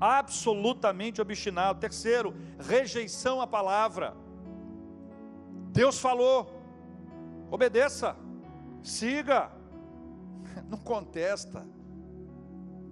Absolutamente 0.00 1.20
obstinado. 1.20 1.78
Terceiro, 1.78 2.34
rejeição 2.58 3.40
à 3.40 3.46
palavra. 3.46 4.16
Deus 5.72 6.00
falou, 6.00 6.50
obedeça, 7.50 8.16
siga, 8.82 9.52
não 10.68 10.78
contesta, 10.78 11.66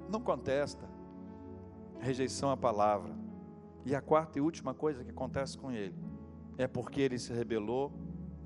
não 0.09 0.21
contesta, 0.21 0.89
rejeição 1.99 2.51
à 2.51 2.57
palavra. 2.57 3.17
E 3.85 3.95
a 3.95 4.01
quarta 4.01 4.39
e 4.39 4.43
última 4.43 4.75
coisa 4.75 5.03
que 5.03 5.11
acontece 5.11 5.57
com 5.57 5.73
ele 5.73 5.95
é 6.57 6.67
porque 6.67 7.01
ele 7.01 7.19
se 7.19 7.33
rebelou, 7.33 7.93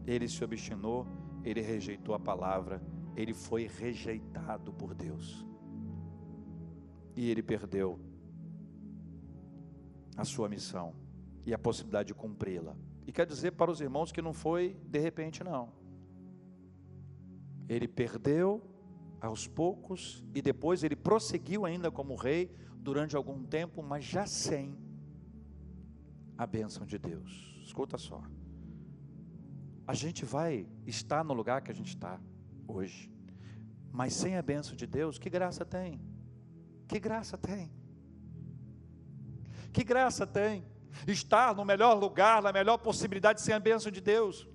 ele 0.07 0.29
se 0.29 0.43
obstinou, 0.43 1.07
ele 1.45 1.61
rejeitou 1.61 2.15
a 2.15 2.19
palavra, 2.19 2.83
ele 3.17 3.35
foi 3.35 3.67
rejeitado 3.67 4.73
por 4.73 4.95
Deus. 4.95 5.47
E 7.15 7.31
ele 7.31 7.43
perdeu 7.43 8.01
a 10.17 10.25
sua 10.25 10.49
missão 10.49 10.95
e 11.45 11.53
a 11.53 11.59
possibilidade 11.59 12.09
de 12.09 12.15
cumpri-la. 12.15 12.75
E 13.07 13.13
quer 13.13 13.27
dizer 13.27 13.53
para 13.53 13.71
os 13.71 13.81
irmãos 13.81 14.13
que 14.13 14.23
não 14.23 14.33
foi 14.33 14.77
de 14.85 14.99
repente, 14.99 15.43
não. 15.43 15.73
Ele 17.69 17.89
perdeu 17.89 18.63
aos 19.21 19.47
poucos 19.47 20.25
e 20.35 20.43
depois 20.43 20.83
ele 20.83 20.97
prosseguiu 20.97 21.65
ainda 21.65 21.91
como 21.91 22.17
rei 22.17 22.51
durante 22.77 23.17
algum 23.17 23.45
tempo, 23.45 23.83
mas 23.83 24.05
já 24.05 24.27
sem 24.27 24.77
a 26.37 26.47
bênção 26.47 26.85
de 26.85 26.99
Deus. 26.99 27.61
Escuta 27.63 27.97
só. 27.97 28.23
A 29.87 29.95
gente 29.95 30.25
vai 30.25 30.67
estar 30.87 31.25
no 31.25 31.33
lugar 31.33 31.63
que 31.63 31.71
a 31.71 31.75
gente 31.75 31.89
está 31.89 32.21
hoje, 32.67 33.11
mas 33.93 34.13
sem 34.13 34.37
a 34.37 34.43
bênção 34.43 34.75
de 34.75 34.87
Deus, 34.87 35.19
que 35.19 35.31
graça 35.31 35.65
tem? 35.65 36.01
Que 36.89 36.99
graça 36.99 37.39
tem? 37.39 37.71
Que 39.73 39.85
graça 39.85 40.27
tem? 40.27 40.65
Estar 41.07 41.55
no 41.55 41.65
melhor 41.65 41.95
lugar, 41.95 42.43
na 42.43 42.53
melhor 42.53 42.79
possibilidade, 42.79 43.41
sem 43.41 43.55
a 43.55 43.61
bênção 43.61 43.91
de 43.91 44.01
Deus, 44.01 44.47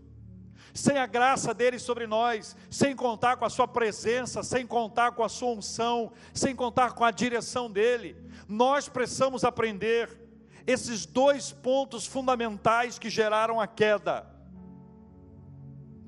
sem 0.74 0.98
a 0.98 1.06
graça 1.06 1.54
dele 1.54 1.80
sobre 1.80 2.06
nós, 2.06 2.56
sem 2.70 2.96
contar 2.96 3.38
com 3.38 3.46
a 3.46 3.50
sua 3.50 3.68
presença, 3.68 4.44
sem 4.44 4.66
contar 4.66 5.14
com 5.14 5.24
a 5.24 5.30
sua 5.30 5.50
unção, 5.50 6.12
sem 6.34 6.56
contar 6.56 6.94
com 6.94 7.04
a 7.04 7.12
direção 7.12 7.70
dele. 7.70 8.16
Nós 8.48 8.88
precisamos 8.88 9.44
aprender 9.44 10.28
esses 10.66 11.06
dois 11.06 11.52
pontos 11.52 12.06
fundamentais 12.06 13.00
que 13.00 13.10
geraram 13.10 13.60
a 13.60 13.68
queda. 13.68 14.28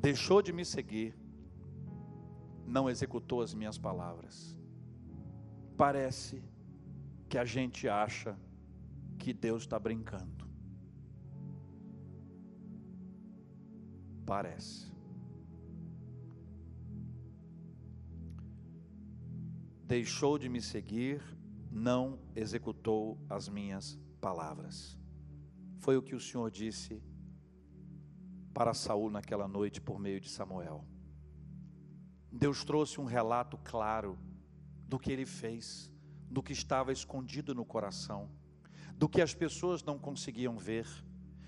Deixou 0.01 0.41
de 0.41 0.53
me 0.53 0.63
seguir, 0.65 1.17
não 2.65 2.89
executou 2.89 3.41
as 3.41 3.53
minhas 3.53 3.77
palavras. 3.77 4.55
Parece 5.77 6.43
que 7.29 7.37
a 7.37 7.45
gente 7.45 7.87
acha 7.87 8.37
que 9.19 9.33
Deus 9.33 9.63
está 9.63 9.77
brincando. 9.77 10.47
Parece. 14.25 14.89
Deixou 19.85 20.37
de 20.37 20.47
me 20.47 20.61
seguir, 20.61 21.21
não 21.69 22.19
executou 22.35 23.19
as 23.29 23.49
minhas 23.49 23.99
palavras. 24.21 24.97
Foi 25.79 25.97
o 25.97 26.01
que 26.01 26.15
o 26.15 26.19
Senhor 26.19 26.49
disse 26.49 27.03
para 28.53 28.73
Saul 28.73 29.09
naquela 29.09 29.47
noite 29.47 29.81
por 29.81 29.99
meio 29.99 30.19
de 30.21 30.29
Samuel. 30.29 30.85
Deus 32.31 32.63
trouxe 32.63 33.01
um 33.01 33.05
relato 33.05 33.57
claro 33.63 34.17
do 34.87 34.99
que 34.99 35.11
ele 35.11 35.25
fez, 35.25 35.91
do 36.29 36.43
que 36.43 36.53
estava 36.53 36.91
escondido 36.91 37.55
no 37.55 37.65
coração, 37.65 38.29
do 38.99 39.07
que 39.07 39.21
as 39.21 39.33
pessoas 39.33 39.81
não 39.81 39.97
conseguiam 39.97 40.57
ver, 40.57 40.85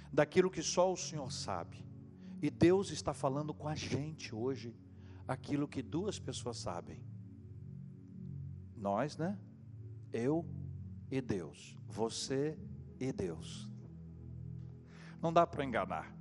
daquilo 0.09 0.49
que 0.49 0.63
só 0.63 0.91
o 0.91 0.95
Senhor 0.95 1.29
sabe. 1.33 1.85
E 2.41 2.49
Deus 2.49 2.91
está 2.91 3.13
falando 3.13 3.53
com 3.53 3.67
a 3.67 3.75
gente 3.75 4.33
hoje 4.33 4.73
aquilo 5.27 5.67
que 5.67 5.81
duas 5.81 6.17
pessoas 6.17 6.57
sabem. 6.57 7.03
Nós, 8.73 9.17
né? 9.17 9.37
Eu 10.13 10.45
e 11.11 11.19
Deus, 11.19 11.77
você 11.89 12.57
e 12.97 13.11
Deus. 13.11 13.69
Não 15.21 15.33
dá 15.33 15.45
para 15.45 15.65
enganar. 15.65 16.15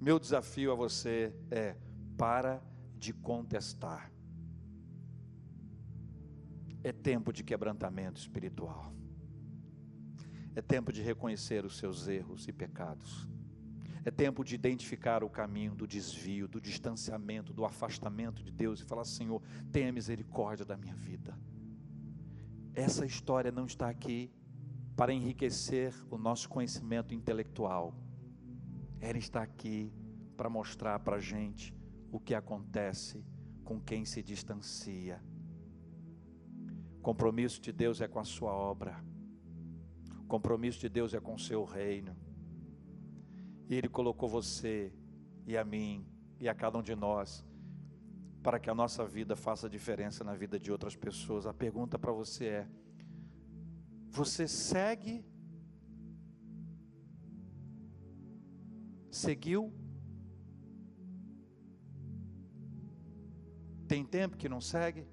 Meu 0.00 0.18
desafio 0.18 0.72
a 0.72 0.74
você 0.74 1.36
é: 1.50 1.76
para 2.16 2.62
de 2.96 3.12
contestar. 3.12 4.10
É 6.82 6.92
tempo 6.92 7.30
de 7.30 7.44
quebrantamento 7.44 8.18
espiritual. 8.18 9.03
É 10.54 10.62
tempo 10.62 10.92
de 10.92 11.02
reconhecer 11.02 11.64
os 11.64 11.76
seus 11.76 12.06
erros 12.08 12.46
e 12.46 12.52
pecados. 12.52 13.28
É 14.04 14.10
tempo 14.10 14.44
de 14.44 14.54
identificar 14.54 15.24
o 15.24 15.30
caminho 15.30 15.74
do 15.74 15.86
desvio, 15.86 16.46
do 16.46 16.60
distanciamento, 16.60 17.52
do 17.52 17.64
afastamento 17.64 18.42
de 18.42 18.52
Deus 18.52 18.80
e 18.80 18.84
falar: 18.84 19.04
Senhor, 19.04 19.42
tenha 19.72 19.92
misericórdia 19.92 20.64
da 20.64 20.76
minha 20.76 20.94
vida 20.94 21.36
essa 22.74 23.06
história 23.06 23.52
não 23.52 23.66
está 23.66 23.88
aqui 23.88 24.30
para 24.96 25.12
enriquecer 25.12 25.94
o 26.10 26.18
nosso 26.18 26.48
conhecimento 26.48 27.14
intelectual. 27.14 27.94
Ela 29.00 29.18
está 29.18 29.42
aqui 29.42 29.92
para 30.36 30.50
mostrar 30.50 30.98
para 31.00 31.16
a 31.16 31.20
gente 31.20 31.74
o 32.10 32.18
que 32.18 32.34
acontece 32.34 33.24
com 33.64 33.80
quem 33.80 34.04
se 34.04 34.22
distancia. 34.22 35.22
O 36.98 37.00
compromisso 37.00 37.60
de 37.60 37.72
Deus 37.72 38.00
é 38.00 38.08
com 38.08 38.18
a 38.18 38.24
sua 38.24 38.52
obra. 38.52 39.04
Compromisso 40.34 40.80
de 40.80 40.88
Deus 40.88 41.14
é 41.14 41.20
com 41.20 41.34
o 41.34 41.38
seu 41.38 41.62
reino. 41.62 42.12
E 43.68 43.74
Ele 43.76 43.88
colocou 43.88 44.28
você 44.28 44.92
e 45.46 45.56
a 45.56 45.64
mim 45.64 46.04
e 46.40 46.48
a 46.48 46.54
cada 46.62 46.76
um 46.76 46.82
de 46.82 46.96
nós 46.96 47.46
para 48.42 48.58
que 48.58 48.68
a 48.68 48.74
nossa 48.74 49.06
vida 49.06 49.36
faça 49.36 49.70
diferença 49.70 50.24
na 50.24 50.34
vida 50.34 50.58
de 50.58 50.72
outras 50.72 50.96
pessoas. 50.96 51.46
A 51.46 51.54
pergunta 51.54 52.00
para 52.00 52.10
você 52.10 52.46
é: 52.46 52.68
você 54.10 54.48
segue? 54.48 55.24
Seguiu? 59.12 59.72
Tem 63.86 64.04
tempo 64.04 64.36
que 64.36 64.48
não 64.48 64.60
segue 64.60 65.06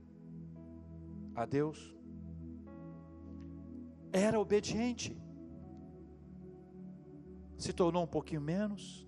a 1.36 1.46
Deus? 1.46 2.01
Era 4.12 4.40
obediente. 4.40 5.18
Se 7.58 7.72
tornou 7.72 8.04
um 8.04 8.08
pouquinho 8.08 8.42
menos, 8.42 9.08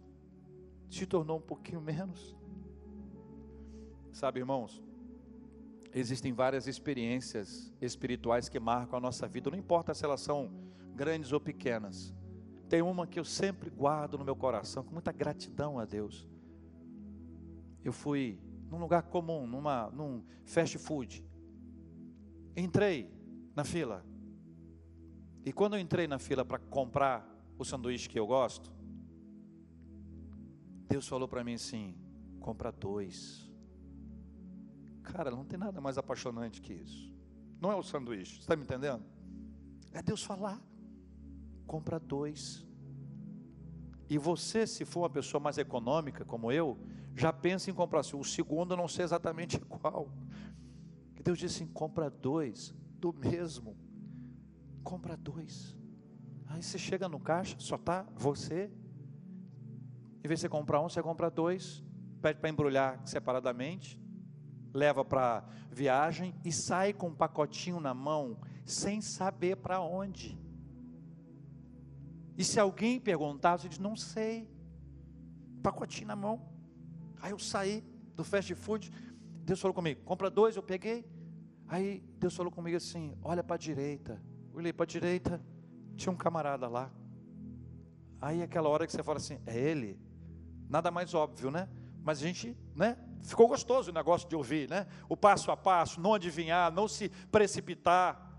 se 0.89 1.05
tornou 1.05 1.37
um 1.37 1.41
pouquinho 1.41 1.81
menos. 1.81 2.35
Sabe, 4.11 4.39
irmãos, 4.39 4.83
existem 5.93 6.31
várias 6.31 6.67
experiências 6.67 7.73
espirituais 7.81 8.47
que 8.47 8.59
marcam 8.59 8.97
a 8.97 9.01
nossa 9.01 9.27
vida, 9.27 9.49
não 9.49 9.57
importa 9.57 9.93
se 9.93 10.05
elas 10.05 10.21
são 10.21 10.51
grandes 10.95 11.31
ou 11.31 11.39
pequenas. 11.39 12.13
Tem 12.69 12.81
uma 12.81 13.07
que 13.07 13.19
eu 13.19 13.25
sempre 13.25 13.69
guardo 13.69 14.17
no 14.17 14.25
meu 14.25 14.35
coração, 14.35 14.83
com 14.83 14.93
muita 14.93 15.11
gratidão 15.11 15.79
a 15.79 15.85
Deus. 15.85 16.27
Eu 17.83 17.91
fui 17.91 18.39
num 18.69 18.79
lugar 18.79 19.03
comum, 19.03 19.45
numa, 19.45 19.89
num 19.91 20.23
fast 20.45 20.77
food. 20.77 21.25
Entrei 22.55 23.11
na 23.55 23.63
fila. 23.63 24.05
E 25.45 25.51
quando 25.51 25.75
eu 25.75 25.79
entrei 25.79 26.07
na 26.07 26.19
fila 26.19 26.45
para 26.45 26.57
comprar 26.57 27.27
o 27.57 27.65
sanduíche 27.65 28.07
que 28.07 28.19
eu 28.19 28.25
gosto, 28.25 28.71
Deus 30.87 31.07
falou 31.07 31.27
para 31.27 31.43
mim 31.43 31.55
assim: 31.55 31.95
compra 32.39 32.71
dois. 32.71 33.51
Cara, 35.03 35.29
não 35.31 35.43
tem 35.43 35.59
nada 35.59 35.81
mais 35.81 35.97
apaixonante 35.97 36.61
que 36.61 36.73
isso. 36.73 37.11
Não 37.59 37.71
é 37.71 37.75
o 37.75 37.83
sanduíche, 37.83 38.39
está 38.39 38.55
me 38.55 38.63
entendendo? 38.63 39.03
É 39.91 40.01
Deus 40.01 40.23
falar. 40.23 40.61
Compra 41.67 41.99
dois. 41.99 42.65
E 44.09 44.17
você, 44.17 44.67
se 44.67 44.85
for 44.85 45.01
uma 45.01 45.09
pessoa 45.09 45.41
mais 45.41 45.57
econômica 45.57 46.23
como 46.23 46.51
eu, 46.51 46.77
já 47.15 47.31
pensa 47.33 47.69
em 47.69 47.73
comprar 47.73 48.01
o 48.01 48.23
segundo, 48.23 48.75
não 48.75 48.87
sei 48.87 49.05
exatamente 49.05 49.59
qual. 49.67 50.09
Que 51.15 51.23
Deus 51.23 51.37
disse 51.37 51.63
assim: 51.63 51.71
compra 51.71 52.09
dois 52.09 52.73
do 52.99 53.13
mesmo. 53.13 53.77
Compra 54.83 55.15
dois. 55.15 55.75
Aí 56.47 56.61
você 56.61 56.77
chega 56.77 57.09
no 57.09 57.19
caixa, 57.19 57.55
só 57.59 57.77
tá 57.77 58.05
você. 58.15 58.71
Em 60.23 60.27
vez 60.27 60.39
de 60.39 60.41
você 60.41 60.49
comprar 60.49 60.81
um, 60.81 60.89
você 60.89 61.01
compra 61.01 61.29
dois, 61.29 61.83
pede 62.21 62.39
para 62.39 62.49
embrulhar 62.49 63.01
separadamente, 63.05 63.99
leva 64.73 65.03
para 65.03 65.43
viagem 65.71 66.35
e 66.45 66.51
sai 66.51 66.93
com 66.93 67.07
um 67.07 67.15
pacotinho 67.15 67.79
na 67.79 67.93
mão, 67.93 68.37
sem 68.65 69.01
saber 69.01 69.57
para 69.57 69.81
onde. 69.81 70.39
E 72.37 72.43
se 72.43 72.59
alguém 72.59 72.99
perguntar, 72.99 73.57
você 73.57 73.69
diz: 73.69 73.79
Não 73.79 73.95
sei. 73.95 74.49
Pacotinho 75.61 76.07
na 76.07 76.15
mão. 76.15 76.41
Aí 77.21 77.31
eu 77.31 77.39
saí 77.39 77.83
do 78.15 78.23
fast 78.23 78.53
food. 78.55 78.91
Deus 79.43 79.59
falou 79.59 79.73
comigo: 79.73 80.01
Compra 80.03 80.29
dois. 80.29 80.55
Eu 80.55 80.63
peguei. 80.63 81.05
Aí 81.67 82.03
Deus 82.17 82.35
falou 82.35 82.51
comigo 82.51 82.77
assim: 82.77 83.17
Olha 83.21 83.43
para 83.43 83.55
a 83.55 83.59
direita. 83.59 84.21
Olhei 84.53 84.71
para 84.71 84.83
a 84.83 84.87
direita. 84.87 85.41
Tinha 85.95 86.11
um 86.11 86.15
camarada 86.15 86.67
lá. 86.67 86.91
Aí 88.21 88.41
aquela 88.41 88.69
hora 88.69 88.85
que 88.85 88.91
você 88.91 89.03
fala 89.03 89.17
assim: 89.17 89.39
É 89.45 89.57
ele? 89.57 89.99
Nada 90.69 90.91
mais 90.91 91.13
óbvio, 91.13 91.51
né? 91.51 91.67
Mas 92.03 92.19
a 92.19 92.21
gente, 92.21 92.57
né? 92.75 92.97
Ficou 93.23 93.47
gostoso 93.47 93.89
o 93.89 93.93
negócio 93.93 94.27
de 94.27 94.35
ouvir, 94.35 94.69
né? 94.69 94.85
O 95.07 95.15
passo 95.15 95.49
a 95.49 95.57
passo, 95.57 95.99
não 95.99 96.13
adivinhar, 96.13 96.71
não 96.71 96.87
se 96.87 97.09
precipitar. 97.31 98.31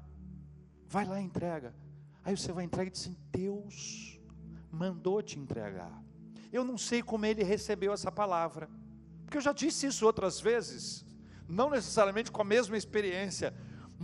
Vai 0.87 1.05
lá 1.05 1.21
e 1.21 1.25
entrega. 1.25 1.75
Aí 2.23 2.37
você 2.37 2.53
vai 2.53 2.65
entregar 2.65 2.89
e 2.89 2.93
diz 2.93 3.03
assim: 3.03 3.17
Deus 3.31 4.21
mandou 4.71 5.23
te 5.23 5.39
entregar. 5.39 6.03
Eu 6.53 6.65
não 6.65 6.79
sei 6.79 7.03
como 7.03 7.27
ele 7.27 7.43
recebeu 7.43 7.93
essa 7.93 8.12
palavra, 8.12 8.69
porque 9.25 9.39
eu 9.39 9.43
já 9.43 9.53
disse 9.53 9.87
isso 9.87 10.07
outras 10.07 10.41
vezes, 10.41 11.05
não 11.49 11.71
necessariamente 11.71 12.31
com 12.31 12.43
a 12.43 12.45
mesma 12.45 12.77
experiência, 12.77 13.55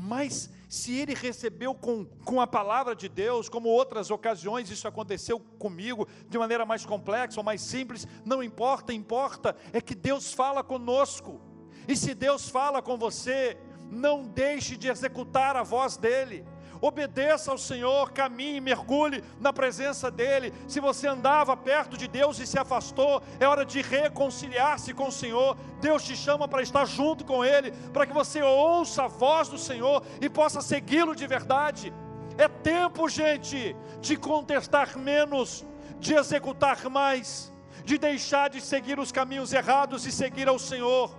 mas 0.01 0.51
se 0.69 0.95
ele 0.99 1.15
recebeu 1.15 1.75
com, 1.75 2.05
com 2.25 2.41
a 2.41 2.47
palavra 2.47 2.95
de 2.95 3.09
Deus, 3.09 3.49
como 3.49 3.69
outras 3.69 4.11
ocasiões 4.11 4.71
isso 4.71 4.87
aconteceu 4.87 5.41
comigo, 5.59 6.07
de 6.29 6.39
maneira 6.39 6.65
mais 6.65 6.87
complexa 6.87 7.41
ou 7.41 7.45
mais 7.45 7.61
simples, 7.61 8.07
não 8.25 8.43
importa, 8.43 8.93
importa 8.93 9.57
é 9.73 9.81
que 9.81 9.95
Deus 9.95 10.33
fala 10.33 10.63
conosco, 10.63 11.41
e 11.89 11.97
se 11.97 12.15
Deus 12.15 12.49
fala 12.49 12.81
com 12.81 12.97
você, 12.97 13.59
não 13.91 14.23
deixe 14.25 14.77
de 14.77 14.89
executar 14.89 15.57
a 15.57 15.63
voz 15.63 15.97
dEle, 15.97 16.47
obedeça 16.81 17.51
ao 17.51 17.59
Senhor, 17.59 18.11
caminhe, 18.13 18.61
mergulhe 18.61 19.23
na 19.39 19.53
presença 19.53 20.11
dEle. 20.11 20.53
Se 20.67 20.81
você 20.81 21.07
andava 21.07 21.57
perto 21.57 21.97
de 21.97 22.09
Deus 22.09 22.39
e 22.39 22.47
se 22.47 22.59
afastou, 22.59 23.23
é 23.39 23.47
hora 23.47 23.65
de 23.65 23.83
reconciliar-se 23.83 24.95
com 24.95 25.09
o 25.09 25.13
Senhor. 25.13 25.57
Deus 25.81 26.03
te 26.03 26.17
chama 26.17 26.49
para 26.49 26.63
estar 26.63 26.85
junto 26.87 27.25
com 27.25 27.45
Ele, 27.45 27.73
para 27.93 28.07
que 28.07 28.13
você 28.13 28.43
ouça 28.43 29.05
a 29.05 29.09
voz 29.09 29.49
do 29.49 29.59
Senhor 29.59 30.03
e 30.21 30.29
possa 30.29 30.61
segui-lo 30.61 31.15
de 31.15 31.27
verdade. 31.27 31.93
É 32.39 32.49
tempo, 32.49 33.09
gente, 33.09 33.77
de 34.01 34.17
contestar 34.17 34.97
menos, 34.97 35.67
de 35.99 36.15
executar 36.15 36.89
mais, 36.89 37.53
de 37.85 37.99
deixar 37.99 38.49
de 38.49 38.61
seguir 38.61 38.99
os 38.99 39.13
caminhos 39.13 39.53
errados 39.53 40.07
e 40.07 40.13
seguir 40.13 40.49
ao 40.49 40.59
Senhor. 40.59 41.15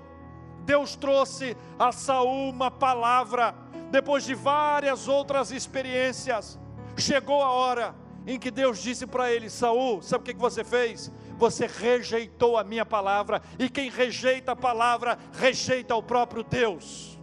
Deus 0.63 0.95
trouxe 0.95 1.57
a 1.77 1.91
Saul 1.91 2.49
uma 2.49 2.71
palavra 2.71 3.53
depois 3.91 4.23
de 4.23 4.33
várias 4.33 5.07
outras 5.07 5.51
experiências, 5.51 6.59
chegou 6.97 7.43
a 7.43 7.51
hora 7.51 7.95
em 8.25 8.39
que 8.39 8.49
Deus 8.49 8.79
disse 8.79 9.05
para 9.05 9.31
ele: 9.31 9.49
Saul, 9.49 10.01
sabe 10.01 10.23
o 10.23 10.33
que 10.33 10.39
você 10.39 10.63
fez? 10.63 11.11
Você 11.37 11.67
rejeitou 11.67 12.57
a 12.57 12.63
minha 12.63 12.85
palavra, 12.85 13.41
e 13.59 13.69
quem 13.69 13.89
rejeita 13.89 14.53
a 14.53 14.55
palavra, 14.55 15.17
rejeita 15.33 15.95
o 15.95 16.03
próprio 16.03 16.43
Deus. 16.43 17.19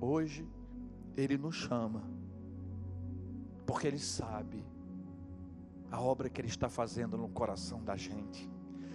Hoje, 0.00 0.46
Ele 1.16 1.38
nos 1.38 1.54
chama, 1.54 2.02
porque 3.64 3.86
Ele 3.86 3.98
sabe 3.98 4.64
a 5.90 6.00
obra 6.00 6.28
que 6.28 6.40
Ele 6.40 6.48
está 6.48 6.68
fazendo 6.68 7.16
no 7.16 7.28
coração 7.28 7.82
da 7.82 7.96
gente, 7.96 8.50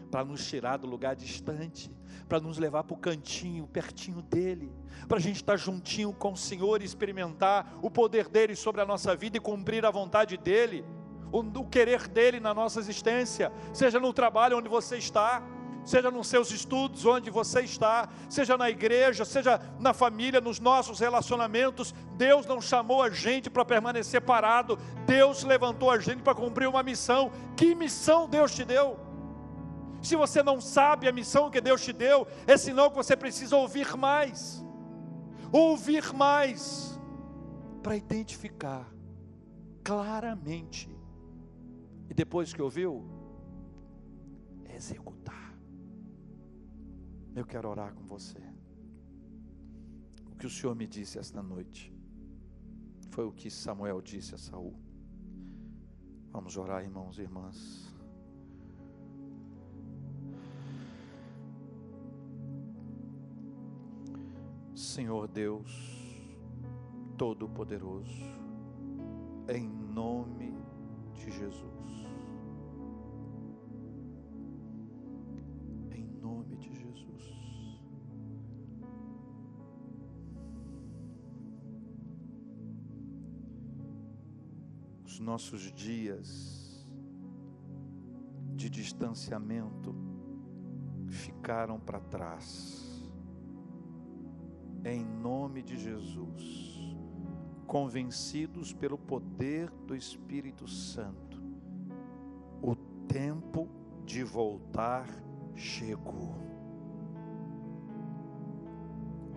para 0.10 0.24
nos 0.24 0.46
tirar 0.48 0.78
do 0.78 0.88
lugar 0.88 1.16
distante, 1.16 1.92
para 2.28 2.40
nos 2.40 2.58
levar 2.58 2.84
para 2.84 2.94
o 2.94 2.98
cantinho, 2.98 3.68
pertinho 3.68 4.22
dEle, 4.22 4.72
para 5.08 5.18
a 5.18 5.22
gente 5.22 5.38
estar 5.38 5.58
juntinho 5.58 6.14
com 6.14 6.34
o 6.34 6.38
Senhor 6.38 6.82
e 6.82 6.86
experimentar 6.86 7.78
o 7.82 7.90
poder 7.90 8.28
dEle 8.28 8.56
sobre 8.56 8.82
a 8.82 8.86
nossa 8.86 9.16
vida 9.16 9.38
e 9.38 9.42
cumprir 9.42 9.86
a 9.86 9.92
vontade 9.92 10.38
dEle, 10.38 10.84
o, 11.32 11.40
o 11.40 11.68
querer 11.68 12.08
dEle 12.08 12.40
na 12.40 12.54
nossa 12.54 12.80
existência, 12.80 13.52
seja 13.74 14.00
no 14.00 14.14
trabalho 14.14 14.58
onde 14.58 14.70
você 14.70 14.98
está, 14.98 15.44
seja 15.88 16.12
nos 16.12 16.28
seus 16.28 16.52
estudos, 16.52 17.06
onde 17.06 17.30
você 17.30 17.62
está, 17.62 18.10
seja 18.30 18.58
na 18.58 18.70
igreja, 18.70 19.24
seja 19.24 19.60
na 19.80 19.94
família, 19.94 20.42
nos 20.42 20.60
nossos 20.60 21.00
relacionamentos. 21.00 21.96
Deus 22.18 22.46
não 22.46 22.60
chamou 22.60 23.02
a 23.02 23.10
gente 23.10 23.50
para 23.50 23.64
permanecer 23.64 24.22
parado, 24.22 24.78
Deus 25.06 25.44
levantou 25.44 25.90
a 25.90 25.98
gente 25.98 26.22
para 26.22 26.36
cumprir 26.36 26.68
uma 26.68 26.84
missão. 26.84 27.32
Que 27.56 27.74
missão 27.74 28.28
Deus 28.28 28.54
te 28.54 28.66
deu? 28.66 29.07
Se 30.02 30.16
você 30.16 30.44
não 30.44 30.62
sabe 30.62 31.08
a 31.08 31.12
missão 31.12 31.50
que 31.50 31.62
Deus 31.62 31.84
te 31.84 31.92
deu, 31.92 32.28
é 32.46 32.58
sinal 32.58 32.90
que 32.90 32.98
você 32.98 33.16
precisa 33.16 33.56
ouvir 33.58 33.96
mais. 33.98 34.64
Ouvir 35.52 36.14
mais 36.14 37.00
para 37.82 37.96
identificar 37.96 38.92
claramente. 39.84 40.90
E 42.10 42.14
depois 42.14 42.54
que 42.54 42.62
ouviu, 42.62 43.06
executar. 44.76 45.58
Eu 47.36 47.46
quero 47.46 47.70
orar 47.70 47.94
com 47.94 48.06
você. 48.06 48.42
O 50.32 50.36
que 50.36 50.46
o 50.46 50.50
Senhor 50.50 50.76
me 50.76 50.88
disse 50.88 51.18
esta 51.18 51.42
noite 51.42 51.94
foi 53.10 53.26
o 53.26 53.32
que 53.32 53.50
Samuel 53.50 54.02
disse 54.02 54.36
a 54.36 54.38
Saul. 54.38 54.78
Vamos 56.32 56.56
orar, 56.58 56.84
irmãos 56.84 57.18
e 57.18 57.22
irmãs. 57.22 57.87
Senhor 64.78 65.28
Deus 65.28 65.72
Todo-Poderoso, 67.18 68.22
em 69.50 69.68
nome 69.68 70.54
de 71.16 71.32
Jesus. 71.32 72.06
Em 75.90 76.04
nome 76.22 76.58
de 76.58 76.72
Jesus. 76.76 77.24
Os 85.04 85.20
nossos 85.20 85.74
dias 85.74 86.88
de 88.56 88.70
distanciamento 88.70 89.96
ficaram 91.10 91.80
para 91.80 92.00
trás 92.00 92.87
em 94.88 95.04
nome 95.04 95.62
de 95.62 95.78
Jesus, 95.78 96.96
convencidos 97.66 98.72
pelo 98.72 98.98
poder 98.98 99.70
do 99.86 99.94
Espírito 99.96 100.66
Santo, 100.68 101.42
o 102.62 102.76
tempo 103.08 103.68
de 104.06 104.24
voltar 104.24 105.08
chegou. 105.54 106.38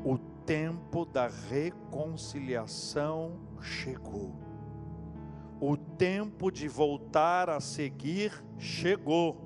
O 0.05 0.16
tempo 0.46 1.05
da 1.05 1.26
reconciliação 1.26 3.32
chegou. 3.61 4.32
O 5.61 5.76
tempo 5.76 6.51
de 6.51 6.68
voltar 6.68 7.51
a 7.51 7.61
seguir 7.61 8.32
chegou. 8.57 9.36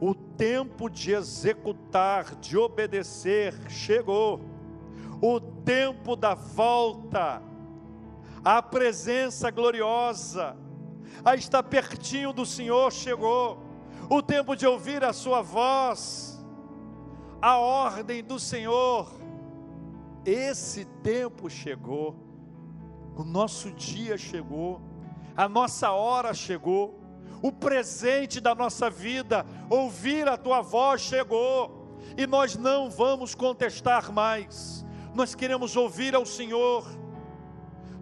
O 0.00 0.14
tempo 0.14 0.88
de 0.88 1.12
executar, 1.12 2.34
de 2.36 2.56
obedecer 2.56 3.52
chegou. 3.70 4.40
O 5.20 5.40
tempo 5.40 6.16
da 6.16 6.34
volta 6.34 7.42
à 8.44 8.62
presença 8.62 9.50
gloriosa, 9.50 10.56
a 11.24 11.34
estar 11.34 11.62
pertinho 11.62 12.32
do 12.32 12.46
Senhor 12.46 12.90
chegou. 12.92 13.58
O 14.08 14.22
tempo 14.22 14.56
de 14.56 14.66
ouvir 14.66 15.04
a 15.04 15.12
sua 15.12 15.42
voz, 15.42 16.44
a 17.40 17.58
ordem 17.58 18.24
do 18.24 18.38
Senhor. 18.38 19.08
Esse 20.24 20.84
tempo 20.84 21.48
chegou. 21.48 22.16
O 23.16 23.24
nosso 23.24 23.70
dia 23.70 24.16
chegou. 24.16 24.80
A 25.36 25.48
nossa 25.48 25.90
hora 25.90 26.34
chegou 26.34 27.00
o 27.42 27.50
presente 27.50 28.40
da 28.40 28.54
nossa 28.54 28.90
vida, 28.90 29.46
ouvir 29.68 30.28
a 30.28 30.36
tua 30.36 30.60
voz 30.60 31.00
chegou, 31.00 31.88
e 32.16 32.26
nós 32.26 32.56
não 32.56 32.90
vamos 32.90 33.34
contestar 33.34 34.12
mais, 34.12 34.84
nós 35.14 35.34
queremos 35.34 35.76
ouvir 35.76 36.14
ao 36.14 36.24
Senhor, 36.24 36.86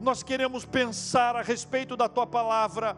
nós 0.01 0.23
queremos 0.23 0.65
pensar 0.65 1.37
a 1.37 1.43
respeito 1.43 1.97
da 1.97 2.09
tua 2.09 2.27
palavra, 2.27 2.97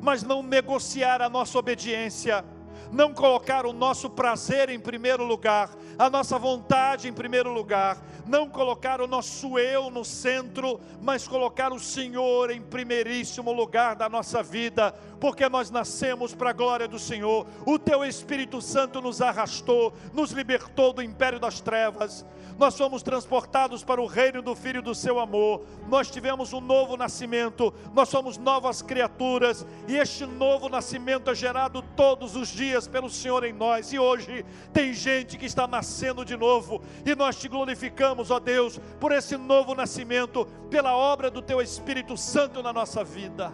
mas 0.00 0.22
não 0.22 0.42
negociar 0.42 1.22
a 1.22 1.28
nossa 1.28 1.58
obediência, 1.58 2.44
não 2.92 3.14
colocar 3.14 3.64
o 3.64 3.72
nosso 3.72 4.10
prazer 4.10 4.68
em 4.68 4.78
primeiro 4.78 5.24
lugar, 5.24 5.70
a 5.98 6.10
nossa 6.10 6.38
vontade 6.38 7.08
em 7.08 7.12
primeiro 7.12 7.52
lugar, 7.52 7.98
não 8.26 8.48
colocar 8.48 9.00
o 9.00 9.06
nosso 9.06 9.58
eu 9.58 9.90
no 9.90 10.04
centro, 10.04 10.80
mas 11.00 11.28
colocar 11.28 11.72
o 11.72 11.78
Senhor 11.78 12.50
em 12.50 12.60
primeiríssimo 12.60 13.52
lugar 13.52 13.96
da 13.96 14.08
nossa 14.08 14.42
vida, 14.42 14.94
porque 15.20 15.48
nós 15.48 15.70
nascemos 15.70 16.34
para 16.34 16.50
a 16.50 16.52
glória 16.52 16.88
do 16.88 16.98
Senhor. 16.98 17.46
O 17.66 17.78
teu 17.78 18.04
Espírito 18.04 18.60
Santo 18.60 19.00
nos 19.00 19.20
arrastou, 19.20 19.92
nos 20.12 20.30
libertou 20.32 20.92
do 20.92 21.02
império 21.02 21.40
das 21.40 21.60
trevas. 21.60 22.24
Nós 22.56 22.76
fomos 22.76 23.02
transportados 23.02 23.82
para 23.82 24.00
o 24.00 24.06
reino 24.06 24.40
do 24.40 24.54
Filho 24.54 24.80
do 24.80 24.94
seu 24.94 25.18
amor. 25.18 25.64
Nós 25.88 26.08
tivemos 26.08 26.52
um 26.52 26.60
novo 26.60 26.96
nascimento, 26.96 27.74
nós 27.92 28.08
somos 28.08 28.38
novas 28.38 28.80
criaturas, 28.80 29.66
e 29.88 29.96
este 29.96 30.24
novo 30.24 30.68
nascimento 30.68 31.30
é 31.30 31.34
gerado 31.34 31.82
todos 31.96 32.36
os 32.36 32.48
dias 32.48 32.86
pelo 32.86 33.10
Senhor 33.10 33.44
em 33.44 33.52
nós. 33.52 33.92
E 33.92 33.98
hoje 33.98 34.44
tem 34.72 34.92
gente 34.92 35.36
que 35.36 35.46
está 35.46 35.66
nascendo 35.66 36.24
de 36.24 36.36
novo, 36.36 36.80
e 37.04 37.14
nós 37.16 37.36
te 37.36 37.48
glorificamos, 37.48 38.13
ó 38.30 38.38
Deus, 38.38 38.78
por 39.00 39.12
esse 39.12 39.36
novo 39.36 39.74
nascimento, 39.74 40.46
pela 40.70 40.96
obra 40.96 41.30
do 41.30 41.42
teu 41.42 41.60
Espírito 41.60 42.16
Santo 42.16 42.62
na 42.62 42.72
nossa 42.72 43.02
vida. 43.02 43.52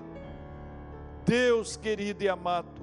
Deus 1.25 1.77
querido 1.77 2.25
e 2.25 2.29
amado, 2.29 2.83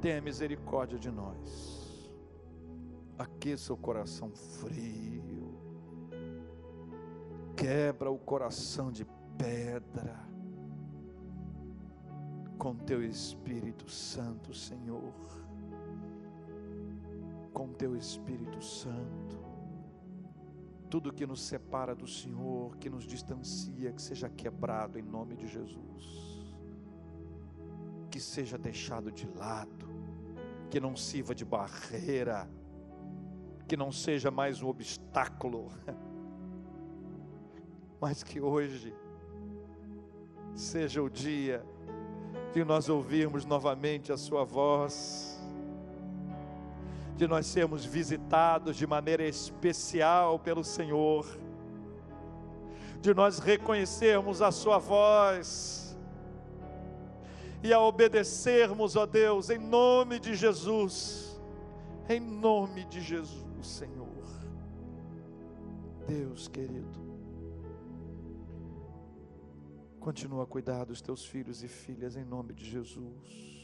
tenha 0.00 0.20
misericórdia 0.20 0.98
de 0.98 1.10
nós. 1.10 2.10
Aqueça 3.18 3.72
o 3.72 3.76
coração 3.76 4.30
frio. 4.30 5.54
Quebra 7.56 8.10
o 8.10 8.18
coração 8.18 8.92
de 8.92 9.06
pedra. 9.38 10.26
Com 12.58 12.74
teu 12.74 13.02
Espírito 13.02 13.90
Santo, 13.90 14.52
Senhor. 14.52 15.14
Com 17.52 17.68
teu 17.72 17.96
Espírito 17.96 18.62
Santo. 18.62 19.45
Tudo 20.88 21.12
que 21.12 21.26
nos 21.26 21.42
separa 21.42 21.94
do 21.94 22.06
Senhor, 22.06 22.76
que 22.76 22.88
nos 22.88 23.04
distancia, 23.04 23.92
que 23.92 24.00
seja 24.00 24.28
quebrado 24.28 24.98
em 24.98 25.02
nome 25.02 25.36
de 25.36 25.46
Jesus. 25.46 26.46
Que 28.10 28.20
seja 28.20 28.56
deixado 28.56 29.10
de 29.10 29.26
lado, 29.26 29.88
que 30.70 30.80
não 30.80 30.96
sirva 30.96 31.34
de 31.34 31.44
barreira, 31.44 32.48
que 33.66 33.76
não 33.76 33.90
seja 33.90 34.30
mais 34.30 34.62
um 34.62 34.68
obstáculo, 34.68 35.68
mas 38.00 38.22
que 38.22 38.40
hoje 38.40 38.94
seja 40.54 41.02
o 41.02 41.10
dia 41.10 41.66
de 42.52 42.64
nós 42.64 42.88
ouvirmos 42.88 43.44
novamente 43.44 44.12
a 44.12 44.16
Sua 44.16 44.44
voz, 44.44 45.35
de 47.16 47.26
nós 47.26 47.46
sermos 47.46 47.84
visitados 47.84 48.76
de 48.76 48.86
maneira 48.86 49.26
especial 49.26 50.38
pelo 50.38 50.62
Senhor, 50.62 51.26
de 53.00 53.14
nós 53.14 53.38
reconhecermos 53.38 54.42
a 54.42 54.50
Sua 54.50 54.78
voz, 54.78 55.96
e 57.62 57.72
a 57.72 57.80
obedecermos, 57.80 58.96
ó 58.96 59.06
Deus, 59.06 59.50
em 59.50 59.58
nome 59.58 60.20
de 60.20 60.34
Jesus, 60.34 61.40
em 62.08 62.20
nome 62.20 62.84
de 62.84 63.00
Jesus, 63.00 63.66
Senhor. 63.66 64.06
Deus 66.06 66.46
querido, 66.46 67.00
continua 69.98 70.44
a 70.44 70.46
cuidar 70.46 70.84
dos 70.84 71.00
teus 71.00 71.24
filhos 71.24 71.64
e 71.64 71.68
filhas 71.68 72.16
em 72.16 72.24
nome 72.24 72.54
de 72.54 72.64
Jesus. 72.64 73.55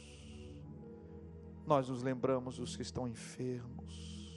Nós 1.65 1.89
nos 1.89 2.03
lembramos 2.03 2.57
dos 2.57 2.75
que 2.75 2.81
estão 2.81 3.07
enfermos 3.07 4.31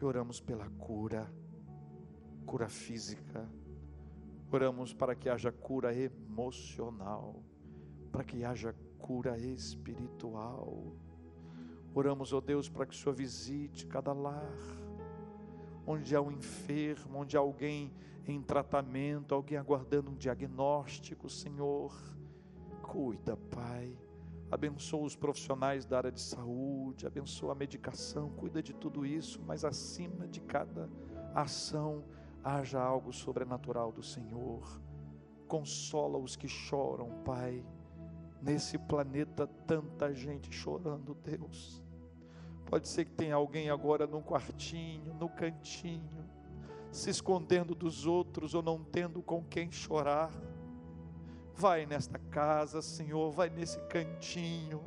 e 0.00 0.04
oramos 0.04 0.40
pela 0.40 0.68
cura, 0.70 1.32
cura 2.46 2.68
física, 2.68 3.48
oramos 4.50 4.94
para 4.94 5.14
que 5.14 5.28
haja 5.28 5.50
cura 5.50 5.92
emocional 5.94 7.42
para 8.10 8.24
que 8.24 8.44
haja 8.44 8.74
cura 8.98 9.38
espiritual. 9.38 10.96
Oramos, 11.94 12.32
ó 12.32 12.38
oh 12.38 12.40
Deus, 12.40 12.68
para 12.68 12.86
que 12.86 12.94
o 12.94 12.98
Senhor 12.98 13.14
visite 13.14 13.86
cada 13.86 14.12
lar, 14.12 14.56
onde 15.86 16.14
há 16.14 16.20
um 16.20 16.30
enfermo, 16.30 17.20
onde 17.20 17.36
há 17.36 17.40
alguém 17.40 17.92
em 18.26 18.42
tratamento, 18.42 19.34
alguém 19.34 19.58
aguardando 19.58 20.10
um 20.10 20.14
diagnóstico, 20.14 21.28
Senhor. 21.28 21.94
Cuida, 22.82 23.36
Pai. 23.36 23.96
Abençoa 24.50 25.04
os 25.04 25.14
profissionais 25.14 25.84
da 25.84 25.98
área 25.98 26.12
de 26.12 26.20
saúde, 26.20 27.06
abençoa 27.06 27.52
a 27.52 27.54
medicação, 27.54 28.30
cuida 28.30 28.62
de 28.62 28.72
tudo 28.72 29.04
isso, 29.04 29.40
mas 29.46 29.64
acima 29.64 30.26
de 30.26 30.40
cada 30.40 30.88
ação, 31.34 32.04
haja 32.42 32.80
algo 32.80 33.12
sobrenatural 33.12 33.92
do 33.92 34.02
Senhor. 34.02 34.80
Consola 35.46 36.18
os 36.18 36.36
que 36.36 36.48
choram, 36.48 37.22
Pai 37.24 37.64
Nesse 38.40 38.78
planeta, 38.78 39.48
tanta 39.66 40.14
gente 40.14 40.52
chorando, 40.54 41.14
Deus. 41.14 41.82
Pode 42.66 42.86
ser 42.86 43.04
que 43.04 43.12
tenha 43.12 43.34
alguém 43.34 43.68
agora 43.68 44.06
num 44.06 44.22
quartinho, 44.22 45.12
no 45.14 45.28
cantinho, 45.28 46.24
se 46.90 47.10
escondendo 47.10 47.74
dos 47.74 48.06
outros 48.06 48.54
ou 48.54 48.62
não 48.62 48.84
tendo 48.84 49.22
com 49.22 49.42
quem 49.42 49.72
chorar. 49.72 50.30
Vai 51.58 51.86
nesta 51.86 52.18
casa, 52.18 52.80
Senhor, 52.80 53.32
vai 53.32 53.50
nesse 53.50 53.80
cantinho. 53.88 54.80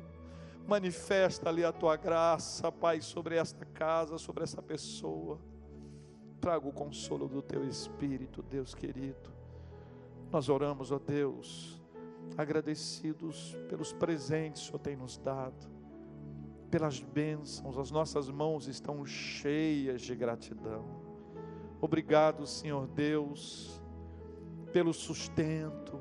Manifesta 0.65 1.49
ali 1.49 1.65
a 1.65 1.71
tua 1.73 1.97
graça, 1.97 2.71
Pai, 2.71 3.01
sobre 3.01 3.35
esta 3.35 3.65
casa, 3.65 4.17
sobre 4.17 4.43
essa 4.43 4.61
pessoa. 4.61 5.37
Traga 6.39 6.65
o 6.65 6.71
consolo 6.71 7.27
do 7.27 7.41
teu 7.41 7.67
espírito, 7.67 8.41
Deus 8.41 8.73
querido. 8.73 9.29
Nós 10.31 10.47
oramos, 10.47 10.91
ó 10.91 10.97
Deus 10.97 11.81
agradecidos 12.37 13.57
pelos 13.67 13.91
presentes 13.91 14.61
que 14.61 14.67
o 14.67 14.71
Senhor 14.71 14.79
tem 14.79 14.95
nos 14.95 15.17
dado, 15.17 15.69
pelas 16.69 17.01
bênçãos, 17.01 17.77
as 17.77 17.91
nossas 17.91 18.29
mãos 18.29 18.67
estão 18.67 19.05
cheias 19.05 20.01
de 20.01 20.15
gratidão. 20.15 20.85
Obrigado, 21.81 22.47
Senhor 22.47 22.87
Deus, 22.87 23.81
pelo 24.71 24.93
sustento, 24.93 25.99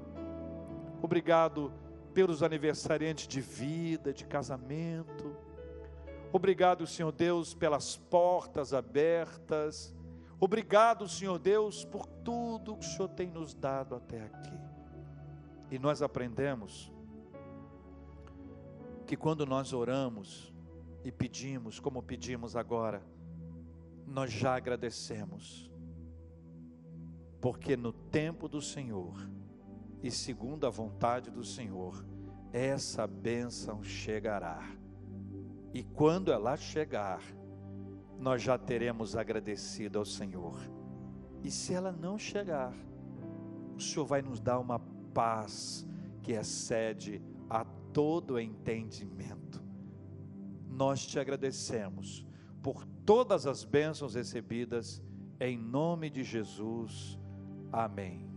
obrigado 1.02 1.72
pelos 2.12 2.42
aniversariantes 2.42 3.26
de 3.26 3.40
vida, 3.40 4.12
de 4.12 4.24
casamento. 4.24 5.36
Obrigado, 6.32 6.86
Senhor 6.86 7.12
Deus, 7.12 7.54
pelas 7.54 7.96
portas 7.96 8.72
abertas. 8.72 9.94
Obrigado, 10.38 11.08
Senhor 11.08 11.38
Deus, 11.38 11.84
por 11.84 12.06
tudo 12.06 12.76
que 12.76 12.86
o 12.86 12.88
Senhor 12.88 13.08
tem 13.08 13.30
nos 13.30 13.54
dado 13.54 13.94
até 13.94 14.22
aqui. 14.22 14.58
E 15.70 15.78
nós 15.78 16.02
aprendemos 16.02 16.92
que 19.06 19.16
quando 19.16 19.44
nós 19.44 19.72
oramos 19.72 20.52
e 21.04 21.10
pedimos, 21.10 21.80
como 21.80 22.02
pedimos 22.02 22.54
agora, 22.56 23.02
nós 24.06 24.32
já 24.32 24.56
agradecemos, 24.56 25.70
porque 27.40 27.76
no 27.76 27.92
tempo 27.92 28.48
do 28.48 28.60
Senhor 28.60 29.14
e 30.02 30.10
segundo 30.10 30.66
a 30.66 30.70
vontade 30.70 31.30
do 31.30 31.44
Senhor, 31.44 32.04
essa 32.52 33.06
bênção 33.06 33.82
chegará. 33.82 34.60
E 35.72 35.82
quando 35.82 36.32
ela 36.32 36.56
chegar, 36.56 37.22
nós 38.18 38.42
já 38.42 38.58
teremos 38.58 39.16
agradecido 39.16 39.98
ao 39.98 40.04
Senhor. 40.04 40.58
E 41.42 41.50
se 41.50 41.72
ela 41.72 41.92
não 41.92 42.18
chegar, 42.18 42.74
o 43.76 43.80
Senhor 43.80 44.04
vai 44.04 44.20
nos 44.20 44.40
dar 44.40 44.58
uma 44.58 44.78
paz 45.14 45.86
que 46.22 46.32
excede 46.32 47.22
a 47.48 47.64
todo 47.92 48.38
entendimento. 48.38 49.62
Nós 50.68 51.06
te 51.06 51.18
agradecemos 51.18 52.26
por 52.62 52.84
todas 53.04 53.46
as 53.46 53.64
bênçãos 53.64 54.14
recebidas, 54.14 55.02
em 55.40 55.56
nome 55.56 56.10
de 56.10 56.22
Jesus. 56.22 57.18
Amém. 57.72 58.29